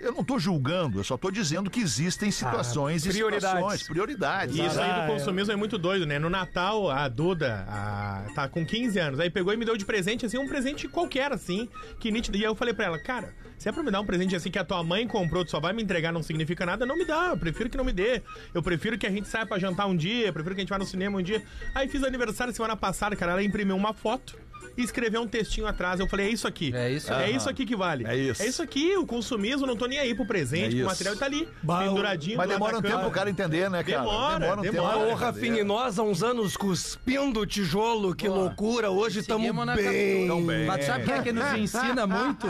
Eu 0.00 0.12
não 0.12 0.22
tô 0.22 0.38
julgando, 0.38 1.00
eu 1.00 1.04
só 1.04 1.16
tô 1.16 1.30
dizendo 1.30 1.70
que 1.70 1.80
existem 1.80 2.30
situações 2.30 3.06
e 3.06 3.08
prioridades. 3.08 3.48
situações, 3.56 3.82
prioridades. 3.88 4.56
E 4.56 4.64
isso 4.64 4.78
aí 4.78 4.90
Ah, 4.90 5.00
do 5.06 5.12
consumismo 5.12 5.52
é 5.52 5.56
muito 5.56 5.78
doido, 5.78 6.04
né? 6.06 6.18
No 6.18 6.28
Natal, 6.28 6.90
a 6.90 7.08
Duda 7.08 7.64
a- 7.68 8.24
tá 8.34 8.48
com 8.48 8.64
15 8.64 8.98
anos. 8.98 9.18
Aí 9.18 9.30
pegou 9.30 9.52
e 9.52 9.56
me 9.56 9.64
deu 9.64 9.76
de 9.76 9.84
presente, 9.86 10.26
assim, 10.26 10.38
um 10.38 10.46
presente 10.46 10.86
qualquer, 10.86 11.32
assim, 11.32 11.68
que 11.98 12.10
nítido. 12.10 12.36
E 12.36 12.40
aí 12.40 12.46
eu 12.46 12.54
falei 12.54 12.74
pra 12.74 12.84
ela, 12.84 12.98
cara, 12.98 13.34
se 13.58 13.68
é 13.68 13.72
pra 13.72 13.82
me 13.82 13.90
dar 13.90 14.00
um 14.00 14.06
presente 14.06 14.36
assim 14.36 14.50
que 14.50 14.58
a 14.58 14.64
tua 14.64 14.82
mãe 14.84 15.06
comprou, 15.08 15.44
tu 15.44 15.50
só 15.50 15.60
vai 15.60 15.72
me 15.72 15.82
entregar, 15.82 16.12
não 16.12 16.22
significa 16.22 16.66
nada, 16.66 16.84
não 16.84 16.96
me 16.96 17.04
dá. 17.06 17.28
Eu 17.30 17.38
prefiro 17.38 17.70
que 17.70 17.76
não 17.76 17.84
me 17.84 17.92
dê. 17.92 18.22
Eu 18.52 18.62
prefiro 18.62 18.98
que 18.98 19.06
a 19.06 19.10
gente 19.10 19.26
saia 19.28 19.46
pra 19.46 19.58
jantar 19.58 19.86
um 19.86 19.96
dia, 19.96 20.26
eu 20.26 20.32
prefiro 20.32 20.54
que 20.54 20.60
a 20.60 20.62
gente 20.64 20.70
vá 20.70 20.78
no 20.78 20.84
cinema 20.86 21.18
um 21.18 21.22
dia. 21.22 21.42
Aí 21.74 21.88
fiz 21.88 22.04
aniversário 22.04 22.52
semana 22.52 22.76
passada, 22.76 23.16
cara, 23.16 23.32
ela 23.32 23.42
imprimiu 23.42 23.74
uma 23.76 23.94
foto. 23.94 24.36
E 24.76 24.82
escreveu 24.82 25.22
um 25.22 25.26
textinho 25.26 25.66
atrás. 25.66 26.00
Eu 26.00 26.06
falei, 26.06 26.26
é 26.26 26.30
isso 26.30 26.46
aqui. 26.46 26.74
É 26.74 26.90
isso 26.90 27.12
É 27.12 27.30
isso 27.30 27.48
aqui 27.48 27.64
que 27.66 27.76
vale. 27.76 28.06
É 28.06 28.16
isso. 28.16 28.42
É 28.42 28.46
isso 28.46 28.62
aqui, 28.62 28.96
o 28.96 29.06
consumismo, 29.06 29.66
não 29.66 29.76
tô 29.76 29.86
nem 29.86 29.98
aí 29.98 30.14
pro 30.14 30.26
presente, 30.26 30.80
É 30.80 30.82
o 30.82 30.86
material 30.86 31.16
tá 31.16 31.26
ali, 31.26 31.48
Bah, 31.62 31.80
penduradinho. 31.80 32.36
Mas 32.36 32.48
demora 32.48 32.78
um 32.78 32.82
tempo 32.82 33.06
o 33.06 33.10
cara 33.10 33.30
entender, 33.30 33.70
né, 33.70 33.82
cara? 33.82 33.98
Demora, 34.00 34.58
um 34.58 34.62
demora. 34.62 34.98
pra 34.98 35.06
Ô. 35.08 35.14
Rafinha, 35.14 35.60
e 35.60 35.64
nós 35.64 35.98
há 35.98 36.02
uns 36.02 36.22
anos 36.22 36.56
cuspindo 36.56 37.44
tijolo, 37.46 38.14
que 38.14 38.28
loucura. 38.28 38.90
Hoje 38.90 39.20
estamos 39.20 39.50
bem. 39.74 40.26
Tão 40.26 40.44
bem. 40.44 40.66
Mas 40.66 40.84
tu 40.84 40.86
sabe 40.86 41.02
o 41.02 41.06
que 41.06 41.12
é 41.12 41.22
que 41.22 41.32
nos 41.32 41.52
ensina 41.54 42.06
muito? 42.06 42.46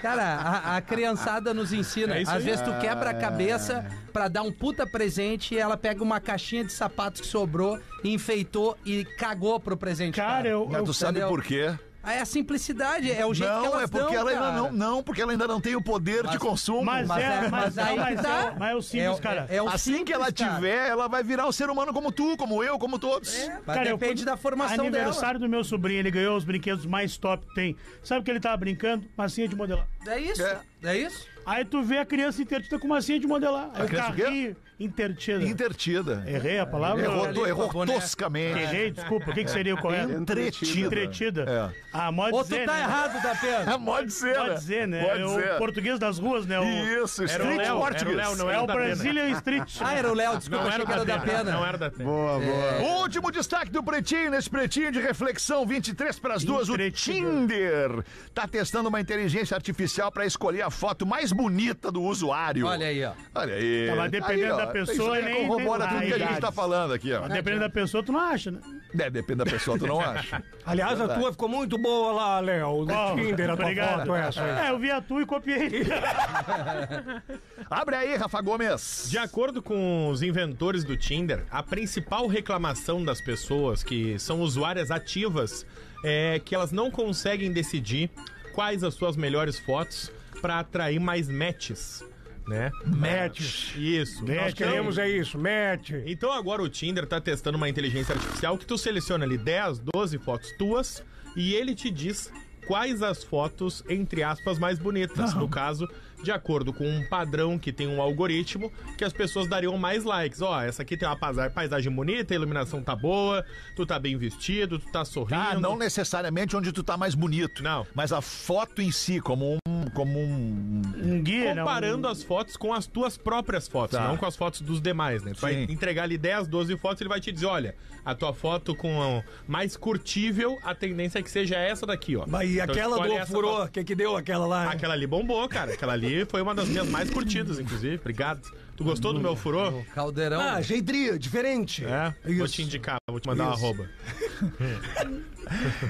Cara, 0.00 0.22
a, 0.36 0.76
a 0.76 0.80
criançada 0.80 1.52
nos 1.54 1.72
ensina. 1.72 2.16
É 2.16 2.22
Às 2.22 2.28
aí. 2.28 2.42
vezes 2.42 2.60
tu 2.62 2.72
quebra 2.80 3.10
a 3.10 3.14
cabeça 3.14 3.86
pra 4.12 4.28
dar 4.28 4.42
um 4.42 4.52
puta 4.52 4.86
presente 4.86 5.54
e 5.54 5.58
ela 5.58 5.76
pega 5.76 6.02
uma 6.02 6.18
caixinha 6.20 6.64
de 6.64 6.72
sapatos 6.72 7.20
que 7.20 7.26
sobrou 7.26 7.78
enfeitou 8.12 8.76
e 8.84 9.04
cagou 9.04 9.58
pro 9.60 9.76
presente. 9.76 10.14
Cara, 10.16 10.48
eu- 10.48 10.66
Mas 10.70 10.82
tu 10.84 10.94
sabe 10.94 11.18
Entendeu? 11.18 11.28
por 11.28 11.42
quê? 11.42 11.74
Ah, 12.08 12.12
É 12.14 12.20
a 12.20 12.24
simplicidade, 12.24 13.10
é 13.10 13.26
o 13.26 13.34
jeito 13.34 13.52
que 13.52 13.58
Não, 13.58 13.66
elas 13.66 13.82
é 13.82 13.86
porque 13.88 14.14
dão, 14.14 14.14
ela 14.14 14.30
ainda 14.30 14.42
cara. 14.42 14.56
não, 14.56 14.72
não, 14.72 15.02
porque 15.02 15.20
ela 15.20 15.32
ainda 15.32 15.48
não 15.48 15.60
tem 15.60 15.74
o 15.74 15.82
poder 15.82 16.24
de 16.28 16.38
consumo. 16.38 16.84
Mas, 16.84 17.04
Mas 17.08 17.20
é, 17.20 17.26
é- 17.26 17.40
mas, 17.40 17.50
mas 17.50 17.78
é, 17.78 17.82
aí 17.82 17.96
mas, 17.96 18.16
que 18.16 18.22
tá. 18.22 18.28
é, 18.54 18.54
mas 18.56 18.70
é 18.70 18.74
o 18.76 18.82
simples, 18.82 19.18
É- 19.18 19.20
cara. 19.20 19.46
é- 19.50 19.56
é 19.56 19.62
o 19.62 19.68
assim 19.68 20.04
que 20.04 20.12
ela 20.12 20.26
simples, 20.26 20.46
cara. 20.46 20.54
tiver, 20.54 20.88
ela 20.88 21.08
vai 21.08 21.24
virar 21.24 21.48
um 21.48 21.50
ser 21.50 21.68
humano 21.68 21.92
como 21.92 22.12
tu, 22.12 22.36
como 22.36 22.62
eu, 22.62 22.78
como 22.78 22.96
todos. 22.96 23.36
Mas 23.66 23.76
Cara, 23.76 23.88
eu 23.88 23.96
depende 23.98 24.22
fui- 24.22 24.30
da 24.30 24.36
formação 24.36 24.76
dela. 24.76 24.86
Aniversário 24.98 25.40
do 25.40 25.48
meu 25.48 25.64
sobrinho, 25.64 25.98
ele 25.98 26.12
ganhou 26.12 26.36
os 26.36 26.44
brinquedos 26.44 26.86
mais 26.86 27.16
top 27.16 27.44
que 27.44 27.54
tem. 27.56 27.76
Sabe 28.04 28.20
o 28.20 28.22
que 28.24 28.30
ele 28.30 28.38
tava 28.38 28.56
brincando? 28.56 29.04
Massinha 29.16 29.48
de 29.48 29.56
modelar. 29.56 29.88
É 30.06 30.20
isso, 30.20 30.42
É. 30.46 30.60
é, 30.84 30.96
isso. 30.98 31.26
Aí 31.44 31.64
tu 31.64 31.82
vê 31.82 31.98
a 31.98 32.06
criança 32.06 32.40
intertida 32.40 32.78
com 32.78 32.86
massinha 32.86 33.18
de 33.18 33.26
modelar. 33.26 33.68
Aí 33.74 33.82
o 33.84 33.88
criança 33.88 34.10
o 34.10 34.14
quê? 34.14 34.22
carrinho 34.22 34.56
intertida. 34.78 35.42
Intertida. 35.44 36.24
Errei 36.26 36.58
a 36.58 36.66
palavra? 36.66 37.02
Errou, 37.04 37.46
errou 37.46 37.72
boné. 37.72 37.94
toscamente. 37.94 38.58
Errei, 38.58 38.90
desculpa. 38.90 39.30
O 39.30 39.34
que, 39.34 39.44
que 39.44 39.50
seria 39.50 39.74
o 39.74 39.78
correto? 39.78 40.12
Entretida. 40.12 40.86
Entretida. 40.86 41.44
É. 41.48 41.82
Ah, 41.92 42.12
pode 42.12 42.34
Ou 42.34 42.44
tu 42.44 42.50
tá 42.50 42.72
né? 42.72 42.80
errado, 42.80 43.22
da 43.22 43.34
pena. 43.34 43.78
Pode 43.78 44.12
ser, 44.12 44.34
Pode 44.34 44.48
né? 44.48 44.54
dizer, 44.54 44.88
né? 44.88 45.04
Pode 45.04 45.22
é 45.22 45.28
ser. 45.28 45.54
o 45.54 45.58
português 45.58 45.98
das 45.98 46.18
ruas, 46.18 46.46
né? 46.46 46.60
O, 46.60 46.64
Isso, 47.04 47.22
Era 47.22 47.32
o 47.32 47.36
street 47.36 47.56
Léo, 47.58 47.60
era 47.66 47.74
o 47.74 47.80
português. 47.80 48.16
Léo, 48.16 48.36
não 48.36 48.50
é 48.50 48.60
o. 48.60 48.66
Brazilian 48.66 49.30
Street. 49.30 49.76
Ah, 49.80 49.94
era 49.94 50.10
o 50.10 50.14
Léo, 50.14 50.36
desculpa, 50.38 50.64
Não 50.64 50.68
achei 50.68 50.80
era 50.82 50.86
que 50.86 50.92
era 50.92 51.04
da 51.04 51.16
da 51.16 51.22
pena. 51.22 51.52
Não 51.52 51.66
era 51.66 51.78
da 51.78 51.90
pena. 51.90 52.04
Boa, 52.04 52.38
boa. 52.40 53.00
Último 53.00 53.30
destaque 53.30 53.70
do 53.70 53.82
Pretinho, 53.82 54.30
nesse 54.30 54.50
Pretinho 54.50 54.92
de 54.92 55.00
reflexão 55.00 55.64
23 55.66 56.18
para 56.18 56.34
as 56.34 56.44
duas, 56.44 56.68
o. 56.68 56.76
Tinder 56.90 58.04
tá 58.34 58.46
testando 58.46 58.88
uma 58.88 59.00
inteligência 59.00 59.54
artificial 59.54 60.10
para 60.12 60.26
escolher 60.26 60.62
a 60.62 60.70
foto 60.70 61.06
mais 61.06 61.32
bonita 61.32 61.90
do 61.90 62.02
usuário. 62.02 62.66
Olha 62.66 62.86
aí, 62.86 63.04
ó. 63.04 63.12
Olha 63.34 63.54
aí. 63.54 63.86
Tá, 63.88 63.96
mas 63.96 64.10
dependendo 64.10 64.44
Aí, 64.46 64.50
ó, 64.52 64.56
da 64.56 64.65
pessoa, 64.66 65.18
isso 65.18 65.26
nem- 65.28 65.46
corrobora 65.46 65.86
nem- 65.86 65.94
tudo 65.94 66.06
que 66.06 66.22
a 66.22 66.26
gente 66.28 66.40
tá 66.40 66.52
falando 66.52 66.92
aqui, 66.94 67.12
ó. 67.12 67.26
Dependendo 67.28 67.60
da 67.60 67.70
pessoa, 67.70 68.02
tu 68.02 68.12
não 68.12 68.20
acha, 68.20 68.50
né? 68.50 68.60
É, 68.98 69.10
depende 69.10 69.38
da 69.38 69.46
pessoa, 69.50 69.78
tu 69.78 69.86
não 69.86 70.00
acha? 70.00 70.42
Aliás, 70.64 71.00
a 71.00 71.08
tua 71.08 71.30
ficou 71.32 71.48
muito 71.48 71.76
boa 71.78 72.12
lá, 72.12 72.40
Léo. 72.40 72.84
No 72.84 73.16
Tinder, 73.16 73.50
a 73.50 73.56
tua 73.56 73.64
obrigado. 73.66 73.98
foto 74.06 74.14
essa 74.14 74.42
aí. 74.42 74.66
É, 74.66 74.70
eu 74.70 74.78
vi 74.78 74.90
a 74.90 75.00
tua 75.00 75.22
e 75.22 75.26
copiei. 75.26 75.86
Abre 77.70 77.96
aí, 77.96 78.16
Rafa 78.16 78.40
Gomes. 78.40 79.08
De 79.10 79.18
acordo 79.18 79.62
com 79.62 80.08
os 80.08 80.22
inventores 80.22 80.84
do 80.84 80.96
Tinder, 80.96 81.44
a 81.50 81.62
principal 81.62 82.26
reclamação 82.26 83.04
das 83.04 83.20
pessoas 83.20 83.82
que 83.82 84.18
são 84.18 84.40
usuárias 84.40 84.90
ativas 84.90 85.66
é 86.04 86.40
que 86.44 86.54
elas 86.54 86.72
não 86.72 86.90
conseguem 86.90 87.52
decidir 87.52 88.10
quais 88.54 88.84
as 88.84 88.94
suas 88.94 89.16
melhores 89.16 89.58
fotos 89.58 90.10
para 90.40 90.60
atrair 90.60 91.00
mais 91.00 91.28
matches, 91.28 92.04
né? 92.46 92.70
Matches. 92.84 93.72
Isso. 93.76 94.24
Nós 94.24 94.54
queremos 94.54 94.98
é 94.98 95.08
isso, 95.08 95.38
match. 95.38 95.90
Então 96.06 96.32
agora 96.32 96.62
o 96.62 96.68
Tinder 96.68 97.06
tá 97.06 97.20
testando 97.20 97.56
uma 97.56 97.68
inteligência 97.68 98.14
artificial 98.14 98.56
que 98.56 98.66
tu 98.66 98.78
seleciona 98.78 99.24
ali 99.24 99.36
10, 99.36 99.80
12 99.94 100.18
fotos 100.18 100.52
tuas 100.58 101.02
e 101.36 101.54
ele 101.54 101.74
te 101.74 101.90
diz 101.90 102.32
quais 102.66 103.02
as 103.02 103.22
fotos, 103.22 103.82
entre 103.88 104.22
aspas, 104.22 104.58
mais 104.58 104.78
bonitas. 104.78 105.34
No 105.34 105.48
caso, 105.48 105.88
de 106.22 106.30
acordo 106.32 106.72
com 106.72 106.84
um 106.88 107.04
padrão 107.08 107.58
que 107.58 107.72
tem 107.72 107.86
um 107.86 108.00
algoritmo, 108.00 108.72
que 108.96 109.04
as 109.04 109.12
pessoas 109.12 109.46
dariam 109.48 109.76
mais 109.78 110.04
likes. 110.04 110.40
Ó, 110.42 110.60
essa 110.62 110.82
aqui 110.82 110.96
tem 110.96 111.06
uma 111.08 111.16
paisa- 111.16 111.50
paisagem 111.50 111.92
bonita, 111.92 112.32
a 112.32 112.36
iluminação 112.36 112.82
tá 112.82 112.94
boa, 112.96 113.44
tu 113.74 113.84
tá 113.86 113.98
bem 113.98 114.16
vestido, 114.16 114.78
tu 114.78 114.90
tá 114.90 115.04
sorrindo. 115.04 115.40
Ah, 115.40 115.54
não 115.58 115.76
necessariamente 115.76 116.56
onde 116.56 116.72
tu 116.72 116.82
tá 116.82 116.96
mais 116.96 117.14
bonito. 117.14 117.62
Não. 117.62 117.86
Mas 117.94 118.12
a 118.12 118.20
foto 118.20 118.80
em 118.82 118.90
si, 118.90 119.20
como 119.20 119.54
um. 119.54 119.58
Como 119.94 120.18
um. 120.18 120.82
Um 121.02 121.22
guia, 121.22 121.54
né? 121.54 121.62
Comparando 121.62 122.08
Um- 122.08 122.10
as 122.10 122.22
fotos 122.22 122.56
com 122.56 122.74
as 122.74 122.86
tuas 122.86 123.16
próprias 123.16 123.68
fotos, 123.68 123.96
Tá. 123.98 124.08
não 124.08 124.16
com 124.16 124.26
as 124.26 124.36
fotos 124.36 124.60
dos 124.60 124.80
demais, 124.80 125.22
né? 125.22 125.32
Tu 125.34 125.40
vai 125.40 125.62
entregar 125.64 126.02
ali 126.02 126.18
10, 126.18 126.48
12 126.48 126.76
fotos, 126.76 127.00
ele 127.00 127.08
vai 127.08 127.20
te 127.20 127.30
dizer, 127.32 127.46
olha, 127.46 127.74
a 128.04 128.14
tua 128.14 128.34
foto 128.34 128.74
com 128.74 129.22
mais 129.46 129.76
curtível, 129.76 130.58
a 130.62 130.74
tendência 130.74 131.18
é 131.18 131.22
que 131.22 131.30
seja 131.30 131.56
essa 131.56 131.86
daqui, 131.86 132.16
ó. 132.16 132.24
Mas 132.26 132.50
e 132.50 132.54
Então 132.60 132.74
aquela 132.74 132.96
do 133.06 133.26
furou? 133.26 133.64
O 133.64 133.68
que 133.68 133.84
que 133.84 133.94
deu 133.94 134.16
aquela 134.16 134.46
lá? 134.46 134.64
hein? 134.66 134.70
Aquela 134.72 134.94
ali 134.94 135.06
bombou, 135.06 135.48
cara. 135.48 135.72
Aquela 135.72 135.92
ali 135.94 136.05
foi 136.30 136.42
uma 136.42 136.54
das 136.54 136.68
minhas 136.68 136.88
mais 136.88 137.10
curtidas, 137.10 137.58
inclusive. 137.58 137.96
Obrigado. 137.96 138.52
Tu 138.76 138.84
gostou 138.84 139.12
do 139.12 139.20
meu 139.20 139.34
furô? 139.34 139.82
Caldeirão. 139.94 140.40
Ah, 140.40 140.60
jeitria, 140.60 141.18
diferente. 141.18 141.84
É? 141.84 142.14
Vou 142.34 142.46
te 142.46 142.62
indicar, 142.62 142.98
vou 143.08 143.18
te 143.18 143.26
mandar 143.26 143.44
uma 143.44 143.52
arroba. 143.52 143.88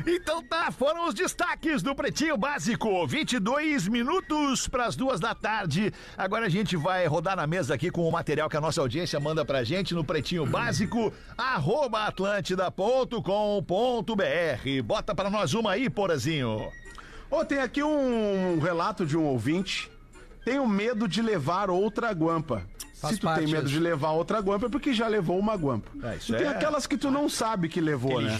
Então 0.06 0.42
tá, 0.42 0.70
foram 0.70 1.08
os 1.08 1.14
destaques 1.14 1.82
do 1.82 1.94
Pretinho 1.94 2.36
Básico. 2.36 3.06
22 3.06 3.88
minutos 3.88 4.68
para 4.68 4.84
as 4.84 4.94
duas 4.94 5.18
da 5.18 5.34
tarde. 5.34 5.92
Agora 6.16 6.46
a 6.46 6.48
gente 6.48 6.76
vai 6.76 7.06
rodar 7.06 7.36
na 7.36 7.46
mesa 7.46 7.74
aqui 7.74 7.90
com 7.90 8.06
o 8.06 8.12
material 8.12 8.50
que 8.50 8.56
a 8.56 8.60
nossa 8.60 8.80
audiência 8.80 9.18
manda 9.18 9.44
pra 9.44 9.64
gente 9.64 9.94
no 9.94 10.04
Pretinho 10.04 10.44
Básico, 10.44 11.12
arroba 11.38 12.04
atlântida.com.br. 12.04 14.82
Bota 14.84 15.14
pra 15.14 15.30
nós 15.30 15.54
uma 15.54 15.72
aí, 15.72 15.88
Porazinho. 15.88 16.70
Ô, 17.30 17.44
tem 17.44 17.58
aqui 17.58 17.82
um 17.82 18.58
relato 18.58 19.06
de 19.06 19.16
um 19.16 19.24
ouvinte. 19.24 19.90
Tenho 20.46 20.64
medo 20.64 21.08
de 21.08 21.20
levar 21.20 21.70
outra 21.70 22.12
guampa. 22.12 22.62
Faz 22.94 23.14
Se 23.16 23.20
tu 23.20 23.26
tem 23.34 23.48
medo 23.48 23.64
isso. 23.66 23.74
de 23.74 23.80
levar 23.80 24.12
outra 24.12 24.38
guampa, 24.40 24.66
é 24.66 24.68
porque 24.68 24.94
já 24.94 25.08
levou 25.08 25.36
uma 25.40 25.56
guampa. 25.56 25.90
É, 26.06 26.16
e 26.16 26.32
tem 26.36 26.46
é- 26.46 26.50
aquelas 26.50 26.86
que 26.86 26.96
tu 26.96 27.10
não 27.10 27.28
sabe 27.28 27.68
que 27.68 27.80
levou, 27.80 28.20
né? 28.20 28.38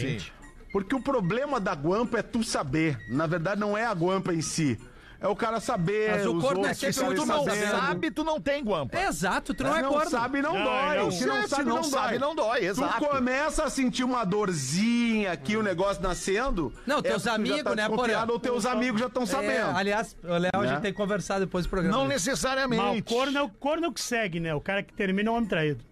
Porque 0.72 0.94
o 0.94 1.00
problema 1.02 1.58
da 1.58 1.74
guampa 1.74 2.20
é 2.20 2.22
tu 2.22 2.44
saber. 2.44 2.96
Na 3.10 3.26
verdade, 3.26 3.60
não 3.60 3.76
é 3.76 3.84
a 3.84 3.92
guampa 3.92 4.32
em 4.32 4.40
si. 4.40 4.78
É 5.20 5.26
o 5.28 5.34
cara 5.34 5.60
saber. 5.60 6.10
Mas 6.10 6.26
o 6.26 6.38
corno 6.40 6.66
é 6.66 6.74
sempre 6.74 6.92
Se 6.92 7.00
tu 7.04 7.26
não 7.26 7.44
sabendo. 7.44 7.70
sabe, 7.70 8.10
tu 8.10 8.22
não 8.24 8.40
tem 8.40 8.62
guampa. 8.62 8.98
Exato, 9.00 9.54
tu 9.54 9.64
não 9.64 9.76
é 9.76 9.82
não 9.82 9.90
corno. 9.92 10.10
sabe, 10.10 10.42
não, 10.42 10.52
Não, 10.54 10.64
dói. 10.64 10.96
não. 10.98 11.10
Se 11.10 11.26
não 11.26 11.48
sabe, 11.48 11.64
não 11.64 11.76
não, 11.76 11.82
sabe, 11.84 12.08
dói. 12.10 12.18
não 12.18 12.34
dói, 12.34 12.64
exato. 12.66 12.98
Tu 13.04 13.06
começa 13.08 13.64
a 13.64 13.70
sentir 13.70 14.04
uma 14.04 14.24
dorzinha 14.24 15.32
aqui, 15.32 15.56
o 15.56 15.62
negócio 15.62 16.02
nascendo. 16.02 16.72
Não, 16.86 16.98
é 16.98 17.02
teus 17.02 17.22
já 17.22 17.34
amigos, 17.34 17.62
tá 17.62 17.74
né, 17.74 17.88
Porã? 17.88 18.26
Ou 18.28 18.38
teus 18.38 18.66
amigos 18.66 19.00
já 19.00 19.06
estão 19.06 19.22
É, 19.22 19.26
sabendo. 19.26 19.76
aliás, 19.76 20.16
o 20.22 20.36
Léo, 20.36 20.50
a 20.54 20.58
Né? 20.62 20.68
gente 20.68 20.82
tem 20.82 20.92
que 20.92 20.96
conversar 20.98 21.38
depois 21.38 21.64
do 21.66 21.70
programa. 21.70 21.96
Não 21.96 22.06
necessariamente. 22.06 22.82
Mas 22.82 22.98
o 23.00 23.04
corno 23.04 23.38
é 23.38 23.42
o 23.42 23.48
corno 23.48 23.92
que 23.92 24.00
segue, 24.00 24.38
né? 24.40 24.54
O 24.54 24.60
cara 24.60 24.82
que 24.82 24.92
termina 24.92 25.28
é 25.30 25.32
um 25.32 25.36
homem 25.36 25.48
traído. 25.48 25.82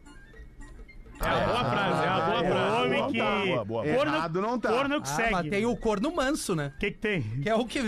É 1.20 1.26
uma 1.26 1.40
boa 1.46 1.64
frase, 1.70 2.04
é 2.04 2.10
uma 2.10 2.20
boa 2.26 2.40
O 2.42 2.44
frase. 2.46 2.84
homem 2.86 3.12
que. 3.12 3.18
boa, 3.18 3.44
boa, 3.44 3.64
boa. 3.64 3.84
Corno, 3.96 4.14
Errado 4.16 4.40
não 4.42 4.58
tá. 4.58 4.68
corno 4.70 5.00
que 5.02 5.08
Ah, 5.08 5.14
segue. 5.14 5.30
mas 5.32 5.50
tem 5.50 5.66
o 5.66 5.76
corno 5.76 6.14
manso, 6.14 6.54
né? 6.56 6.72
O 6.74 6.78
que, 6.78 6.90
que 6.90 6.98
tem? 6.98 7.22
Que 7.22 7.48
é 7.48 7.54
o 7.54 7.64
que 7.66 7.80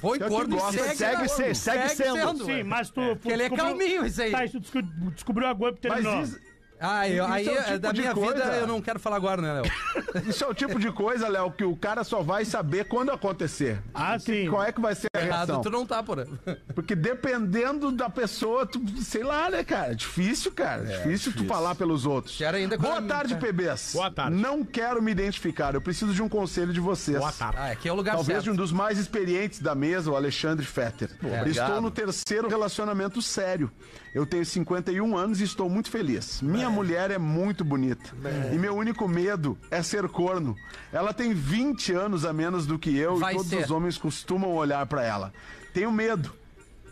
foi 0.00 0.18
Que 0.18 0.24
é 0.24 0.26
o 0.26 0.30
que 0.30 0.34
corno 0.36 0.56
gosta, 0.56 0.76
e 0.76 0.78
segue, 0.96 0.96
segue 0.96 1.28
se- 1.28 1.54
segue 1.54 1.88
sendo. 1.90 2.44
Sim, 2.44 2.62
mas 2.62 2.90
tu. 2.90 3.00
Que 3.22 3.30
ele 3.30 3.42
é 3.44 3.50
calminho, 3.50 4.04
isso 4.06 4.20
aí. 4.22 4.30
Tá, 4.30 4.44
isso 4.44 4.60
tu 4.60 4.60
desco- 4.60 5.10
descobriu 5.12 5.48
a 5.48 5.52
guampa 5.52 5.78
e 5.82 5.88
Mas 5.88 6.02
terminou. 6.02 6.22
isso, 6.22 6.38
Ah, 6.86 7.08
eu, 7.08 7.24
aí 7.26 7.48
é 7.48 7.52
o 7.52 7.58
é 7.58 7.62
tipo 7.64 7.78
da 7.78 7.92
de 7.92 8.00
minha 8.00 8.14
vida 8.14 8.26
coisa. 8.26 8.44
eu 8.56 8.66
não 8.66 8.80
quero 8.80 8.98
falar 9.00 9.16
agora, 9.16 9.40
né, 9.40 9.52
Léo? 9.62 10.24
isso 10.28 10.44
é 10.44 10.46
o 10.46 10.54
tipo 10.54 10.78
de 10.78 10.90
coisa, 10.92 11.28
Léo, 11.28 11.50
que 11.52 11.64
o 11.64 11.74
cara 11.76 12.04
só 12.04 12.22
vai 12.22 12.44
saber 12.44 12.84
quando 12.84 13.10
acontecer. 13.10 13.80
Ah, 13.94 14.18
sim. 14.18 14.48
Qual 14.48 14.62
é 14.62 14.70
que 14.72 14.80
vai 14.80 14.94
ser 14.94 15.08
a 15.16 15.20
Errado, 15.20 15.46
reação? 15.48 15.62
tu 15.62 15.70
não 15.70 15.86
tá, 15.86 16.02
porra. 16.02 16.26
Porque 16.74 16.94
dependendo 16.94 17.90
da 17.90 18.10
pessoa, 18.10 18.66
tu, 18.66 18.80
sei 19.02 19.22
lá, 19.22 19.48
né, 19.50 19.64
cara? 19.64 19.92
É 19.92 19.94
difícil, 19.94 20.52
cara. 20.52 20.82
É 20.82 20.96
difícil, 20.98 21.32
tu 21.32 21.44
falar 21.44 21.74
pelos 21.74 22.04
outros. 22.06 22.36
Quero 22.36 22.56
ainda 22.56 22.76
Boa 22.76 23.00
tarde, 23.00 23.34
PBs. 23.36 23.92
Boa 23.94 24.10
tarde. 24.10 24.36
Não 24.36 24.64
quero 24.64 25.00
me 25.02 25.10
identificar. 25.10 25.74
Eu 25.74 25.80
preciso 25.80 26.12
de 26.12 26.22
um 26.22 26.28
conselho 26.28 26.72
de 26.72 26.80
vocês. 26.80 27.18
Boa 27.18 27.32
tarde. 27.32 27.56
Ah, 27.58 27.70
aqui 27.70 27.88
é 27.88 27.92
o 27.92 27.96
lugar 27.96 28.14
Talvez 28.14 28.38
de 28.40 28.44
certo. 28.44 28.54
um 28.54 28.56
dos 28.56 28.72
mais 28.72 28.98
experientes 28.98 29.60
da 29.60 29.74
mesa, 29.74 30.10
o 30.10 30.16
Alexandre 30.16 30.64
Fetter. 30.66 31.10
obrigado. 31.22 31.48
estou 31.48 31.80
no 31.80 31.90
terceiro 31.90 32.48
relacionamento 32.48 33.22
sério. 33.22 33.70
Eu 34.14 34.24
tenho 34.24 34.46
51 34.46 35.16
anos 35.16 35.40
e 35.40 35.44
estou 35.44 35.68
muito 35.68 35.90
feliz. 35.90 36.40
Minha 36.40 36.70
mulher 36.70 37.10
é 37.10 37.18
muito 37.18 37.64
bonita. 37.64 38.10
E 38.52 38.56
meu 38.56 38.76
único 38.76 39.08
medo 39.08 39.58
é 39.70 39.82
ser 39.82 40.08
corno. 40.08 40.54
Ela 40.92 41.12
tem 41.12 41.34
20 41.34 41.92
anos 41.92 42.24
a 42.24 42.32
menos 42.32 42.64
do 42.64 42.78
que 42.78 42.96
eu 42.96 43.16
Vai 43.16 43.32
e 43.32 43.36
todos 43.36 43.50
ser. 43.50 43.64
os 43.64 43.70
homens 43.72 43.98
costumam 43.98 44.52
olhar 44.52 44.86
pra 44.86 45.02
ela. 45.04 45.32
Tenho 45.72 45.90
medo, 45.90 46.32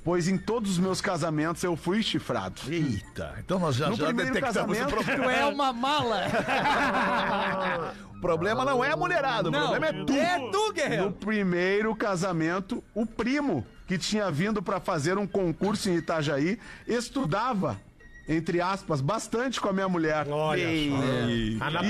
pois 0.04 0.26
em 0.26 0.37
todos 0.37 0.72
os 0.72 0.78
meus 0.78 1.00
casamentos 1.00 1.62
eu 1.62 1.76
fui 1.76 2.02
chifrado. 2.02 2.61
Eita, 2.68 3.37
então 3.38 3.61
nós 3.61 3.76
já, 3.76 3.88
No 3.88 3.94
já 3.94 4.06
primeiro 4.06 4.32
detectamos 4.35 4.76
o 4.76 4.80
casamento- 4.80 5.04
problema. 5.04 5.24
Tu 5.24 5.30
é 5.30 5.46
uma 5.46 5.72
mala. 5.72 6.22
O 8.12 8.20
problema 8.22 8.64
não 8.64 8.85
é 8.85 8.92
a 8.92 8.96
mulherada, 8.96 9.48
o 9.48 9.50
Não, 9.50 9.70
problema 9.70 9.87
é 9.88 10.04
tu. 10.04 10.12
é 10.12 10.38
tu, 10.52 10.66
No 10.68 10.72
guerreiro. 10.72 11.11
primeiro 11.12 11.92
casamento, 11.96 12.82
o 12.94 13.04
primo, 13.04 13.66
que 13.92 13.98
tinha 13.98 14.31
vindo 14.31 14.62
para 14.62 14.81
fazer 14.81 15.18
um 15.18 15.26
concurso 15.26 15.90
em 15.90 15.96
Itajaí, 15.96 16.59
estudava, 16.87 17.78
entre 18.26 18.59
aspas, 18.59 19.02
bastante 19.02 19.61
com 19.61 19.68
a 19.68 19.72
minha 19.72 19.88
mulher. 19.88 20.26
Olha 20.31 20.62
E 20.62 20.88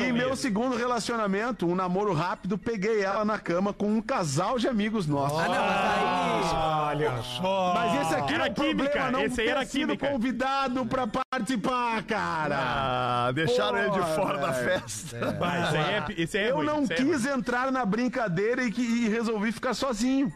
em 0.04 0.12
meu 0.12 0.34
segundo 0.34 0.74
relacionamento, 0.76 1.64
um 1.64 1.76
namoro 1.76 2.12
rápido, 2.12 2.58
peguei 2.58 3.02
ela 3.02 3.24
na 3.24 3.38
cama 3.38 3.72
com 3.72 3.86
um 3.86 4.02
casal 4.02 4.58
de 4.58 4.66
amigos 4.66 5.06
nossos. 5.06 5.38
Ah, 5.38 5.46
não, 5.46 5.54
mas 5.54 6.50
só. 6.50 6.72
Olha 6.92 7.22
só. 7.22 7.74
Mas 7.74 8.00
esse 8.02 8.14
aqui 8.16 8.34
Era 8.34 8.46
é 8.46 8.50
problema, 8.50 8.78
química, 8.90 9.10
não 9.12 9.20
esse 9.20 9.40
aí 9.40 9.48
era 9.48 9.64
sido 9.64 9.86
química. 9.96 10.08
convidado 10.08 10.84
pra 10.86 11.06
participar, 11.06 12.02
cara. 12.02 12.56
Ah, 12.58 13.32
deixaram 13.32 13.78
ele 13.78 13.90
de 13.92 14.00
fora 14.16 14.38
da 14.38 14.50
velho. 14.50 14.80
festa. 14.80 15.16
Esse 15.18 15.76
aí 15.76 15.94
é, 15.94 16.04
esse 16.22 16.38
aí 16.38 16.44
é 16.46 16.50
Eu 16.50 16.56
ruim, 16.56 16.66
não 16.66 16.82
esse 16.82 16.94
aí 16.94 16.98
é 16.98 17.04
quis 17.04 17.26
entrar 17.26 17.70
na 17.70 17.84
brincadeira 17.84 18.64
e, 18.64 18.72
que- 18.72 18.82
e 18.82 19.08
resolvi 19.08 19.52
ficar 19.52 19.72
sozinho. 19.74 20.32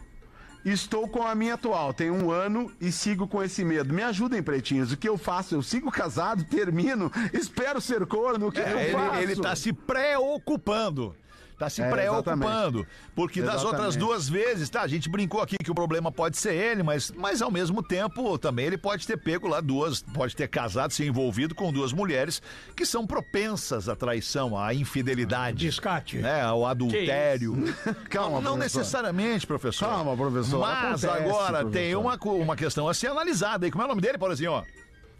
Estou 0.69 1.07
com 1.07 1.25
a 1.25 1.33
minha 1.33 1.53
atual, 1.53 1.93
tem 1.93 2.11
um 2.11 2.29
ano 2.29 2.69
e 2.81 2.91
sigo 2.91 3.25
com 3.25 3.41
esse 3.41 3.63
medo. 3.63 3.93
Me 3.93 4.03
ajudem, 4.03 4.43
pretinhos. 4.43 4.91
O 4.91 4.97
que 4.97 5.07
eu 5.07 5.17
faço? 5.17 5.55
Eu 5.55 5.61
sigo 5.63 5.89
casado, 5.89 6.43
termino, 6.43 7.09
espero 7.33 7.79
ser 7.79 8.05
corno. 8.05 8.47
O 8.47 8.51
que, 8.51 8.61
que 8.61 8.69
eu 8.69 8.77
É, 8.77 8.91
faço? 8.91 9.15
ele, 9.21 9.31
ele 9.31 9.41
tá 9.41 9.55
se 9.55 9.71
preocupando. 9.71 11.15
Tá 11.57 11.69
se 11.71 11.81
É, 11.81 11.89
preocupando. 11.89 12.85
Porque 13.15 13.41
das 13.41 13.55
Exatamente. 13.55 13.75
outras 13.77 13.95
duas 13.95 14.29
vezes, 14.29 14.69
tá? 14.69 14.81
A 14.83 14.87
gente 14.87 15.09
brincou 15.09 15.41
aqui 15.41 15.55
que 15.57 15.71
o 15.71 15.73
problema 15.73 16.11
pode 16.11 16.37
ser 16.37 16.53
ele, 16.53 16.83
mas, 16.83 17.11
mas 17.17 17.41
ao 17.41 17.49
mesmo 17.49 17.81
tempo 17.81 18.37
também 18.37 18.65
ele 18.67 18.77
pode 18.77 19.07
ter 19.07 19.17
pego 19.17 19.47
lá 19.47 19.59
duas, 19.59 20.03
pode 20.13 20.35
ter 20.35 20.47
casado, 20.47 20.91
se 20.93 21.03
envolvido 21.03 21.55
com 21.55 21.73
duas 21.73 21.91
mulheres 21.91 22.41
que 22.75 22.85
são 22.85 23.07
propensas 23.07 23.89
à 23.89 23.95
traição, 23.95 24.55
à 24.55 24.71
infidelidade. 24.73 25.65
Descate. 25.65 26.17
Né, 26.17 26.41
ao 26.41 26.63
adultério. 26.65 27.55
Calma, 28.07 28.39
não, 28.39 28.51
não 28.51 28.57
necessariamente, 28.57 29.47
professor. 29.47 29.87
Calma, 29.89 30.15
professor. 30.15 30.59
Mas 30.59 31.03
Acontece, 31.03 31.27
agora 31.31 31.57
tem 31.65 31.71
professor. 31.93 31.99
uma, 31.99 32.17
co- 32.19 32.35
uma 32.35 32.55
questão 32.55 32.87
a 32.87 32.93
ser 32.93 33.07
analisada 33.07 33.65
aí. 33.65 33.71
Como 33.71 33.81
é 33.81 33.85
o 33.85 33.89
nome 33.89 34.01
dele, 34.01 34.17
Paulozinho? 34.19 34.63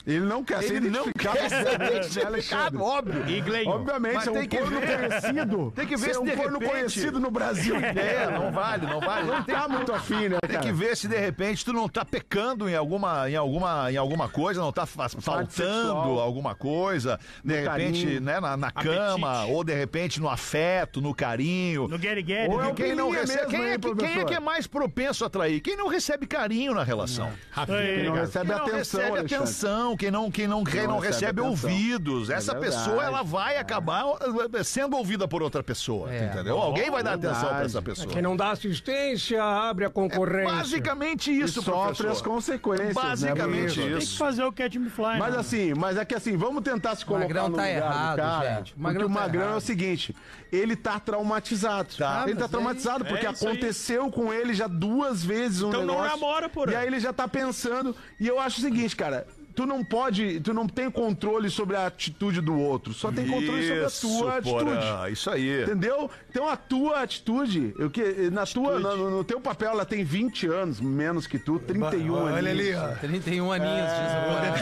Ele 0.08 0.22
não 0.22 0.42
quer 0.44 0.64
ser 0.64 0.76
Ele 0.78 0.90
não 0.90 1.02
identificado, 1.02 1.38
quer 1.38 1.50
ser 1.50 1.56
obviamente, 1.68 2.20
identificado, 2.20 2.82
óbvio. 2.84 3.30
Iglenho. 3.30 3.70
Obviamente, 3.70 4.16
Mas 4.16 4.28
é 4.28 4.32
um 4.32 4.34
tem 4.36 4.48
que 4.48 4.58
corno 4.58 4.80
conhecido. 4.82 5.72
Tem 5.76 5.86
que 5.88 5.98
ver 5.98 6.06
Ser 6.06 6.14
se 6.14 6.20
um 6.20 6.24
de 6.24 6.32
corno 6.32 6.60
conhecido 6.62 7.20
no 7.20 7.30
Brasil 7.30 7.76
É, 7.84 7.90
inteiro. 7.92 8.32
não 8.32 8.52
vale, 8.52 8.86
não 8.88 9.00
vale. 9.02 9.28
Não 9.28 9.44
tá 9.44 9.68
muito 9.68 9.94
afim, 9.94 10.30
né, 10.30 10.38
Tem 10.48 10.60
que 10.62 10.72
ver 10.72 10.96
se 10.96 11.08
de 11.10 11.18
repente 11.18 11.66
tu 11.66 11.74
não 11.74 11.90
tá 11.90 12.06
pecando 12.06 12.70
em 12.70 12.76
alguma, 12.76 13.30
em 13.30 13.36
alguma, 13.36 13.92
em 13.92 13.98
alguma 13.98 14.30
coisa, 14.30 14.62
não 14.62 14.72
tá 14.72 14.86
fa- 14.86 15.10
faltando 15.10 15.52
sexual. 15.52 16.20
alguma 16.22 16.56
coisa, 16.56 17.20
de 17.44 17.54
repente, 17.62 18.04
carinho. 18.06 18.22
né, 18.22 18.40
na, 18.40 18.56
na 18.56 18.72
cama, 18.72 19.46
ou 19.48 19.62
de 19.64 19.74
repente 19.74 20.22
no 20.22 20.30
afeto, 20.30 21.02
no 21.02 21.14
carinho. 21.14 21.88
No 21.88 21.98
Get 22.00 22.26
Get. 22.26 22.50
Ou 22.50 22.62
é 22.62 22.68
né? 22.68 22.74
Quem 22.76 22.96
não 22.96 23.10
recebe, 23.10 23.40
mesmo, 23.40 23.50
quem, 23.50 23.62
é 23.66 23.74
hein, 23.74 23.80
que, 23.80 23.96
quem 23.96 24.20
é 24.22 24.24
que 24.26 24.34
é 24.34 24.40
mais 24.40 24.68
propenso 24.68 25.26
a 25.26 25.30
trair? 25.30 25.60
Quem 25.60 25.76
não 25.76 25.88
recebe 25.88 26.26
carinho 26.26 26.74
na 26.74 26.84
relação. 26.84 27.30
Aí, 27.56 28.04
Não 28.06 28.14
cara. 28.14 28.26
recebe 28.26 28.46
Quem 28.48 28.56
não 28.56 28.62
atenção, 28.66 28.78
recebe 29.02 29.18
Alexandre. 29.20 29.36
atenção, 29.36 29.97
quem 29.98 30.12
não, 30.12 30.30
quem 30.32 30.48
não, 30.48 30.64
quem 30.64 30.88
não, 30.88 31.00
recebe 31.00 31.08
recebe, 31.18 31.42
atenção. 31.42 31.70
ouvidos. 31.70 32.30
Essa 32.30 32.54
verdade. 32.54 32.76
pessoa, 32.78 33.04
ela 33.04 33.24
vai 33.24 33.58
acabar 33.58 34.06
eh, 34.54 34.64
sendo 34.64 34.96
ouvida 34.96 35.28
por 35.28 35.42
outra 35.44 35.64
pessoa, 35.64 36.14
É. 36.14 36.26
entendeu? 36.28 36.58
Alguém 36.58 36.90
vai 36.92 37.04
dar 37.04 37.14
atenção 37.14 37.40
pra 37.40 37.48
verdade. 37.50 37.66
essa 37.66 37.82
pessoa. 37.82 38.08
Quem 38.08 38.22
não 38.22 38.36
dá 38.38 38.52
assistência, 38.52 39.44
abre 39.44 39.86
a 39.86 39.90
concorrência. 39.90 40.54
Basicamente 40.56 41.32
E 41.32 41.42
isso, 41.42 41.62
sofre 41.62 41.82
professor. 41.98 42.12
as 42.12 42.22
consequências, 42.22 42.94
Basicamente 42.94 43.80
né, 43.80 43.86
Tem 43.88 43.98
que 43.98 44.04
isso. 44.04 44.18
fazer 44.18 44.44
o 44.44 44.52
Catch 44.52 44.76
Me 44.76 44.90
Fly. 44.90 45.18
Mas 45.20 45.34
né? 45.34 45.40
assim, 45.40 45.74
mas 45.74 45.98
é 45.98 46.06
que 46.06 46.14
assim, 46.16 46.38
vamos 46.38 46.62
tentar 46.64 46.96
se 46.96 47.06
colocar 47.06 47.26
Magrão 47.26 47.50
no 47.50 47.56
tá 47.56 47.62
lugar 47.64 47.76
errado, 47.76 48.16
do 48.16 48.22
cara. 48.22 48.56
gente. 48.58 48.74
O 48.74 48.76
porque 48.76 48.82
Magrão 48.84 49.06
o 49.06 49.14
tá 49.14 49.20
Magrão 49.20 49.54
é 49.54 49.56
o 49.56 49.60
seguinte, 49.62 50.16
ele 50.52 50.76
tá 50.76 51.00
traumatizado. 51.00 51.96
Tá. 51.98 52.24
ele 52.28 52.36
tá 52.40 52.48
traumatizado 52.48 53.04
porque 53.06 53.26
é 53.26 53.32
isso 53.32 53.46
aí. 53.48 53.52
aconteceu 53.54 54.12
com 54.12 54.32
ele 54.34 54.54
já 54.54 54.68
duas 54.68 55.24
vezes 55.24 55.62
um 55.62 55.70
Então 55.70 55.86
não 55.86 55.96
negócio. 55.96 56.20
namora, 56.20 56.50
porra. 56.50 56.72
E 56.72 56.76
aí 56.76 56.88
ele 56.88 57.00
já 57.00 57.12
tá 57.14 57.28
pensando, 57.28 57.96
e 58.20 58.28
eu 58.28 58.40
acho 58.40 58.60
o 58.60 58.62
seguinte, 58.62 58.96
cara, 58.96 59.26
tu 59.58 59.66
não 59.66 59.84
pode, 59.84 60.40
tu 60.42 60.54
não 60.54 60.68
tem 60.68 60.92
controle 60.92 61.50
sobre 61.50 61.76
a 61.76 61.88
atitude 61.88 62.42
do 62.42 62.56
outro, 62.56 62.94
só 62.94 63.12
tem 63.12 63.26
controle 63.26 63.68
sobre 63.68 63.86
a 63.86 63.90
tua 63.90 64.38
atitude. 64.38 64.66
Porã, 64.66 65.10
isso 65.10 65.32
aí. 65.32 65.64
Entendeu? 65.64 66.12
Então 66.30 66.48
a 66.48 66.56
tua 66.56 67.02
atitude, 67.02 67.74
o 67.80 67.90
que 67.90 68.30
na 68.30 68.46
tua, 68.46 68.80
no, 68.80 69.10
no 69.10 69.24
teu 69.24 69.42
papel 69.42 69.72
ela 69.72 69.84
tem 69.84 70.04
20 70.04 70.46
anos 70.48 70.80
menos 70.80 71.26
que 71.26 71.40
tu, 71.40 71.58
31 71.58 72.16
anos. 72.16 72.38
Olha 72.38 72.52
ali, 72.52 72.76
ó. 72.76 72.90
31 72.98 73.52
aninhos, 73.52 73.90
diz 73.98 74.12
o 74.14 74.18
Porã. 74.28 74.54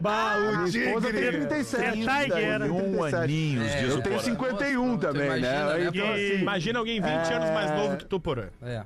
Bah, 0.00 0.36
o 0.36 0.58
Minha 0.58 0.68
esposa 0.68 1.12
tem 1.12 1.32
37. 1.32 1.98
Detalhe 1.98 2.30
que 2.30 2.38
era. 2.38 2.68
31 2.68 3.04
aninhos, 3.04 3.72
diz 3.72 3.82
Eu 3.82 4.00
tenho 4.00 4.16
Porã. 4.16 4.30
51 4.30 4.86
Nossa, 4.86 5.08
também, 5.08 5.26
imagina, 5.26 5.66
né? 5.66 5.78
né? 5.78 5.90
Então, 5.92 6.12
assim, 6.12 6.40
Imagina 6.40 6.78
alguém 6.78 7.00
20 7.00 7.10
anos 7.10 7.50
mais 7.50 7.68
novo 7.72 7.96
que 7.96 8.04
tu, 8.04 8.20
Porã. 8.20 8.46
É. 8.62 8.84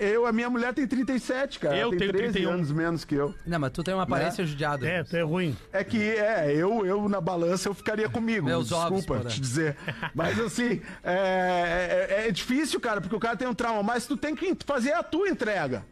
eu, 0.00 0.24
a 0.24 0.32
minha 0.32 0.48
mulher 0.48 0.72
tem 0.72 0.86
37, 0.86 1.58
cara. 1.58 1.76
Eu 1.76 1.90
tenho 1.90 2.10
13 2.12 2.32
31. 2.32 2.50
anos 2.50 2.72
menos 2.72 3.04
que 3.04 3.14
eu. 3.14 3.34
Não, 3.46 3.58
mas 3.58 3.72
tu 3.72 3.82
tem 3.82 3.92
uma 3.94 4.04
aparência 4.04 4.44
judiada. 4.46 4.86
É, 4.88 5.02
tu 5.02 5.16
é 5.16 5.22
ruim. 5.22 5.56
É 5.72 5.82
que, 5.82 6.00
é, 6.00 6.52
eu, 6.54 6.86
eu 6.86 7.08
na 7.08 7.20
balança 7.20 7.68
eu 7.68 7.74
ficaria 7.74 8.08
comigo. 8.08 8.46
Meus 8.46 8.68
desculpa 8.68 9.14
ovos, 9.14 9.34
te 9.34 9.40
dizer. 9.40 9.76
Mas 10.14 10.38
assim, 10.38 10.80
é, 11.02 12.06
é- 12.10 12.28
é 12.28 12.30
difícil, 12.30 12.80
cara, 12.80 13.00
porque 13.00 13.16
o 13.16 13.20
cara 13.20 13.36
tem 13.36 13.48
um 13.48 13.54
trauma, 13.54 13.82
mas 13.82 14.06
tu 14.06 14.16
tem 14.16 14.34
que 14.34 14.56
fazer 14.64 14.92
a 14.92 15.02
tua 15.02 15.28
entrega. 15.28 15.84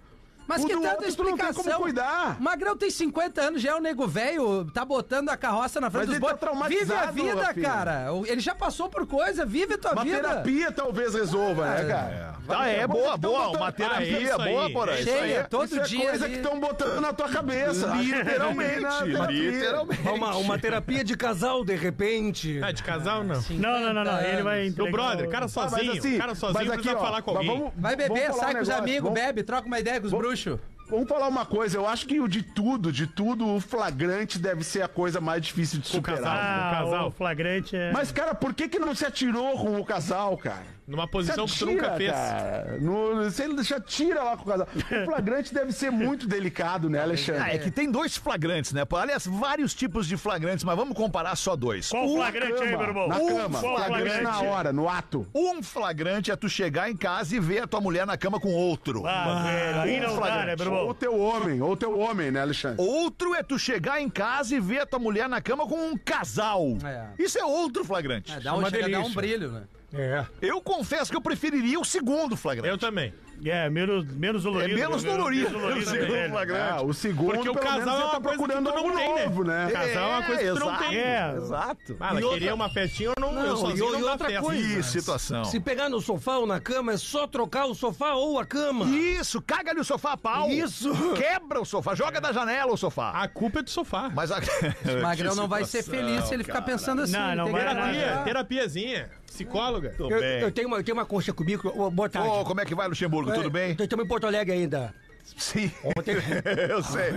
Mas 0.47 0.65
O 0.65 0.67
que 0.67 0.73
tanta 0.75 0.89
outro 0.91 1.15
tu 1.15 1.23
não 1.23 1.37
tem 1.37 1.49
explicação. 1.49 1.63
como 1.65 1.85
cuidar. 1.85 2.37
O 2.41 2.43
Magrão 2.43 2.77
tem 2.77 2.91
50 2.91 3.41
anos, 3.41 3.63
já 3.63 3.71
é 3.71 3.75
um 3.77 3.81
nego 3.81 4.07
velho, 4.09 4.65
tá 4.73 4.85
botando 4.85 5.29
a 5.29 5.37
carroça 5.37 5.81
na 5.81 5.89
frente 5.91 6.09
Mas 6.09 6.19
dos 6.21 6.31
tá 6.39 6.53
bois. 6.53 6.69
Vive 6.69 6.93
a 6.93 7.07
vida, 7.11 7.43
Rafinha. 7.45 7.69
cara. 7.69 8.07
Ele 8.27 8.41
já 8.41 8.55
passou 8.55 8.89
por 8.89 9.07
coisa, 9.07 9.47
vive 9.47 9.75
a 9.75 9.79
tua 9.79 9.93
Uma 9.93 10.03
vida. 10.05 10.17
terapia 10.21 10.73
talvez 10.73 11.15
resolva, 11.15 11.67
né, 11.67 11.85
cara? 11.85 12.31
Ah, 12.49 12.67
é 12.67 12.85
boa, 12.87 13.17
boa. 13.17 13.49
Uma 13.51 13.67
Ah, 13.67 13.69
é 13.69 13.73
terapia 13.73 14.39
boa, 14.39 14.91
aí. 14.93 15.05
Cheia, 15.05 15.45
todo 15.45 15.67
Isso 15.67 15.81
é 15.81 15.83
dia. 15.85 16.09
coisa 16.11 16.25
ali. 16.25 16.35
que 16.35 16.41
estão 16.41 16.59
botando 16.59 17.01
na 17.01 17.13
tua 17.13 17.29
cabeça. 17.29 17.87
Literalmente, 17.95 19.05
literalmente. 19.29 20.09
Uma, 20.09 20.37
uma 20.37 20.59
terapia 20.59 21.05
de 21.05 21.17
casal, 21.17 21.65
de 21.65 21.77
repente. 21.77 22.61
Ah, 22.63 22.73
de 22.73 22.83
casal 22.83 23.23
não. 23.23 23.41
Não, 23.51 23.81
não, 23.81 23.93
não, 23.95 24.05
não. 24.05 24.21
Ele 24.21 24.43
vai 24.43 24.67
entregar 24.67 24.91
brother, 24.91 25.27
o- 25.29 25.31
cara 25.31 25.45
Ah, 25.45 25.49
sozinho. 25.49 25.93
assim, 25.93 26.19
cara 26.19 26.35
sozinho 26.35 26.59
mas 26.65 26.73
aqui, 26.73 26.83
precisa 26.83 26.99
falar 27.01 27.23
com 27.23 27.31
alguém. 27.33 27.73
Vai 27.77 27.95
beber, 27.97 28.33
sai 28.33 28.55
com 28.55 28.63
os 28.63 28.71
amigos, 28.71 29.13
bebe, 29.13 29.43
troca 29.43 29.67
uma 29.67 29.79
ideia 29.79 30.01
com 30.01 30.07
os 30.07 30.13
bruxos. 30.13 30.40
Vamos 30.89 31.09
falar 31.09 31.29
uma 31.29 31.47
coisa, 31.47 31.77
eu 31.79 31.87
acho 31.87 32.05
que 32.05 32.19
o 32.19 32.27
de 32.27 32.43
tudo, 32.43 32.91
de 32.91 33.07
tudo, 33.07 33.47
o 33.47 33.61
flagrante 33.61 34.41
deve 34.41 34.65
ser 34.65 34.83
a 34.83 34.89
coisa 34.89 35.21
mais 35.21 35.41
difícil 35.41 35.79
de 35.79 35.89
Com 35.89 35.99
o 35.99 36.03
casal. 36.03 36.25
superar. 36.25 36.73
Ah, 36.75 36.81
casal. 36.83 37.07
o 37.07 37.11
flagrante 37.13 37.77
é... 37.77 37.93
Mas, 37.93 38.11
cara, 38.11 38.35
por 38.35 38.53
que 38.53 38.69
que 38.69 38.79
não 38.81 38.93
se 38.93 39.07
atirou 39.07 39.57
com 39.57 39.79
o 39.81 39.85
casal, 39.85 40.37
cara? 40.37 40.67
Numa 40.91 41.05
Se 41.05 41.11
posição 41.11 41.47
que 41.47 41.57
tu 41.59 41.67
nunca 41.67 41.93
fez. 41.93 42.11
cara. 42.11 42.79
No, 42.81 43.25
você 43.25 43.49
já 43.63 43.81
tira 43.81 44.23
lá 44.25 44.37
com 44.37 44.43
o 44.43 44.47
casal. 44.47 44.67
O 44.75 45.05
flagrante 45.05 45.55
deve 45.55 45.71
ser 45.73 45.91
muito 45.91 46.27
delicado, 46.27 46.91
né, 46.91 47.01
Alexandre? 47.01 47.43
Ah, 47.43 47.55
é 47.55 47.59
que 47.59 47.71
tem 47.71 47.91
dois 47.91 48.17
flagrantes, 48.17 48.73
né? 48.73 48.83
Aliás, 48.93 49.25
vários 49.27 49.73
tipos 49.73 50.07
de 50.07 50.17
flagrantes, 50.17 50.65
mas 50.65 50.77
vamos 50.77 50.97
comparar 50.97 51.37
só 51.37 51.55
dois. 51.55 51.89
Qual 51.91 52.07
o 52.07 52.17
flagrante 52.17 52.63
aí, 52.63 52.71
meu 52.77 52.83
irmão? 52.83 53.09
Na 53.09 53.19
Um 53.19 53.29
cama, 53.29 53.61
Qual 53.61 53.75
o 53.75 53.77
flagrante 53.79 54.23
na 54.23 54.41
hora, 54.41 54.73
no 54.73 54.89
ato. 54.89 55.27
Um 55.35 55.63
flagrante 55.63 56.31
é 56.31 56.37
tu 56.37 56.49
chegar 56.49 56.91
em 56.91 56.97
casa 56.97 57.37
e 57.37 57.41
ver 57.41 57.61
a 57.63 57.67
tua 57.69 57.81
mulher 57.81 58.05
na 58.05 58.17
cama 58.17 58.41
com 58.41 58.53
outro. 58.53 59.07
Ah, 59.07 59.45
velho, 59.47 59.81
aí 59.81 60.01
não 60.01 60.21
dá, 60.21 60.45
né, 60.45 60.57
meu 60.57 60.73
Ou 60.73 60.79
irmão? 60.81 60.95
teu 60.95 61.19
homem, 61.21 61.63
ou 61.63 61.77
teu 61.77 61.97
homem, 61.99 62.31
né, 62.33 62.41
Alexandre? 62.41 62.85
Outro 62.85 63.35
é 63.35 63.43
tu 63.43 63.59
chegar 63.59 64.01
em 64.01 64.09
casa 64.09 64.57
e 64.57 64.61
ver 64.61 64.81
a 64.81 64.87
tua 64.87 64.99
mulher 64.99 65.29
na 65.29 65.41
cama 65.41 65.67
com 65.69 65.77
um 65.91 65.97
casal. 65.97 66.67
É. 66.85 67.07
Isso 67.23 67.39
é 67.39 67.45
outro 67.45 67.85
flagrante. 67.85 68.33
É, 68.33 68.41
dá 68.41 68.55
um, 68.55 68.59
Uma 68.59 68.71
chega 68.71 68.89
dar 68.89 69.01
um 69.01 69.13
brilho, 69.13 69.53
né? 69.53 69.63
É. 69.93 70.25
Eu 70.41 70.61
confesso 70.61 71.11
que 71.11 71.17
eu 71.17 71.21
preferiria 71.21 71.79
o 71.81 71.85
segundo 71.85 72.37
flagrante. 72.37 72.69
Eu 72.69 72.79
também. 72.79 73.13
É, 73.43 73.71
menos, 73.71 74.05
menos 74.05 74.43
É 74.43 74.45
dolorido. 74.45 74.79
menos 74.79 75.03
né? 75.03 75.11
dolorido. 75.13 75.45
Menos 75.51 75.63
dolorido, 75.63 75.87
o 75.89 75.91
segundo 75.95 76.13
né? 76.13 76.29
flagrante. 76.29 76.73
Ah, 76.75 76.83
o 76.83 76.93
segundo, 76.93 77.35
Porque 77.37 77.49
o 77.49 77.55
pelo 77.55 77.65
casal 77.67 77.79
menos, 77.79 77.89
é 77.89 77.97
ele 77.97 78.03
uma 78.05 78.11
tá 78.11 78.21
coisa 78.21 78.29
que 78.31 78.37
procurando 78.37 78.67
tu 78.67 78.71
não 78.71 78.77
algo 78.77 78.99
tem, 78.99 79.15
né? 79.15 79.25
novo, 79.25 79.45
né? 79.45 79.71
Casal 79.73 80.03
é 80.11 80.17
uma 80.19 80.23
coisa 80.27 80.41
que 80.43 80.49
tu 80.53 80.59
não 80.61 80.69
exato, 80.69 80.85
tem. 80.91 80.99
É. 80.99 81.35
Exato. 81.37 81.97
Ah, 82.01 82.09
ela 82.11 82.21
E 82.21 82.23
outra- 82.25 82.39
queria 82.39 82.55
uma 82.55 82.69
festinha, 82.69 83.09
eu 83.09 83.15
não, 83.19 83.29
eu 83.41 83.47
Não, 83.49 83.57
sozinho 83.57 83.89
e- 83.89 83.93
não 83.93 83.99
e 84.01 84.05
dá 84.05 84.13
outra 84.13 84.27
festa. 84.29 84.43
coisa. 84.43 84.77
Que 84.77 84.83
situação. 84.83 85.45
Se 85.47 85.59
pegar 85.59 85.89
no 85.89 86.01
sofá 86.03 86.37
ou 86.37 86.47
na 86.47 86.61
cama, 86.61 86.93
é 86.93 86.97
só 86.99 87.27
trocar 87.27 87.65
o 87.65 87.75
sofá 87.75 88.13
ou 88.13 88.39
a 88.39 88.45
cama. 88.45 88.85
Isso, 88.85 89.41
caga-lhe 89.41 89.81
o 89.81 89.85
sofá 89.85 90.13
a 90.13 90.17
pau. 90.19 90.51
Isso. 90.51 90.93
Quebra 91.15 91.63
o 91.63 91.65
sofá, 91.65 91.95
joga 91.95 92.21
da 92.21 92.33
janela 92.33 92.71
o 92.73 92.77
sofá. 92.77 93.11
A 93.13 93.27
culpa 93.27 93.61
é 93.61 93.63
do 93.63 93.71
sofá. 93.71 94.11
Mas 94.15 94.31
a... 94.31 94.37
O 94.39 95.01
Magrão 95.01 95.35
não 95.35 95.49
vai 95.49 95.65
ser 95.65 95.83
feliz 95.83 96.25
se 96.27 96.35
ele 96.35 96.45
ficar 96.45 96.61
pensando 96.61 97.01
assim. 97.01 97.13
Não, 97.15 97.35
não 97.37 97.51
vai 97.51 97.63
que. 97.67 97.71
Terapia, 97.75 98.23
terapiazinha. 98.25 99.11
Psicóloga. 99.35 99.95
Tudo 99.97 100.13
Eu, 100.13 100.21
bem. 100.21 100.41
eu 100.41 100.51
tenho 100.51 100.67
uma, 100.69 100.79
eu 100.79 100.85
tenho 100.85 100.97
uma 100.99 101.07
concha 101.07 101.33
comigo. 101.33 101.71
Boa 101.91 102.09
tarde. 102.09 102.29
Ô, 102.29 102.45
como 102.45 102.61
é 102.61 102.65
que 102.65 102.75
vai, 102.75 102.89
Luxemburgo? 102.89 103.33
Tudo 103.33 103.49
bem? 103.49 103.77
Estamos 103.79 104.05
em 104.05 104.09
Porto 104.09 104.27
Alegre 104.27 104.53
ainda. 104.55 104.93
Sim. 105.37 105.71
Ontem, 105.97 106.17
Eu 106.69 106.83
sei. 106.83 107.13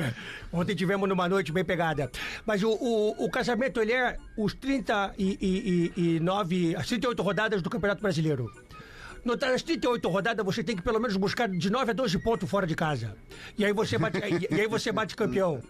ontem 0.51 0.75
tivemos 0.75 1.09
numa 1.09 1.27
noite 1.27 1.51
bem 1.51 1.65
pegada. 1.65 2.11
Mas 2.45 2.61
o, 2.61 2.69
o, 2.69 3.25
o 3.25 3.29
casamento, 3.31 3.81
ele 3.81 3.93
é 3.93 4.17
os 4.37 4.53
39, 4.53 6.75
as 6.75 6.87
38 6.87 7.23
rodadas 7.23 7.61
do 7.63 7.69
Campeonato 7.69 8.01
Brasileiro. 8.01 8.51
No- 9.25 9.35
Nas 9.35 9.63
38 9.63 10.07
rodadas, 10.09 10.45
você 10.45 10.63
tem 10.63 10.75
que 10.75 10.81
pelo 10.83 10.99
menos 10.99 11.17
buscar 11.17 11.49
de 11.49 11.69
9 11.71 11.91
a 11.91 11.93
12 11.93 12.19
pontos 12.19 12.47
fora 12.49 12.67
de 12.67 12.75
casa. 12.75 13.15
E 13.57 13.65
aí 13.65 13.73
você 13.73 13.97
bate, 13.97 14.19
e, 14.19 14.55
e 14.55 14.61
aí 14.61 14.67
você 14.67 14.91
bate 14.91 15.15
campeão. 15.15 15.61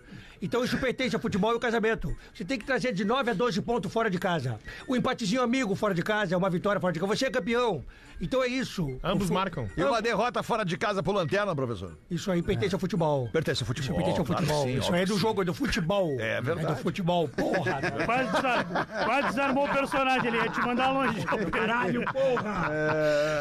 Então 0.43 0.61
isso 0.61 0.77
pertence 0.77 1.15
ao 1.15 1.21
futebol 1.21 1.51
e 1.51 1.53
ao 1.53 1.59
casamento. 1.59 2.13
Você 2.33 2.43
tem 2.43 2.59
que 2.59 2.65
trazer 2.65 2.91
de 2.91 3.05
9 3.05 3.31
a 3.31 3.33
12 3.33 3.61
pontos 3.61 3.89
fora 3.89 4.09
de 4.09 4.19
casa. 4.19 4.59
O 4.85 4.93
empatezinho 4.93 5.41
amigo 5.41 5.73
fora 5.73 5.93
de 5.93 6.03
casa 6.03 6.35
é 6.35 6.37
uma 6.37 6.49
vitória 6.49 6.81
fora 6.81 6.91
de 6.91 6.99
casa. 6.99 7.15
Você 7.15 7.27
é 7.27 7.31
campeão. 7.31 7.85
Então 8.21 8.43
é 8.43 8.47
isso. 8.47 8.97
Ambos 9.03 9.27
fu- 9.27 9.33
marcam. 9.33 9.69
E 9.75 9.83
uma 9.83 10.01
derrota 10.01 10.41
fora 10.43 10.63
de 10.63 10.77
casa 10.77 11.01
pro 11.03 11.11
Lanterna, 11.13 11.55
professor? 11.55 11.97
Isso 12.09 12.31
aí 12.31 12.41
pertence 12.41 12.73
ao 12.73 12.79
futebol. 12.79 13.29
Pertence 13.31 13.61
ao 13.63 13.63
Isso 13.63 13.65
futebol. 13.65 13.95
pertence 13.97 14.19
ao 14.19 14.25
claro 14.25 14.41
que 14.41 14.47
futebol. 14.47 14.67
sim, 14.73 14.79
Isso 14.79 14.93
aí 14.93 15.01
é 15.01 15.05
do 15.05 15.13
que 15.15 15.19
jogo, 15.19 15.41
é 15.41 15.45
do 15.45 15.53
futebol. 15.53 16.19
É 16.19 16.41
verdade. 16.41 16.71
É 16.71 16.75
do 16.75 16.81
futebol, 16.81 17.27
porra. 17.27 17.81
Quase, 18.05 18.31
desarmou, 18.31 18.85
quase 19.05 19.27
desarmou 19.29 19.65
o 19.65 19.69
personagem 19.69 20.27
ali, 20.29 20.37
ia 20.37 20.49
te 20.49 20.59
mandar 20.61 20.91
longe. 20.91 21.23
Caralho, 21.51 22.03
porra. 22.11 22.71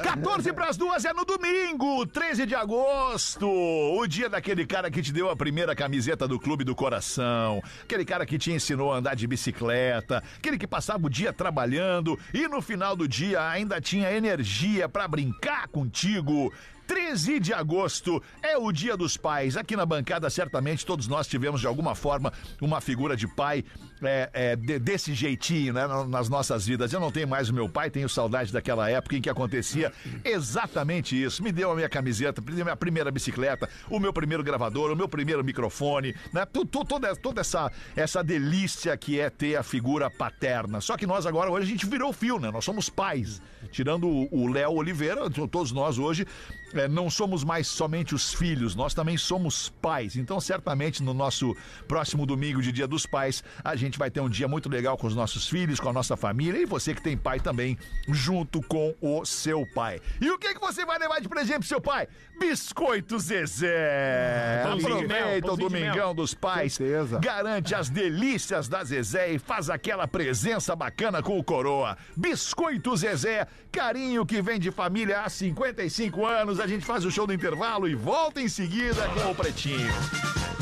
14 0.02 0.52
pras 0.52 0.76
duas 0.76 1.04
é 1.04 1.12
no 1.12 1.24
domingo, 1.24 2.06
13 2.06 2.46
de 2.46 2.54
agosto. 2.54 3.48
O 3.48 4.06
dia 4.06 4.28
daquele 4.28 4.66
cara 4.66 4.90
que 4.90 5.02
te 5.02 5.12
deu 5.12 5.30
a 5.30 5.36
primeira 5.36 5.74
camiseta 5.74 6.26
do 6.26 6.38
Clube 6.38 6.64
do 6.64 6.74
Coração. 6.74 7.62
Aquele 7.82 8.04
cara 8.04 8.24
que 8.26 8.38
te 8.38 8.52
ensinou 8.52 8.92
a 8.92 8.96
andar 8.98 9.14
de 9.14 9.26
bicicleta. 9.26 10.22
Aquele 10.38 10.58
que 10.58 10.66
passava 10.66 11.06
o 11.06 11.10
dia 11.10 11.32
trabalhando 11.32 12.18
e 12.32 12.46
no 12.48 12.60
final 12.62 12.94
do 12.96 13.06
dia 13.08 13.48
ainda 13.48 13.80
tinha 13.80 14.10
energia 14.12 14.61
pra 14.88 15.08
brincar 15.08 15.68
contigo. 15.68 16.52
13 16.86 17.40
de 17.40 17.54
agosto 17.54 18.22
é 18.42 18.56
o 18.56 18.70
Dia 18.70 18.96
dos 18.96 19.16
Pais. 19.16 19.56
Aqui 19.56 19.76
na 19.76 19.86
bancada, 19.86 20.28
certamente, 20.28 20.84
todos 20.84 21.08
nós 21.08 21.26
tivemos, 21.26 21.60
de 21.60 21.66
alguma 21.66 21.94
forma, 21.94 22.32
uma 22.60 22.80
figura 22.80 23.16
de 23.16 23.26
pai 23.26 23.64
é, 24.02 24.30
é, 24.32 24.56
de- 24.56 24.78
desse 24.78 25.14
jeitinho, 25.14 25.72
né, 25.72 25.86
na- 25.86 26.04
nas 26.04 26.28
nossas 26.28 26.66
vidas. 26.66 26.92
Eu 26.92 27.00
não 27.00 27.10
tenho 27.10 27.28
mais 27.28 27.48
o 27.48 27.54
meu 27.54 27.68
pai, 27.68 27.90
tenho 27.90 28.08
saudade 28.08 28.52
daquela 28.52 28.88
época 28.90 29.16
em 29.16 29.20
que 29.22 29.30
acontecia 29.30 29.92
exatamente 30.24 31.20
isso. 31.20 31.42
Me 31.42 31.52
deu 31.52 31.70
a 31.70 31.74
minha 31.74 31.88
camiseta, 31.88 32.40
me 32.40 32.52
deu 32.52 32.62
a 32.62 32.64
minha 32.64 32.76
primeira 32.76 33.10
bicicleta, 33.10 33.68
o 33.88 33.98
meu 34.00 34.12
primeiro 34.12 34.42
gravador, 34.42 34.90
o 34.90 34.96
meu 34.96 35.08
primeiro 35.08 35.42
microfone, 35.44 36.14
né? 36.32 36.44
Tu- 36.46 36.64
tu- 36.66 36.82
Toda, 36.92 37.14
toda 37.16 37.40
essa, 37.40 37.70
essa 37.96 38.22
delícia 38.22 38.94
que 38.96 39.18
é 39.18 39.30
ter 39.30 39.56
a 39.56 39.62
figura 39.62 40.10
paterna. 40.10 40.80
Só 40.80 40.96
que 40.96 41.06
nós 41.06 41.24
agora, 41.24 41.50
hoje, 41.50 41.66
a 41.66 41.70
gente 41.70 41.86
virou 41.86 42.12
fio, 42.12 42.38
né? 42.38 42.50
Nós 42.50 42.64
somos 42.64 42.90
pais. 42.90 43.40
Tirando 43.70 44.06
o- 44.08 44.46
Léo 44.52 44.72
Oliveira, 44.72 45.30
to- 45.30 45.48
todos 45.48 45.72
nós 45.72 45.96
hoje 45.98 46.26
é, 46.74 46.88
não 46.88 47.08
somos 47.08 47.44
mais 47.44 47.66
somente 47.68 48.14
os 48.14 48.34
filhos, 48.34 48.74
nós 48.74 48.92
também 48.94 49.16
somos 49.16 49.68
pais. 49.80 50.16
Então, 50.16 50.40
certamente, 50.40 51.02
no 51.02 51.14
nosso 51.14 51.54
próximo 51.86 52.26
domingo 52.26 52.60
de 52.60 52.72
Dia 52.72 52.86
dos 52.86 53.06
Pais, 53.06 53.42
a 53.62 53.76
gente 53.76 53.91
vai 53.98 54.10
ter 54.10 54.20
um 54.20 54.28
dia 54.28 54.46
muito 54.48 54.68
legal 54.68 54.96
com 54.96 55.06
os 55.06 55.14
nossos 55.14 55.48
filhos, 55.48 55.80
com 55.80 55.88
a 55.88 55.92
nossa 55.92 56.16
família 56.16 56.60
e 56.60 56.64
você 56.66 56.94
que 56.94 57.02
tem 57.02 57.16
pai 57.16 57.40
também, 57.40 57.78
junto 58.08 58.60
com 58.62 58.94
o 59.00 59.24
seu 59.24 59.66
pai. 59.74 60.00
E 60.20 60.30
o 60.30 60.38
que, 60.38 60.54
que 60.54 60.60
você 60.60 60.84
vai 60.84 60.98
levar 60.98 61.20
de 61.20 61.28
presente 61.28 61.60
pro 61.60 61.68
seu 61.68 61.80
pai? 61.80 62.08
Biscoito 62.38 63.18
Zezé! 63.18 64.64
Mel, 64.64 64.72
Aproveita 64.78 65.52
o 65.52 65.56
Domingão 65.56 66.14
dos 66.14 66.34
Pais, 66.34 66.74
Certeza. 66.74 67.18
garante 67.18 67.74
as 67.74 67.88
delícias 67.88 68.68
da 68.68 68.82
Zezé 68.84 69.32
e 69.32 69.38
faz 69.38 69.70
aquela 69.70 70.06
presença 70.08 70.74
bacana 70.74 71.22
com 71.22 71.38
o 71.38 71.44
Coroa. 71.44 71.96
Biscoito 72.16 72.96
Zezé, 72.96 73.46
carinho 73.70 74.26
que 74.26 74.42
vem 74.42 74.58
de 74.58 74.70
família 74.70 75.20
há 75.20 75.28
55 75.28 76.26
anos. 76.26 76.60
A 76.60 76.66
gente 76.66 76.84
faz 76.84 77.04
o 77.04 77.10
show 77.10 77.26
do 77.26 77.32
intervalo 77.34 77.88
e 77.88 77.94
volta 77.94 78.40
em 78.40 78.48
seguida 78.48 79.08
com 79.10 79.30
o 79.30 79.34
Pretinho. 79.34 79.92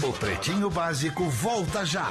O 0.02 0.12
Pretinho 0.12 0.70
Básico 0.70 1.28
volta 1.28 1.84
já. 1.84 2.10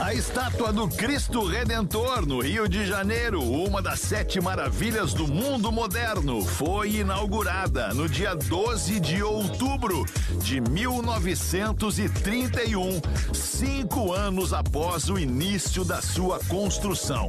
A 0.00 0.12
estátua 0.12 0.72
do 0.72 0.88
Cristo 0.88 1.46
Redentor 1.46 2.26
no 2.26 2.40
Rio 2.40 2.68
de 2.68 2.84
Janeiro, 2.84 3.40
uma 3.40 3.80
das 3.80 4.00
sete 4.00 4.40
maravilhas 4.40 5.14
do 5.14 5.28
mundo 5.28 5.70
moderno, 5.70 6.44
foi 6.44 6.96
inaugurada 6.96 7.94
no 7.94 8.08
dia 8.08 8.34
12 8.34 8.98
de 8.98 9.22
outubro 9.22 10.04
de 10.42 10.60
1931, 10.60 13.00
cinco 13.32 14.12
anos 14.12 14.52
após 14.52 15.08
o 15.08 15.16
início 15.16 15.84
da 15.84 16.02
sua 16.02 16.40
construção. 16.46 17.28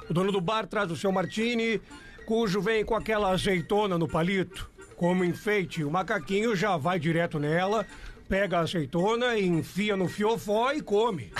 O 0.10 0.14
dono 0.14 0.34
do 0.34 0.42
bar 0.42 0.68
traz 0.68 0.92
o 0.92 0.98
seu 0.98 1.14
martini, 1.14 1.80
cujo 2.26 2.60
vem 2.60 2.84
com 2.84 2.94
aquela 2.94 3.30
azeitona 3.30 3.98
no 3.98 4.06
palito. 4.06 4.70
Como 4.98 5.24
enfeite, 5.24 5.82
o 5.82 5.90
macaquinho 5.90 6.54
já 6.58 6.76
vai 6.76 7.00
direto 7.00 7.40
nela, 7.40 7.86
pega 8.28 8.58
a 8.58 8.62
azeitona, 8.62 9.40
enfia 9.40 9.96
no 9.96 10.10
fiofó 10.10 10.74
e 10.74 10.82
come. 10.82 11.32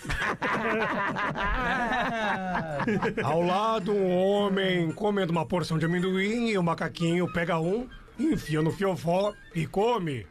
Ao 3.22 3.42
lado, 3.42 3.92
um 3.92 4.16
homem 4.16 4.90
comendo 4.92 5.32
uma 5.32 5.46
porção 5.46 5.78
de 5.78 5.84
amendoim 5.84 6.48
e 6.50 6.58
o 6.58 6.62
macaquinho 6.62 7.30
pega 7.32 7.60
um, 7.60 7.88
enfia 8.18 8.62
no 8.62 8.72
fiofó 8.72 9.34
e 9.54 9.66
come. 9.66 10.26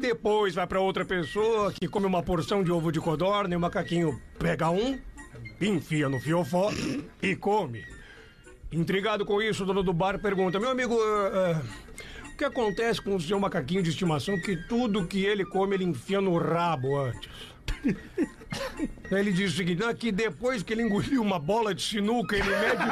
Depois 0.00 0.54
vai 0.54 0.66
para 0.66 0.80
outra 0.80 1.04
pessoa 1.04 1.72
que 1.72 1.88
come 1.88 2.06
uma 2.06 2.22
porção 2.22 2.62
de 2.62 2.70
ovo 2.70 2.92
de 2.92 3.00
codorna 3.00 3.54
e 3.54 3.56
o 3.56 3.60
macaquinho 3.60 4.20
pega 4.38 4.70
um, 4.70 4.98
enfia 5.60 6.08
no 6.08 6.20
fiofó 6.20 6.70
e 7.22 7.34
come. 7.34 7.84
Intrigado 8.70 9.24
com 9.24 9.40
isso, 9.40 9.62
o 9.62 9.66
dono 9.66 9.82
do 9.82 9.92
bar 9.92 10.18
pergunta: 10.18 10.58
Meu 10.58 10.70
amigo, 10.70 10.94
eh, 10.94 11.30
eh, 11.32 11.60
o 12.32 12.36
que 12.36 12.44
acontece 12.44 13.00
com 13.00 13.14
o 13.14 13.20
seu 13.20 13.38
macaquinho 13.38 13.82
de 13.82 13.90
estimação 13.90 14.40
que 14.40 14.56
tudo 14.68 15.06
que 15.06 15.24
ele 15.24 15.44
come 15.44 15.76
ele 15.76 15.84
enfia 15.84 16.20
no 16.20 16.36
rabo 16.36 16.98
antes? 16.98 17.30
Ele 19.10 19.32
diz 19.32 19.52
o 19.52 19.56
seguinte: 19.56 19.80
"Não, 19.80 19.94
que 19.94 20.10
depois 20.10 20.62
que 20.62 20.72
ele 20.72 20.82
engoliu 20.82 21.22
uma 21.22 21.38
bola 21.38 21.74
de 21.74 21.82
sinuca, 21.82 22.36
ele 22.36 22.48
mede 22.48 22.84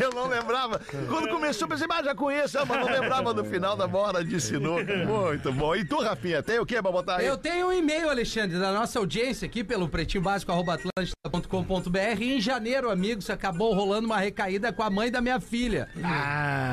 Eu 0.00 0.10
não 0.12 0.28
lembrava. 0.28 0.80
Quando 1.08 1.28
começou, 1.28 1.68
pensei, 1.68 1.86
mas 1.86 2.04
já 2.04 2.14
conheço, 2.14 2.58
mas 2.66 2.80
não 2.80 2.90
lembrava 2.90 3.34
do 3.34 3.44
final 3.44 3.76
da 3.76 3.86
bola 3.86 4.24
de 4.24 4.40
sinuca. 4.40 4.96
Muito 5.04 5.52
bom. 5.52 5.74
E 5.74 5.84
tu, 5.84 6.00
Rafinha, 6.00 6.42
tem 6.42 6.58
o 6.58 6.64
que 6.66 6.80
pra 6.80 6.90
botar 6.90 7.16
aí? 7.16 7.26
Eu 7.26 7.36
tenho 7.36 7.66
um 7.68 7.72
e-mail, 7.72 8.08
Alexandre, 8.08 8.58
da 8.58 8.72
nossa 8.72 8.98
audiência 8.98 9.44
aqui 9.46 9.62
pelo 9.64 9.88
pretinhobásico.atlântida.com.br. 9.88 12.22
Em 12.22 12.40
janeiro, 12.40 12.90
amigos, 12.90 13.28
acabou 13.30 13.74
rolando 13.74 14.06
uma 14.06 14.18
recaída 14.18 14.72
com 14.72 14.82
a 14.82 14.90
mãe 14.90 15.10
da 15.10 15.20
minha 15.20 15.40
filha. 15.40 15.88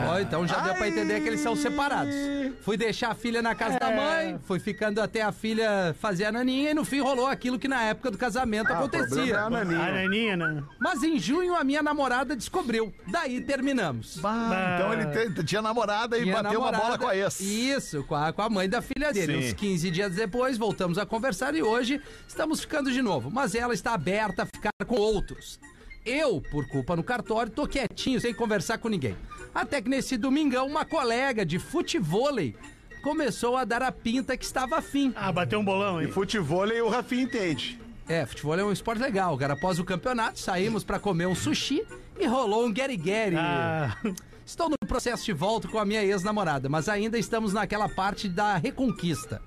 Ó, 0.10 0.20
então 0.20 0.48
já 0.48 0.60
deu 0.60 0.76
pra 0.76 0.88
entender 0.88 1.22
que 1.22 1.28
eles 1.28 1.42
são 1.42 1.56
separados. 1.56 2.14
Fui 2.62 2.78
deixar 2.78 3.12
a 3.12 3.16
filha 3.16 3.42
na 3.42 3.56
casa 3.66 3.80
da 3.80 3.92
mãe, 3.92 4.40
fui 4.46 4.60
ficando 4.60 5.00
até 5.02 5.22
a 5.22 5.32
filha 5.32 5.96
fazer 6.00 6.26
a 6.26 6.32
naninha 6.32 6.72
e 6.72 6.74
no 6.74 6.84
fim 6.86 7.00
rolou 7.00 7.28
aquilo 7.28 7.60
que 7.60 7.68
na 7.68 7.82
época 7.84 8.12
do 8.12 8.18
casamento 8.18 8.72
acontecia. 8.72 9.40
A 9.42 9.50
naninha, 9.50 10.36
né? 10.38 10.64
Mas 10.80 11.04
em 11.04 11.20
junho 11.20 11.56
a 11.56 11.64
minha 11.64 11.82
namorada 11.84 12.36
descobriu. 12.36 12.94
Daí 13.08 13.42
terminamos. 13.42 14.18
Então 14.18 14.94
ele 14.94 15.06
te- 15.34 15.44
tinha 15.44 15.62
namorada 15.62 16.18
e 16.18 16.22
Minha 16.24 16.42
bateu 16.42 16.60
uma 16.60 16.68
bola 16.72 16.78
namorada- 16.78 17.04
com 17.04 17.08
a 17.10 17.16
ex. 17.16 17.40
Isso, 17.40 18.04
com 18.04 18.16
a, 18.16 18.34
com 18.34 18.42
a 18.42 18.50
mãe 18.50 18.68
da 18.70 18.82
filha 18.82 19.12
dele. 19.14 19.42
Sim. 19.42 19.48
Uns 19.50 19.54
15 19.54 19.92
dias 19.92 20.16
depois, 20.16 20.58
voltamos 20.58 20.98
a 20.98 21.06
conversar 21.06 21.56
e 21.56 21.62
hoje 21.62 22.02
estamos 22.28 22.62
ficando 22.62 22.92
de 22.92 23.02
novo. 23.02 23.30
Mas 23.32 23.56
ela 23.56 23.74
está 23.74 23.94
aberta 23.94 24.44
a 24.44 24.46
ficar 24.46 24.72
com 24.86 24.96
outros. 24.96 25.60
Eu, 26.04 26.42
por 26.50 26.68
culpa 26.68 26.96
no 26.96 27.04
cartório, 27.04 27.52
tô 27.52 27.68
quietinho, 27.68 28.20
sem 28.20 28.34
conversar 28.34 28.80
com 28.80 28.90
ninguém. 28.90 29.16
Até 29.54 29.82
que 29.82 29.90
nesse 29.90 30.18
domingão, 30.18 30.66
uma 30.66 30.84
colega 30.84 31.46
de 31.46 31.60
futevôlei 31.60 32.56
começou 33.02 33.58
a 33.58 33.64
dar 33.66 33.82
a 33.82 33.92
pinta 33.92 34.38
que 34.38 34.46
estava 34.46 34.78
afim. 34.78 35.14
Ah, 35.16 35.32
bateu 35.32 35.60
um 35.60 35.66
bolão, 35.66 36.02
hein? 36.02 36.08
Futevôlei 36.08 36.82
o 36.82 36.90
Rafinha 36.90 37.24
entende. 37.24 37.80
É, 38.08 38.26
futebol 38.26 38.58
é 38.60 38.64
um 38.64 38.72
esporte 38.72 39.02
legal, 39.02 39.38
cara. 39.38 39.54
Após 39.54 39.80
o 39.80 39.84
campeonato, 39.86 40.40
saímos 40.40 40.84
pra 40.84 41.00
comer 41.00 41.28
um 41.28 41.36
sushi 41.36 41.86
e 42.20 42.26
rolou 42.26 42.66
um 42.66 42.72
guerigueri. 42.72 43.36
Ah, 43.38 43.96
Estou 44.46 44.70
no 44.70 44.76
processo 44.86 45.24
de 45.24 45.32
volta 45.32 45.68
com 45.68 45.80
a 45.80 45.86
minha 45.86 46.04
ex-namorada, 46.04 46.68
mas 46.68 46.90
ainda 46.90 47.18
estamos 47.18 47.54
naquela 47.54 47.88
parte 47.88 48.28
da 48.28 48.58
reconquista. 48.58 49.42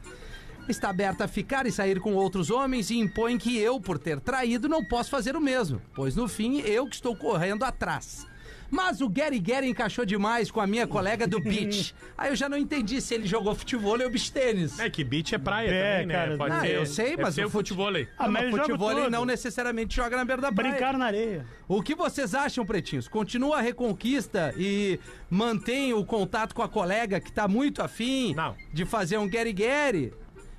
Está 0.66 0.88
aberta 0.88 1.24
a 1.24 1.28
ficar 1.28 1.66
e 1.66 1.72
sair 1.72 2.00
com 2.00 2.14
outros 2.14 2.48
homens 2.50 2.88
e 2.88 2.98
impõe 2.98 3.36
que 3.36 3.58
eu, 3.58 3.78
por 3.78 3.98
ter 3.98 4.18
traído, 4.18 4.66
não 4.66 4.82
posso 4.82 5.10
fazer 5.10 5.36
o 5.36 5.40
mesmo, 5.40 5.82
pois 5.94 6.16
no 6.16 6.26
fim 6.26 6.60
eu 6.60 6.86
que 6.86 6.94
estou 6.94 7.14
correndo 7.14 7.64
atrás. 7.64 8.26
Mas 8.74 9.00
o 9.00 9.08
Gary 9.08 9.38
Gary 9.38 9.68
encaixou 9.68 10.04
demais 10.04 10.50
com 10.50 10.60
a 10.60 10.66
minha 10.66 10.84
colega 10.84 11.28
do 11.28 11.38
beach. 11.38 11.94
Aí 12.18 12.30
eu 12.30 12.36
já 12.36 12.48
não 12.48 12.58
entendi 12.58 13.00
se 13.00 13.14
ele 13.14 13.24
jogou 13.24 13.54
futebol 13.54 13.92
ou 13.92 14.10
beach 14.10 14.32
tênis. 14.32 14.80
É 14.80 14.90
que 14.90 15.04
beat 15.04 15.32
é 15.32 15.38
praia 15.38 15.70
É, 15.70 15.92
também, 15.92 16.06
né? 16.06 16.14
cara. 16.14 16.36
Pode 16.36 16.54
Ah, 16.56 16.60
ser. 16.60 16.74
eu 16.74 16.84
sei, 16.86 17.10
deve 17.10 17.22
mas 17.22 17.38
o 17.38 17.44
o 17.46 17.50
futevôlei. 17.50 18.08
ah, 18.18 18.28
mas 18.28 18.50
futebol 18.50 19.08
não 19.08 19.24
necessariamente 19.24 19.94
joga 19.94 20.16
na 20.16 20.24
beira 20.24 20.42
da 20.42 20.50
praia. 20.50 20.72
Brincar 20.72 20.98
na 20.98 21.06
areia. 21.06 21.46
O 21.68 21.80
que 21.82 21.94
vocês 21.94 22.34
acham, 22.34 22.66
pretinhos? 22.66 23.06
Continua 23.06 23.58
a 23.58 23.60
reconquista 23.60 24.52
e 24.58 24.98
mantém 25.30 25.92
o 25.94 26.04
contato 26.04 26.52
com 26.52 26.62
a 26.62 26.68
colega 26.68 27.20
que 27.20 27.30
tá 27.32 27.46
muito 27.46 27.80
afim 27.80 28.34
Não. 28.34 28.56
de 28.72 28.84
fazer 28.84 29.18
um 29.18 29.28
guerigueri? 29.28 30.12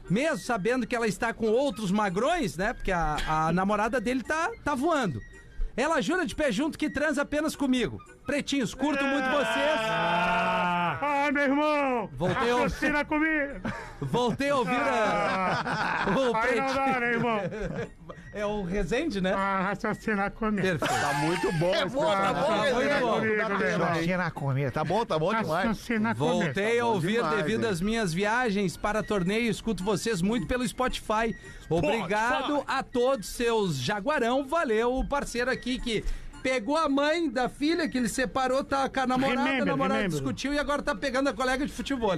Mesmo 0.10 0.38
sabendo 0.38 0.86
que 0.88 0.96
ela 0.96 1.08
está 1.08 1.34
com 1.34 1.48
outros 1.48 1.92
magrões, 1.92 2.56
né? 2.56 2.74
Porque 2.74 2.92
a, 2.92 3.18
a 3.28 3.52
namorada 3.52 4.00
dele 4.00 4.22
tá, 4.24 4.52
tá 4.64 4.74
voando. 4.76 5.20
Ela 5.78 6.02
jura 6.02 6.26
de 6.26 6.34
pé 6.34 6.52
junto 6.52 6.78
que 6.78 6.90
transa 6.90 7.22
apenas 7.24 7.56
comigo. 7.56 8.00
Pretinhos, 8.26 8.74
curto 8.74 9.04
muito 9.04 9.30
vocês. 9.30 9.80
Ah, 9.82 11.30
meu 11.34 11.44
irmão! 11.44 12.10
Voltei 12.14 12.52
a- 12.52 12.66
Assina 12.66 13.04
comigo! 13.06 13.60
Voltei 14.00 14.50
a 14.50 14.56
ouvir 14.56 14.72
a... 14.76 16.06
o 16.16 16.20
Aí 16.20 16.26
não 16.26 16.42
Pretinho. 16.42 16.74
dá, 16.74 17.00
né, 17.00 17.12
irmão? 17.12 17.40
É 18.38 18.46
o 18.46 18.64
Rezende, 18.64 19.22
né? 19.22 19.32
Ah, 19.34 19.62
raciocinar 19.62 20.30
comigo. 20.30 20.62
Perfeito. 20.62 20.94
Tá 20.94 21.14
muito 21.14 21.52
bom. 21.54 21.74
É 21.74 21.86
bom, 21.86 22.04
tá 22.06 22.34
bom, 22.34 22.42
Tá 22.42 23.00
bom. 23.00 24.32
Comigo. 24.32 24.72
Tá 24.72 24.84
bom, 24.84 25.06
tá 25.06 25.18
bom 25.18 25.30
demais. 25.34 25.68
Raciocinar 25.68 26.18
comigo. 26.18 26.44
Voltei 26.44 26.78
a 26.78 26.82
Tá 26.84 26.86
ouvir 26.90 27.14
demais, 27.14 27.36
devido 27.38 27.64
hein? 27.64 27.70
às 27.70 27.80
minhas 27.80 28.14
viagens 28.14 28.76
para 28.76 29.02
torneio. 29.02 29.50
Escuto 29.50 29.86
vocês 29.86 30.22
muito 30.22 30.48
pelo 30.48 30.68
Spotify. 30.68 31.34
Obrigado 31.70 32.62
a 32.68 32.84
todos, 32.84 33.26
seus 33.30 33.78
Jaguarão. 33.78 34.46
Valeu, 34.46 34.96
o 34.96 35.08
parceiro 35.08 35.50
aqui 35.50 35.80
que 35.80 36.04
pegou 36.44 36.76
a 36.76 36.90
mãe 36.90 37.30
da 37.30 37.48
filha 37.48 37.88
que 37.88 37.98
ele 37.98 38.10
separou, 38.10 38.66
tá 38.66 38.90
com 38.90 39.00
a 39.00 39.08
namorada, 39.08 39.40
a 39.40 39.44
Remember, 39.46 39.66
namorada 39.66 39.94
remember. 39.96 40.20
discutiu 40.20 40.54
e 40.54 40.60
agora 40.60 40.82
tá 40.84 40.94
pegando 40.94 41.30
a 41.30 41.34
colega 41.34 41.66
de 41.66 41.72
futebol. 41.72 42.18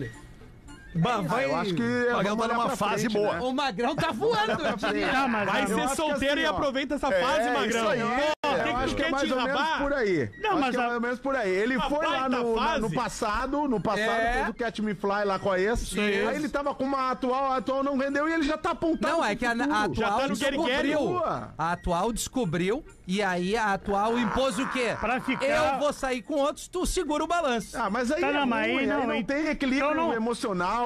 Bah, 0.97 1.21
vai. 1.21 1.45
Eu 1.45 1.55
acho 1.55 1.73
que 1.73 1.81
Magrão 1.81 2.35
vamos 2.35 2.47
tá 2.47 2.53
numa 2.53 2.69
fase 2.75 3.01
frente, 3.09 3.13
boa. 3.13 3.33
né? 3.33 3.39
O 3.41 3.53
Magrão 3.53 3.95
tá 3.95 4.11
voando, 4.11 4.51
eu 4.65 4.75
diria. 4.75 5.27
Mas 5.27 5.45
Vai 5.51 5.63
eu 5.63 5.67
ser 5.89 5.95
solteiro 5.95 6.33
assim, 6.35 6.41
e 6.41 6.45
aproveita 6.45 6.95
essa 6.95 7.11
fase, 7.11 7.39
É, 7.47 7.53
Magrão. 7.53 7.67
isso 7.67 7.87
aí. 7.87 7.99
Pô, 8.41 8.49
Eu 8.49 8.63
quem 8.63 8.75
acho 8.75 8.95
que 8.95 9.03
é 9.03 9.09
mais 9.11 9.31
ou 9.31 9.41
menos 9.41 9.67
por 9.77 9.93
aí. 9.93 10.29
Não, 10.41 10.51
acho 10.51 10.59
mas 10.59 10.69
que 10.71 10.75
é 10.77 10.79
mais 10.79 10.93
ou 10.93 11.01
menos 11.01 11.19
por 11.19 11.35
aí. 11.35 11.49
Ele 11.49 11.79
foi 11.81 12.05
lá 12.05 12.29
no, 12.29 12.55
na- 12.55 12.61
fase. 12.61 12.81
no 12.81 12.91
passado, 12.91 13.67
no 13.67 13.81
passado, 13.81 14.09
É. 14.09 14.33
fez 14.33 14.49
o 14.49 14.53
Catch 14.53 14.79
Me 14.79 14.95
Fly 14.95 15.23
lá 15.25 15.37
com 15.39 15.51
a 15.51 15.59
ex. 15.59 15.93
Aí 15.97 16.35
ele 16.35 16.49
tava 16.49 16.73
com 16.73 16.83
uma 16.83 17.11
atual, 17.11 17.51
a 17.51 17.57
atual 17.57 17.83
não 17.83 17.97
rendeu 17.97 18.27
e 18.27 18.33
ele 18.33 18.43
já 18.43 18.57
tá 18.57 18.71
apontando. 18.71 19.17
Não, 19.17 19.25
é 19.25 19.35
que 19.35 19.45
a, 19.45 19.51
a 19.51 19.55
Já 19.57 19.83
atual 19.83 20.19
tá 20.19 20.27
no 20.27 20.35
Gary, 20.37 20.57
descobriu. 20.57 21.21
A 21.57 21.71
atual 21.71 22.13
descobriu 22.13 22.83
e 23.07 23.21
aí 23.21 23.55
a 23.55 23.73
atual 23.73 24.17
impôs 24.17 24.57
o 24.59 24.67
quê? 24.69 24.95
Pra 24.99 25.19
ficar- 25.19 25.45
Eu 25.45 25.79
vou 25.79 25.91
sair 25.93 26.21
com 26.21 26.35
outros, 26.35 26.67
tu 26.67 26.85
segura 26.85 27.23
o 27.23 27.27
balanço. 27.27 27.77
Ah, 27.77 27.89
mas 27.89 28.11
aí, 28.11 28.21
Tá, 28.21 28.27
é 28.27 28.33
não, 28.33 28.45
mas 28.47 28.67
aí 28.77 28.87
não, 28.87 29.23
tem 29.23 29.47
equilíbrio 29.47 29.91
Então 29.91 30.13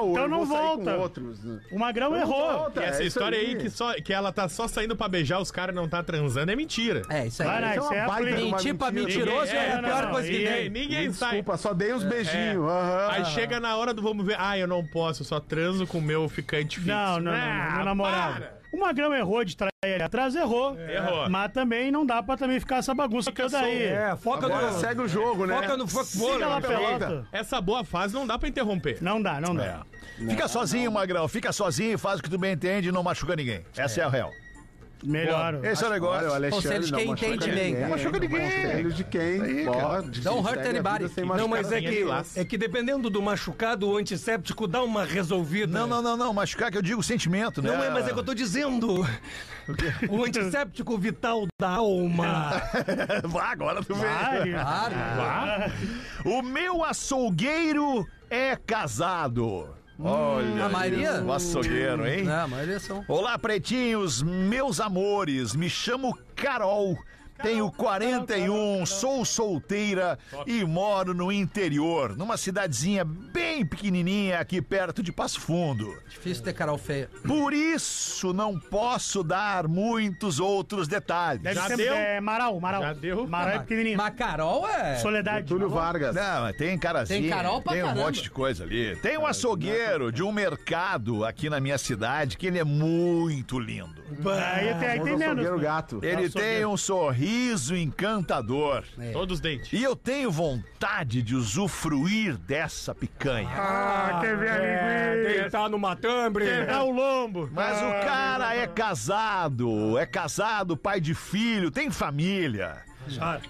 emocional. 0.04 0.12
então 0.12 0.22
eu 0.24 0.28
não 0.28 0.44
vou 0.46 0.56
sair 0.56 0.66
volta. 0.66 0.94
Com 0.94 1.00
outros. 1.00 1.44
né? 1.44 1.60
O 1.70 1.78
Magrão 1.78 2.10
Não 2.10 2.16
errou. 2.18 2.52
volta, 2.52 2.80
E 2.80 2.84
essa 2.84 3.02
é 3.02 3.06
história 3.06 3.38
aí 3.38 3.56
que, 3.56 3.70
só, 3.70 3.94
que 3.94 4.12
ela 4.12 4.32
tá 4.32 4.48
só 4.48 4.66
saindo 4.68 4.94
pra 4.96 5.08
beijar 5.08 5.40
os 5.40 5.50
caras 5.50 5.74
e 5.74 5.76
não 5.76 5.88
tá 5.88 6.02
transando 6.02 6.50
é 6.52 6.56
mentira. 6.56 7.02
É, 7.08 7.26
isso 7.26 7.42
aí. 7.42 7.48
Vai, 7.48 7.60
não, 7.60 7.68
Isso 7.68 7.76
é 7.76 7.78
isso 7.78 7.86
uma 7.92 7.96
é 7.96 8.06
baita 8.06 8.30
uma 8.30 8.36
Mentir 8.56 8.74
pra 8.74 8.90
mentira. 8.90 9.18
mentiroso 9.24 9.46
Ninguém- 9.46 9.56
é 9.58 9.72
a 9.72 9.78
é, 9.78 9.82
pior 9.82 10.02
não, 10.04 10.10
coisa 10.10 10.28
que 10.30 10.44
tem. 10.44 10.68
Ninguém 10.70 11.12
sai. 11.12 11.30
Desculpa, 11.30 11.56
só 11.56 11.72
dei 11.74 11.92
uns 11.92 12.04
beijinhos. 12.04 12.64
aham. 12.68 13.08
Aí 13.10 13.24
chega 13.26 13.60
na 13.60 13.76
hora 13.76 13.92
do 13.94 14.02
vamos 14.02 14.26
ver. 14.26 14.36
Ah, 14.38 14.58
eu 14.58 14.66
não 14.68 14.84
posso, 14.84 15.22
eu 15.22 15.26
só 15.26 15.40
transo 15.40 15.86
com 15.86 15.98
o 15.98 16.02
meu 16.02 16.28
ficante 16.28 16.76
fixo. 16.76 16.88
Não, 16.88 17.20
não, 17.20 17.32
não, 17.32 17.32
Ah, 17.32 17.66
não, 17.68 17.76
meu 17.76 17.84
namorado. 17.84 18.44
O 18.72 18.80
Magrão 18.80 19.14
errou 19.14 19.44
de 19.44 19.56
trair 19.56 19.72
ele 19.84 20.02
atrás, 20.02 20.34
errou. 20.34 20.78
Errou. 20.78 21.28
Mas 21.28 21.52
também 21.52 21.90
não 21.90 22.06
dá 22.06 22.22
pra 22.22 22.36
também 22.36 22.58
ficar 22.58 22.76
essa 22.76 22.94
bagunça 22.94 23.30
toda 23.32 23.58
aí. 23.58 23.82
É, 23.82 24.16
foca 24.16 24.46
Agora 24.46 24.70
no. 24.70 24.78
segue 24.80 25.00
o 25.02 25.08
jogo, 25.08 25.44
né? 25.44 25.56
Foca 25.56 25.76
no 25.76 25.86
fuck 25.86 26.06
Siga 26.06 26.46
lá, 26.46 26.60
pelota. 26.60 27.26
Essa 27.32 27.60
boa 27.60 27.84
fase 27.84 28.14
não 28.14 28.26
dá 28.26 28.38
pra 28.38 28.48
interromper. 28.48 28.98
Não 29.02 29.20
dá, 29.20 29.40
não 29.40 29.54
dá. 29.54 29.84
Fica 30.16 30.48
sozinho, 30.48 30.90
Magrão. 30.90 31.26
Fica 31.28 31.52
sozinho, 31.52 31.98
faz 31.98 32.20
o 32.20 32.22
que 32.22 32.30
tu 32.30 32.38
bem 32.38 32.52
entende 32.52 32.88
e 32.88 32.92
não 32.92 33.02
machuca 33.02 33.34
ninguém. 33.36 33.64
Essa 33.76 34.00
é, 34.00 34.04
a 34.04 34.08
real. 34.08 34.30
Melhor. 35.04 35.64
Esse 35.64 35.84
é 35.84 35.86
o 35.86 35.90
negócio. 35.90 36.18
Olha, 36.18 36.30
o 36.30 36.34
Alexandre 36.34 36.68
Conselho 36.68 36.84
de 36.84 36.92
não 36.92 36.98
quem 36.98 37.08
machuca 37.08 37.34
entende 37.34 37.54
bem, 37.54 37.74
cara. 37.74 37.88
Machuca 37.88 38.18
ninguém. 38.18 38.40
Conselho 38.40 38.92
de 38.92 39.04
quem 39.04 39.42
Aí, 39.42 39.64
pode. 39.64 40.20
Don't 40.20 40.46
hurt 40.46 40.66
anybody. 40.66 41.10
Não, 41.36 41.48
mas 41.48 41.72
é 41.72 41.80
que, 41.80 42.04
é 42.36 42.44
que 42.44 42.56
dependendo 42.56 43.10
do 43.10 43.20
machucado, 43.20 43.88
o 43.88 43.96
antisséptico 43.96 44.66
dá 44.66 44.82
uma 44.82 45.04
resolvida. 45.04 45.72
Não, 45.72 45.86
não, 45.86 46.02
não, 46.02 46.16
não. 46.16 46.32
Machucar 46.32 46.70
que 46.70 46.78
eu 46.78 46.82
digo 46.82 47.02
sentimento, 47.02 47.60
né? 47.60 47.70
Não 47.70 47.82
é, 47.82 47.90
mas 47.90 48.06
é 48.06 48.12
que 48.12 48.18
eu 48.18 48.24
tô 48.24 48.34
dizendo. 48.34 49.06
O 50.08 50.24
antisséptico 50.24 50.96
vital 50.98 51.46
da 51.60 51.70
alma. 51.70 52.62
Vá, 53.24 53.52
agora 53.52 53.82
tu 53.82 53.94
vê. 53.94 54.06
Claro. 54.52 55.72
O 56.24 56.42
meu 56.42 56.84
açougueiro 56.84 58.06
é 58.30 58.56
casado. 58.56 59.68
Olha, 59.98 60.64
a 60.64 60.68
maioria? 60.68 61.22
o 61.22 61.32
açougueiro, 61.32 62.06
hein? 62.06 62.24
Não, 62.24 62.44
a 62.44 62.48
maioria 62.48 62.80
são. 62.80 63.04
Olá, 63.06 63.38
pretinhos, 63.38 64.22
meus 64.22 64.80
amores. 64.80 65.54
Me 65.54 65.68
chamo 65.68 66.16
Carol. 66.34 66.96
Tenho 67.42 67.70
41, 67.72 68.86
sou 68.86 69.24
solteira 69.24 70.16
e 70.46 70.64
moro 70.64 71.12
no 71.12 71.32
interior, 71.32 72.16
numa 72.16 72.36
cidadezinha 72.36 73.04
bem 73.04 73.66
pequenininha 73.66 74.38
aqui 74.38 74.62
perto 74.62 75.02
de 75.02 75.10
Passo 75.12 75.40
Fundo. 75.40 75.92
Difícil 76.08 76.44
ter 76.44 76.52
Carol 76.52 76.78
feia. 76.78 77.10
Por 77.26 77.52
isso 77.52 78.32
não 78.32 78.58
posso 78.58 79.24
dar 79.24 79.66
muitos 79.66 80.38
outros 80.38 80.86
detalhes. 80.86 81.42
Deve 81.42 81.56
Já 81.56 81.66
ser 81.66 81.76
deu? 81.76 81.94
é, 81.94 82.20
Marau, 82.20 82.60
Marau. 82.60 82.82
Já 82.82 82.92
deu? 82.92 83.26
Marau 83.26 83.54
é 83.54 83.58
pequenininho. 83.58 83.96
Mas 83.98 84.14
Carol 84.14 84.68
é. 84.68 84.96
Soledade. 84.98 85.48
Túlio 85.48 85.68
Vargas. 85.68 86.14
Não, 86.14 86.42
mas 86.42 86.56
tem 86.56 86.78
carazinha. 86.78 87.20
Tem 87.20 87.28
Carol 87.30 87.60
pra 87.60 87.72
Tem 87.72 87.82
um 87.82 87.86
caramba. 87.86 88.04
monte 88.04 88.22
de 88.22 88.30
coisa 88.30 88.62
ali. 88.62 88.94
Tem 88.96 89.18
um 89.18 89.26
açougueiro 89.26 90.12
de 90.12 90.22
um 90.22 90.30
mercado 90.30 91.24
aqui 91.24 91.50
na 91.50 91.58
minha 91.58 91.76
cidade 91.78 92.36
que 92.38 92.46
ele 92.46 92.58
é 92.60 92.64
muito 92.64 93.58
lindo. 93.58 94.00
Aí 94.54 94.74
tem, 94.74 94.88
aí 94.88 95.00
tem 95.00 95.16
menos. 95.16 95.22
açougueiro 95.22 95.56
né? 95.56 95.62
gato. 95.62 95.96
Ele 96.02 96.26
Açougueiro. 96.26 96.32
tem 96.32 96.66
um 96.66 96.76
sorriso 96.76 97.31
encantador. 97.76 98.84
Todos 99.12 99.34
os 99.36 99.40
dentes. 99.40 99.72
E 99.72 99.82
eu 99.82 99.94
tenho 99.96 100.30
vontade 100.30 101.22
de 101.22 101.34
usufruir 101.34 102.36
dessa 102.36 102.94
picanha. 102.94 103.48
Ah, 103.54 104.18
quer 104.20 104.36
ver 104.36 104.50
a 104.50 104.54
É, 104.56 105.14
linguiça? 105.14 105.40
deitar 105.42 105.68
no 105.70 105.78
matambre. 105.78 106.66
Dá 106.66 106.82
o 106.82 106.90
lombo. 106.90 107.48
Mas 107.52 107.76
o 107.78 108.06
cara 108.06 108.54
é 108.54 108.66
casado, 108.66 109.96
é 109.98 110.06
casado, 110.06 110.76
pai 110.76 111.00
de 111.00 111.14
filho, 111.14 111.70
tem 111.70 111.90
família. 111.90 112.82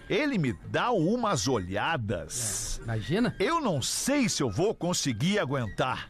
Ele 0.08 0.38
me 0.38 0.54
dá 0.66 0.90
umas 0.90 1.46
olhadas. 1.46 2.80
Imagina? 2.82 3.34
Eu 3.38 3.60
não 3.60 3.82
sei 3.82 4.28
se 4.28 4.42
eu 4.42 4.50
vou 4.50 4.74
conseguir 4.74 5.38
aguentar. 5.38 6.08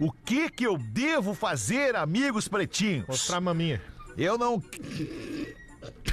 O 0.00 0.12
que 0.12 0.48
que 0.48 0.64
eu 0.64 0.78
devo 0.78 1.34
fazer, 1.34 1.96
amigos 1.96 2.46
pretinhos? 2.46 3.04
Mostrar 3.08 3.38
a 3.38 3.40
maminha. 3.40 3.82
Eu 4.16 4.38
não. 4.38 4.62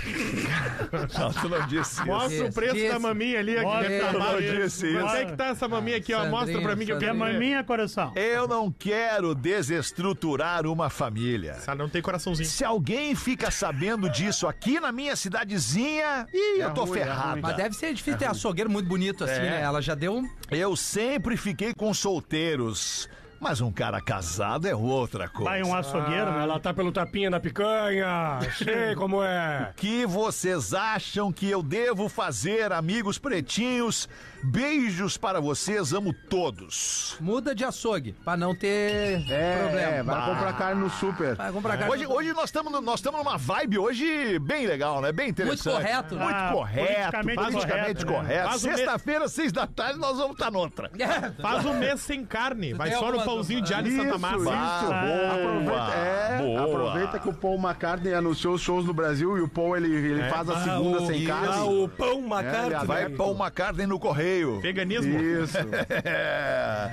Não, 1.20 1.34
tu 1.34 1.50
não 1.50 1.68
disse 1.68 1.94
isso. 1.94 2.06
Mostra 2.06 2.46
o 2.46 2.54
preço 2.54 2.78
isso. 2.78 2.94
da 2.94 3.00
maminha 3.00 3.40
ali. 3.40 3.60
Mostra, 3.62 3.98
Aqui, 4.08 4.12
tu 4.12 4.20
não 4.20 4.40
disse 4.40 4.88
isso. 4.88 5.00
Quanto 5.00 5.16
é 5.16 5.26
que 5.26 5.32
tá 5.36 5.46
essa 5.48 5.68
maminha 5.68 5.98
aqui, 5.98 6.14
ó? 6.14 6.20
Mostra 6.26 6.40
Sandrinho, 6.40 6.62
pra 6.62 6.76
mim 6.76 6.86
que 6.86 6.92
eu 6.92 6.98
Que 7.00 7.06
é 7.06 7.08
quero 7.08 7.20
ver. 7.20 7.34
maminha, 7.34 7.64
coração. 7.64 8.14
Eu 8.16 8.48
não 8.48 8.72
quero 8.72 9.34
desestruturar 9.36 10.66
uma 10.68 10.90
família. 10.90 11.52
Essa 11.52 11.76
não 11.76 11.90
tem 11.90 12.02
coraçãozinho. 12.02 12.48
Se 12.48 12.64
alguém 12.64 13.16
fica 13.16 13.50
sabendo 13.52 14.10
disso 14.10 14.48
aqui 14.48 14.80
na 14.80 14.92
minha 14.92 15.16
cidadezinha, 15.16 16.28
ih, 16.34 16.60
eu 16.62 16.74
tô 16.74 16.84
ruim, 16.86 17.00
é 17.00 17.04
ferrado. 17.04 17.42
Mas 17.42 17.56
deve 17.56 17.76
ser 17.76 17.94
difícil 17.94 18.18
ter 18.20 18.26
açougueiro 18.26 18.70
muito 18.70 18.88
bonito 18.88 19.24
assim, 19.24 19.42
né? 19.42 19.62
Ela 19.62 19.82
já 19.82 19.96
deu 19.96 20.14
um. 20.16 20.30
Eu 20.52 20.76
sempre 20.76 21.36
fiquei 21.38 21.74
com 21.74 21.94
solteiros, 21.94 23.10
mas 23.40 23.62
um 23.62 23.72
cara 23.72 24.02
casado 24.02 24.68
é 24.68 24.76
outra 24.76 25.28
coisa. 25.30 25.50
Vai 25.52 25.64
um 25.64 25.74
açougueiro, 25.76 26.28
Ah, 26.30 26.38
né? 26.38 26.44
ela 26.44 26.60
tá 26.60 26.74
pelo 26.74 26.92
tapinha 26.92 27.30
da 27.30 27.40
picanha. 27.40 28.40
Sei 28.58 28.96
como 28.98 29.24
é. 29.24 29.72
que 29.76 30.06
vocês 30.06 30.74
acham 30.74 31.32
que 31.32 31.50
eu 31.50 31.62
devo 31.62 32.10
fazer, 32.10 32.72
amigos 32.72 33.18
pretinhos? 33.18 34.08
Beijos 34.48 35.18
para 35.18 35.42
vocês, 35.42 35.92
amo 35.92 36.14
todos. 36.30 37.18
Muda 37.20 37.56
de 37.56 37.64
açougue, 37.66 38.14
pra 38.24 38.38
não 38.38 38.56
ter 38.56 39.20
É, 39.32 39.58
problema. 39.64 39.82
é, 39.92 40.04
vai 40.04 40.30
comprar 40.30 40.54
carne 40.54 40.82
no 40.82 40.90
super. 40.90 41.36
Vai 41.36 41.52
comprar 41.52 41.78
carne. 41.78 41.92
Hoje, 41.92 42.06
hoje 42.06 42.34
nós 42.34 42.46
estamos 42.46 42.72
nós 42.84 42.96
estamos 43.00 43.24
numa 43.24 43.38
vibe 43.40 43.80
hoje 43.80 44.38
bem 44.40 44.68
legal, 44.68 45.02
né? 45.02 45.12
Bem 45.12 45.30
interessante. 45.30 45.74
correto, 45.74 46.16
né? 46.16 46.24
Muito 46.26 46.38
Ah, 46.38 46.50
correto, 46.54 46.88
politicamente 47.12 47.36
politicamente 47.42 48.06
correto, 48.06 48.06
né? 48.06 48.14
correto. 48.44 48.56
O 48.56 48.60
Sexta-feira, 48.60 49.28
seis 49.28 49.52
da 49.52 49.66
tarde, 49.66 49.98
nós 50.00 50.18
vamos 50.18 50.34
estar 50.34 50.52
noutra. 50.52 50.92
Faz 51.42 51.66
um 51.66 51.74
mês 51.80 52.02
sem 52.02 52.24
carne. 52.24 52.74
Vai 52.74 52.92
só 52.92 53.12
no 53.12 53.25
pãozinho 53.26 53.62
de 53.62 53.74
alho 53.74 53.88
e 53.88 53.96
Santa 53.96 54.18
Massa. 54.18 54.36
isso. 54.38 54.50
Ah, 54.50 55.32
Aproveita, 55.36 55.94
é, 55.96 56.38
boa. 56.38 56.64
aproveita 56.64 57.20
que 57.20 57.30
o 57.30 57.34
Paul 57.34 57.56
McCartney 57.60 58.14
anunciou 58.14 58.54
os 58.56 58.62
shows 58.62 58.86
no 58.86 58.94
Brasil 58.94 59.38
e 59.38 59.42
o 59.42 59.48
Paul 59.48 59.76
ele, 59.78 59.94
ele 59.94 60.30
faz 60.30 60.50
a 60.50 60.64
segunda 60.64 61.02
o- 61.02 61.08
sem 61.08 61.26
carne. 61.26 61.48
Ah, 61.52 61.64
o 61.66 61.88
pão 61.90 62.20
McCartney. 62.20 62.66
aliás, 62.66 62.88
Vai 62.88 63.10
né? 63.10 63.16
uma 63.20 63.52
carne 63.52 63.86
no 63.86 64.00
correio. 64.00 64.60
Veganismo. 64.62 65.20
Isso. 65.20 65.58
É. 66.06 66.92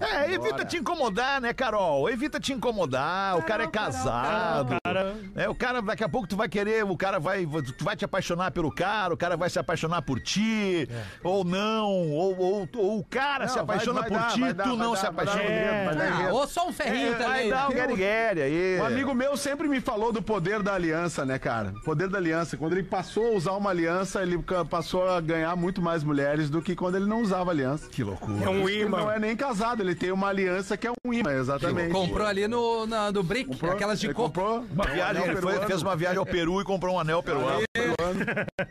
É, 0.00 0.32
evita 0.34 0.64
te 0.64 0.76
incomodar, 0.76 1.40
né, 1.40 1.52
Carol? 1.52 2.08
Evita 2.10 2.38
te 2.40 2.52
incomodar. 2.52 3.36
O 3.38 3.42
cara 3.42 3.64
é 3.64 3.66
casado. 3.66 4.76
Cara, 4.84 5.14
É, 5.34 5.48
o 5.48 5.54
cara, 5.54 5.80
daqui 5.82 6.04
a 6.04 6.08
pouco 6.08 6.26
tu 6.26 6.36
vai 6.36 6.48
querer, 6.48 6.84
o 6.84 6.96
cara 6.96 7.18
vai, 7.18 7.46
tu 7.76 7.84
vai 7.84 7.96
te 7.96 8.04
apaixonar 8.04 8.50
pelo 8.50 8.70
cara, 8.70 9.14
o 9.14 9.16
cara 9.16 9.36
vai 9.36 9.48
se 9.50 9.58
apaixonar 9.58 10.02
por 10.02 10.20
ti, 10.20 10.88
ou 11.22 11.44
não, 11.44 11.86
ou, 12.10 12.38
ou, 12.38 12.68
ou 12.76 12.98
o 12.98 13.04
cara 13.04 13.44
Não, 13.44 13.48
se 13.48 13.54
vai- 13.56 13.64
apaixona 13.64 14.00
vai 14.00 14.08
por 14.08 14.18
dar, 14.18 14.28
ti, 14.32 14.40
vai 14.40 14.54
dar, 14.54 14.64
tu 14.64 14.70
vai 14.70 14.78
não 14.78 14.90
dar, 14.92 14.96
se 14.96 15.02
vai 15.02 15.10
apaixona. 15.10 15.44
Enredo, 15.72 15.84
vai 15.86 15.94
dar 15.96 16.04
Ah, 16.04 16.20
enredo. 16.20 16.34
ou 16.34 16.46
só 16.48 16.68
um 16.68 16.72
ferrinho 16.72 17.08
É, 17.08 17.18
vai 17.18 17.18
também. 17.36 17.50
dar 17.50 17.68
um 17.68 17.72
guerigueri 17.72 18.42
aí. 18.42 18.78
Um 18.80 18.84
amigo 18.84 19.14
meu 19.14 19.36
sempre 19.36 19.68
me 19.68 19.80
falou 19.80 20.12
do 20.12 20.22
poder 20.22 20.62
da 20.62 20.74
aliança, 20.74 21.24
né, 21.24 21.38
cara? 21.38 21.72
Poder 21.84 22.08
da 22.08 22.18
aliança. 22.18 22.56
Quando 22.56 22.72
ele 22.72 22.82
passou 22.82 23.26
a 23.26 23.30
usar 23.30 23.52
uma 23.52 23.70
aliança, 23.70 24.22
ele 24.22 24.38
passou 24.70 25.08
a 25.08 25.20
ganhar 25.20 25.54
muito 25.56 25.80
mais 25.82 26.02
mulheres 26.04 26.48
do 26.50 26.60
que 26.62 26.74
quando 26.76 26.96
ele 26.96 27.06
não 27.06 27.20
usava 27.22 27.50
aliança. 27.50 27.88
Que 27.88 28.02
loucura. 28.02 28.44
É 28.44 28.48
um 28.48 28.68
Ele 28.68 28.88
não 28.88 29.00
imã. 29.00 29.12
é 29.14 29.18
nem 29.18 29.36
casado, 29.36 29.82
ele 29.82 29.94
tem 29.94 30.10
uma 30.12 30.28
aliança 30.28 30.76
que 30.76 30.86
é 30.86 30.90
um 31.04 31.12
imã, 31.12 31.32
exatamente. 31.32 31.92
Comprou 31.92 32.26
ali 32.26 32.46
no, 32.48 32.86
na, 32.86 33.10
no 33.12 33.22
Brick, 33.22 33.50
Comprou, 33.50 33.72
aquelas 33.72 34.00
de 34.00 34.06
ele 34.06 34.14
coco. 34.14 34.28
comprou 34.28 34.64
Uma 34.72 34.84
viagem, 34.86 35.22
ele 35.24 35.36
foi- 35.36 35.58
fez 35.66 35.82
uma 35.82 35.96
viagem 35.96 36.18
ao 36.18 36.26
Peru 36.26 36.60
e 36.60 36.64
comprou 36.64 36.94
um 36.96 37.00
anel 37.00 37.22
peruano. 37.22 37.60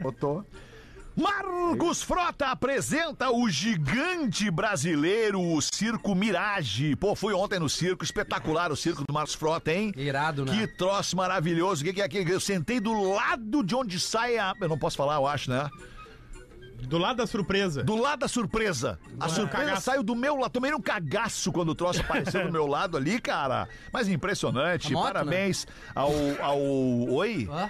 botou. 0.01 0.43
Marcos 1.15 2.03
Frota 2.03 2.47
apresenta 2.47 3.31
o 3.31 3.49
gigante 3.49 4.51
brasileiro, 4.51 5.41
o 5.41 5.61
Circo 5.61 6.13
Mirage. 6.13 6.95
Pô, 6.97 7.15
fui 7.15 7.33
ontem 7.33 7.57
no 7.57 7.69
circo, 7.69 8.03
espetacular 8.03 8.71
o 8.71 8.75
circo 8.75 9.03
do 9.07 9.13
Marcos 9.13 9.33
Frota, 9.33 9.71
hein? 9.71 9.93
Irado, 9.95 10.43
né? 10.43 10.51
Que 10.51 10.67
troço 10.67 11.15
maravilhoso. 11.15 11.81
O 11.81 11.85
que, 11.85 11.93
que 11.93 12.01
é 12.01 12.05
aquilo? 12.05 12.29
Eu 12.29 12.39
sentei 12.39 12.81
do 12.81 13.13
lado 13.13 13.63
de 13.63 13.73
onde 13.73 13.97
sai 13.99 14.37
a. 14.37 14.53
Eu 14.59 14.67
não 14.67 14.77
posso 14.77 14.97
falar, 14.97 15.15
eu 15.15 15.25
acho, 15.25 15.49
né? 15.49 15.69
Do 16.83 16.97
lado 16.97 17.17
da 17.17 17.27
surpresa. 17.27 17.83
Do 17.83 17.95
lado 17.95 18.19
da 18.19 18.27
surpresa. 18.27 18.99
A 19.19 19.29
surpresa 19.29 19.65
cagaço. 19.65 19.81
saiu 19.83 20.03
do 20.03 20.15
meu 20.15 20.35
lado. 20.35 20.51
Tomei 20.51 20.73
um 20.73 20.81
cagaço 20.81 21.51
quando 21.51 21.69
o 21.69 21.75
troço 21.75 22.01
apareceu 22.01 22.45
do 22.45 22.51
meu 22.51 22.67
lado 22.67 22.97
ali, 22.97 23.19
cara. 23.19 23.67
Mas 23.91 24.09
impressionante. 24.09 24.89
A 24.89 24.91
moto, 24.91 25.05
né? 25.05 25.13
Parabéns 25.13 25.65
ao, 25.95 26.11
ao. 26.41 26.59
Oi? 26.59 27.47
Ó, 27.49 27.69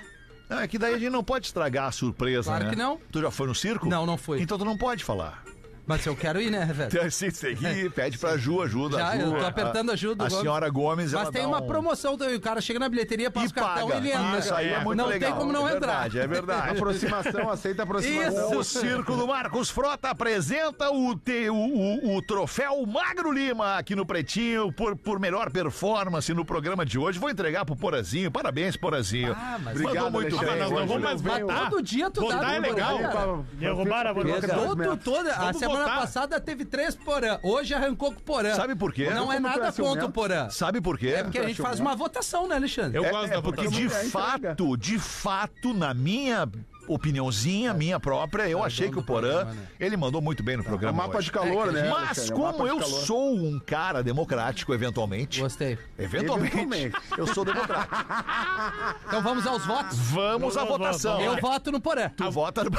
Não, 0.49 0.59
é 0.59 0.67
que 0.67 0.77
daí 0.77 0.93
a 0.93 0.97
gente 0.99 1.09
não 1.11 1.23
pode 1.23 1.47
estragar 1.47 1.87
a 1.87 1.91
surpresa, 1.91 2.49
Claro 2.51 2.65
né? 2.65 2.69
que 2.69 2.75
não. 2.75 2.99
Tu 3.11 3.21
já 3.21 3.31
foi 3.31 3.47
no 3.47 3.55
circo? 3.55 3.87
Não, 3.87 4.05
não 4.05 4.17
fui. 4.17 4.41
Então 4.41 4.57
tu 4.57 4.65
não 4.65 4.77
pode 4.77 5.03
falar. 5.03 5.43
Mas 5.87 6.05
eu 6.05 6.15
quero 6.15 6.41
ir, 6.41 6.49
né, 6.49 6.65
velho? 6.65 6.89
Tem 6.89 7.09
sim, 7.09 7.29
tem 7.31 7.55
que 7.55 7.65
ir. 7.65 7.91
Pede 7.91 8.17
pra 8.17 8.37
Ju, 8.37 8.61
ajuda. 8.61 8.97
Já, 8.97 9.09
a 9.09 9.17
Ju, 9.17 9.21
eu 9.25 9.39
tô 9.39 9.45
apertando 9.45 9.91
a 9.91 9.95
Ju 9.95 10.15
do 10.15 10.23
A 10.23 10.27
Gomes. 10.27 10.41
senhora 10.41 10.69
Gomes, 10.69 11.13
Mas 11.13 11.21
ela 11.21 11.31
tem 11.31 11.41
dá 11.43 11.47
uma 11.47 11.61
um- 11.61 11.67
promoção 11.67 12.17
também. 12.17 12.35
O 12.35 12.41
cara 12.41 12.59
chega 12.61 12.79
na 12.79 12.89
bilheteria, 12.89 13.29
passa 13.31 13.47
E 13.47 13.49
o 13.49 13.53
cartão 13.53 13.87
paga. 13.89 13.99
e 13.99 14.09
ele 14.11 14.11
entra. 14.17 14.39
Isso 14.39 14.53
aí 14.53 14.69
é 14.73 14.79
muito 14.83 14.97
não 14.97 15.07
legal. 15.07 15.29
tem 15.31 15.39
como 15.39 15.51
não 15.51 15.67
é 15.67 15.75
entrar. 15.75 16.01
verdade, 16.09 16.19
é 16.19 16.27
verdade. 16.27 16.69
Aproximação, 16.71 17.49
aceita 17.49 17.83
aproximação. 17.83 18.57
O 18.57 18.63
Circo 18.63 19.15
do 19.15 19.27
Marcos 19.27 19.69
Frota 19.69 20.09
apresenta 20.09 20.89
o, 20.91 21.15
te- 21.15 21.49
o, 21.49 21.55
o- 21.55 22.15
o 22.17 22.21
troféu 22.21 22.85
Magro 22.85 23.31
Lima 23.31 23.77
aqui 23.77 23.95
no 23.95 24.05
Pretinho 24.05 24.71
por, 24.71 24.95
por 24.95 25.19
melhor 25.19 25.51
performance 25.51 26.33
no 26.33 26.43
programa 26.45 26.85
de 26.85 26.97
hoje. 26.97 27.19
Vou 27.19 27.29
entregar 27.29 27.65
pro 27.65 27.75
Porazinho. 27.75 28.31
Parabéns, 28.31 28.75
Porazinho. 28.75 29.33
Ah, 29.37 29.57
mas- 29.61 29.75
Mandou 29.75 29.89
Obrigado, 29.89 30.11
muito 30.11 30.35
Alexandre. 30.37 30.59
bem. 30.59 30.69
Não 30.69 30.77
hoje. 30.77 30.87
vamos 30.87 31.03
mais 31.03 31.21
votar. 31.21 31.69
Todo 31.69 31.81
dia 31.81 32.09
tu 32.11 32.21
Votar 32.21 32.39
dá 32.39 32.53
é 32.53 32.59
no 32.59 32.67
legal. 32.67 33.45
Derrubaram 33.53 34.11
a. 34.11 34.13
Todo, 34.55 34.97
toda, 34.97 35.31
a 35.33 35.51
Vamos 35.51 35.59
semana 35.77 36.01
passada 36.01 36.39
teve 36.39 36.65
três 36.65 36.95
Porã. 36.95 37.39
Hoje 37.43 37.73
arrancou 37.73 38.11
com 38.11 38.19
o 38.19 38.23
Porã. 38.23 38.55
Sabe 38.55 38.75
por 38.75 38.93
quê? 38.93 39.09
Não 39.09 39.31
é 39.31 39.35
Como 39.35 39.47
nada 39.47 39.71
contra 39.73 40.05
o 40.05 40.11
Porã. 40.11 40.49
Sabe 40.49 40.81
por 40.81 40.97
quê? 40.97 41.09
É 41.09 41.23
porque 41.23 41.39
a 41.39 41.47
gente 41.47 41.61
faz 41.61 41.79
uma 41.79 41.95
votação, 41.95 42.47
né, 42.47 42.55
Alexandre? 42.55 42.97
Eu 42.97 43.05
É, 43.05 43.09
gosto 43.11 43.31
é 43.31 43.35
da 43.35 43.41
porque 43.41 43.61
votação. 43.67 43.79
de 43.87 43.93
É, 43.93 44.05
entrega. 44.05 44.09
fato, 44.49 44.77
de 44.77 44.99
fato, 44.99 45.73
na 45.73 45.93
minha 45.93 46.47
opiniãozinha, 46.87 47.73
minha 47.73 47.99
própria, 47.99 48.47
eu 48.49 48.63
achei 48.63 48.89
que 48.89 48.97
o 48.99 49.03
Porã, 49.03 49.29
programa, 49.39 49.53
né? 49.53 49.67
ele 49.79 49.97
mandou 49.97 50.21
muito 50.21 50.41
bem 50.43 50.55
no 50.57 50.63
É 50.63 50.65
um 50.65 50.69
programa 50.69 51.03
mapa 51.03 51.17
hoje. 51.17 51.25
de 51.25 51.31
calor, 51.31 51.71
né? 51.71 51.89
Mas? 51.89 52.29
É 52.29 52.33
como 52.33 52.67
eu 52.67 52.79
calor. 52.79 53.05
sou 53.05 53.35
um 53.35 53.59
cara 53.59 54.03
democrático, 54.03 54.73
eventualmente, 54.73 55.41
Gostei. 55.41 55.77
eventualmente, 55.97 56.55
Eventualmente. 56.57 56.97
eu 57.17 57.27
sou 57.27 57.43
democrático. 57.45 57.95
Então 59.07 59.21
vamos 59.21 59.45
aos 59.47 59.65
votos. 59.65 59.97
Vamos 60.09 60.57
à 60.57 60.61
Vamos, 60.65 60.77
votação. 60.77 61.21
Eu 61.21 61.37
voto 61.37 61.71
no 61.71 61.79
Porã. 61.79 62.09
Tu 62.09 62.31
vota 62.31 62.63
no... 62.63 62.71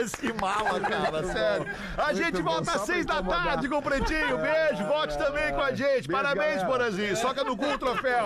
Esse 0.00 0.32
mala, 0.34 0.80
cara, 0.80 1.24
sério. 1.32 1.66
A 1.98 2.12
gente 2.12 2.42
bom, 2.42 2.52
volta 2.52 2.72
às 2.72 2.82
seis 2.82 3.04
da 3.06 3.22
tarde 3.22 3.68
com 3.68 3.76
o 3.76 3.82
Pretinho. 3.82 4.38
Beijo, 4.38 4.84
vote 4.86 5.16
também 5.18 5.52
com 5.52 5.60
a 5.60 5.74
gente. 5.74 6.08
Parabéns, 6.08 6.62
galera. 6.62 6.66
Porazinho. 6.66 7.16
Soca 7.16 7.44
no 7.44 7.56
cu 7.56 7.66
o 7.66 7.78
troféu. 7.78 8.24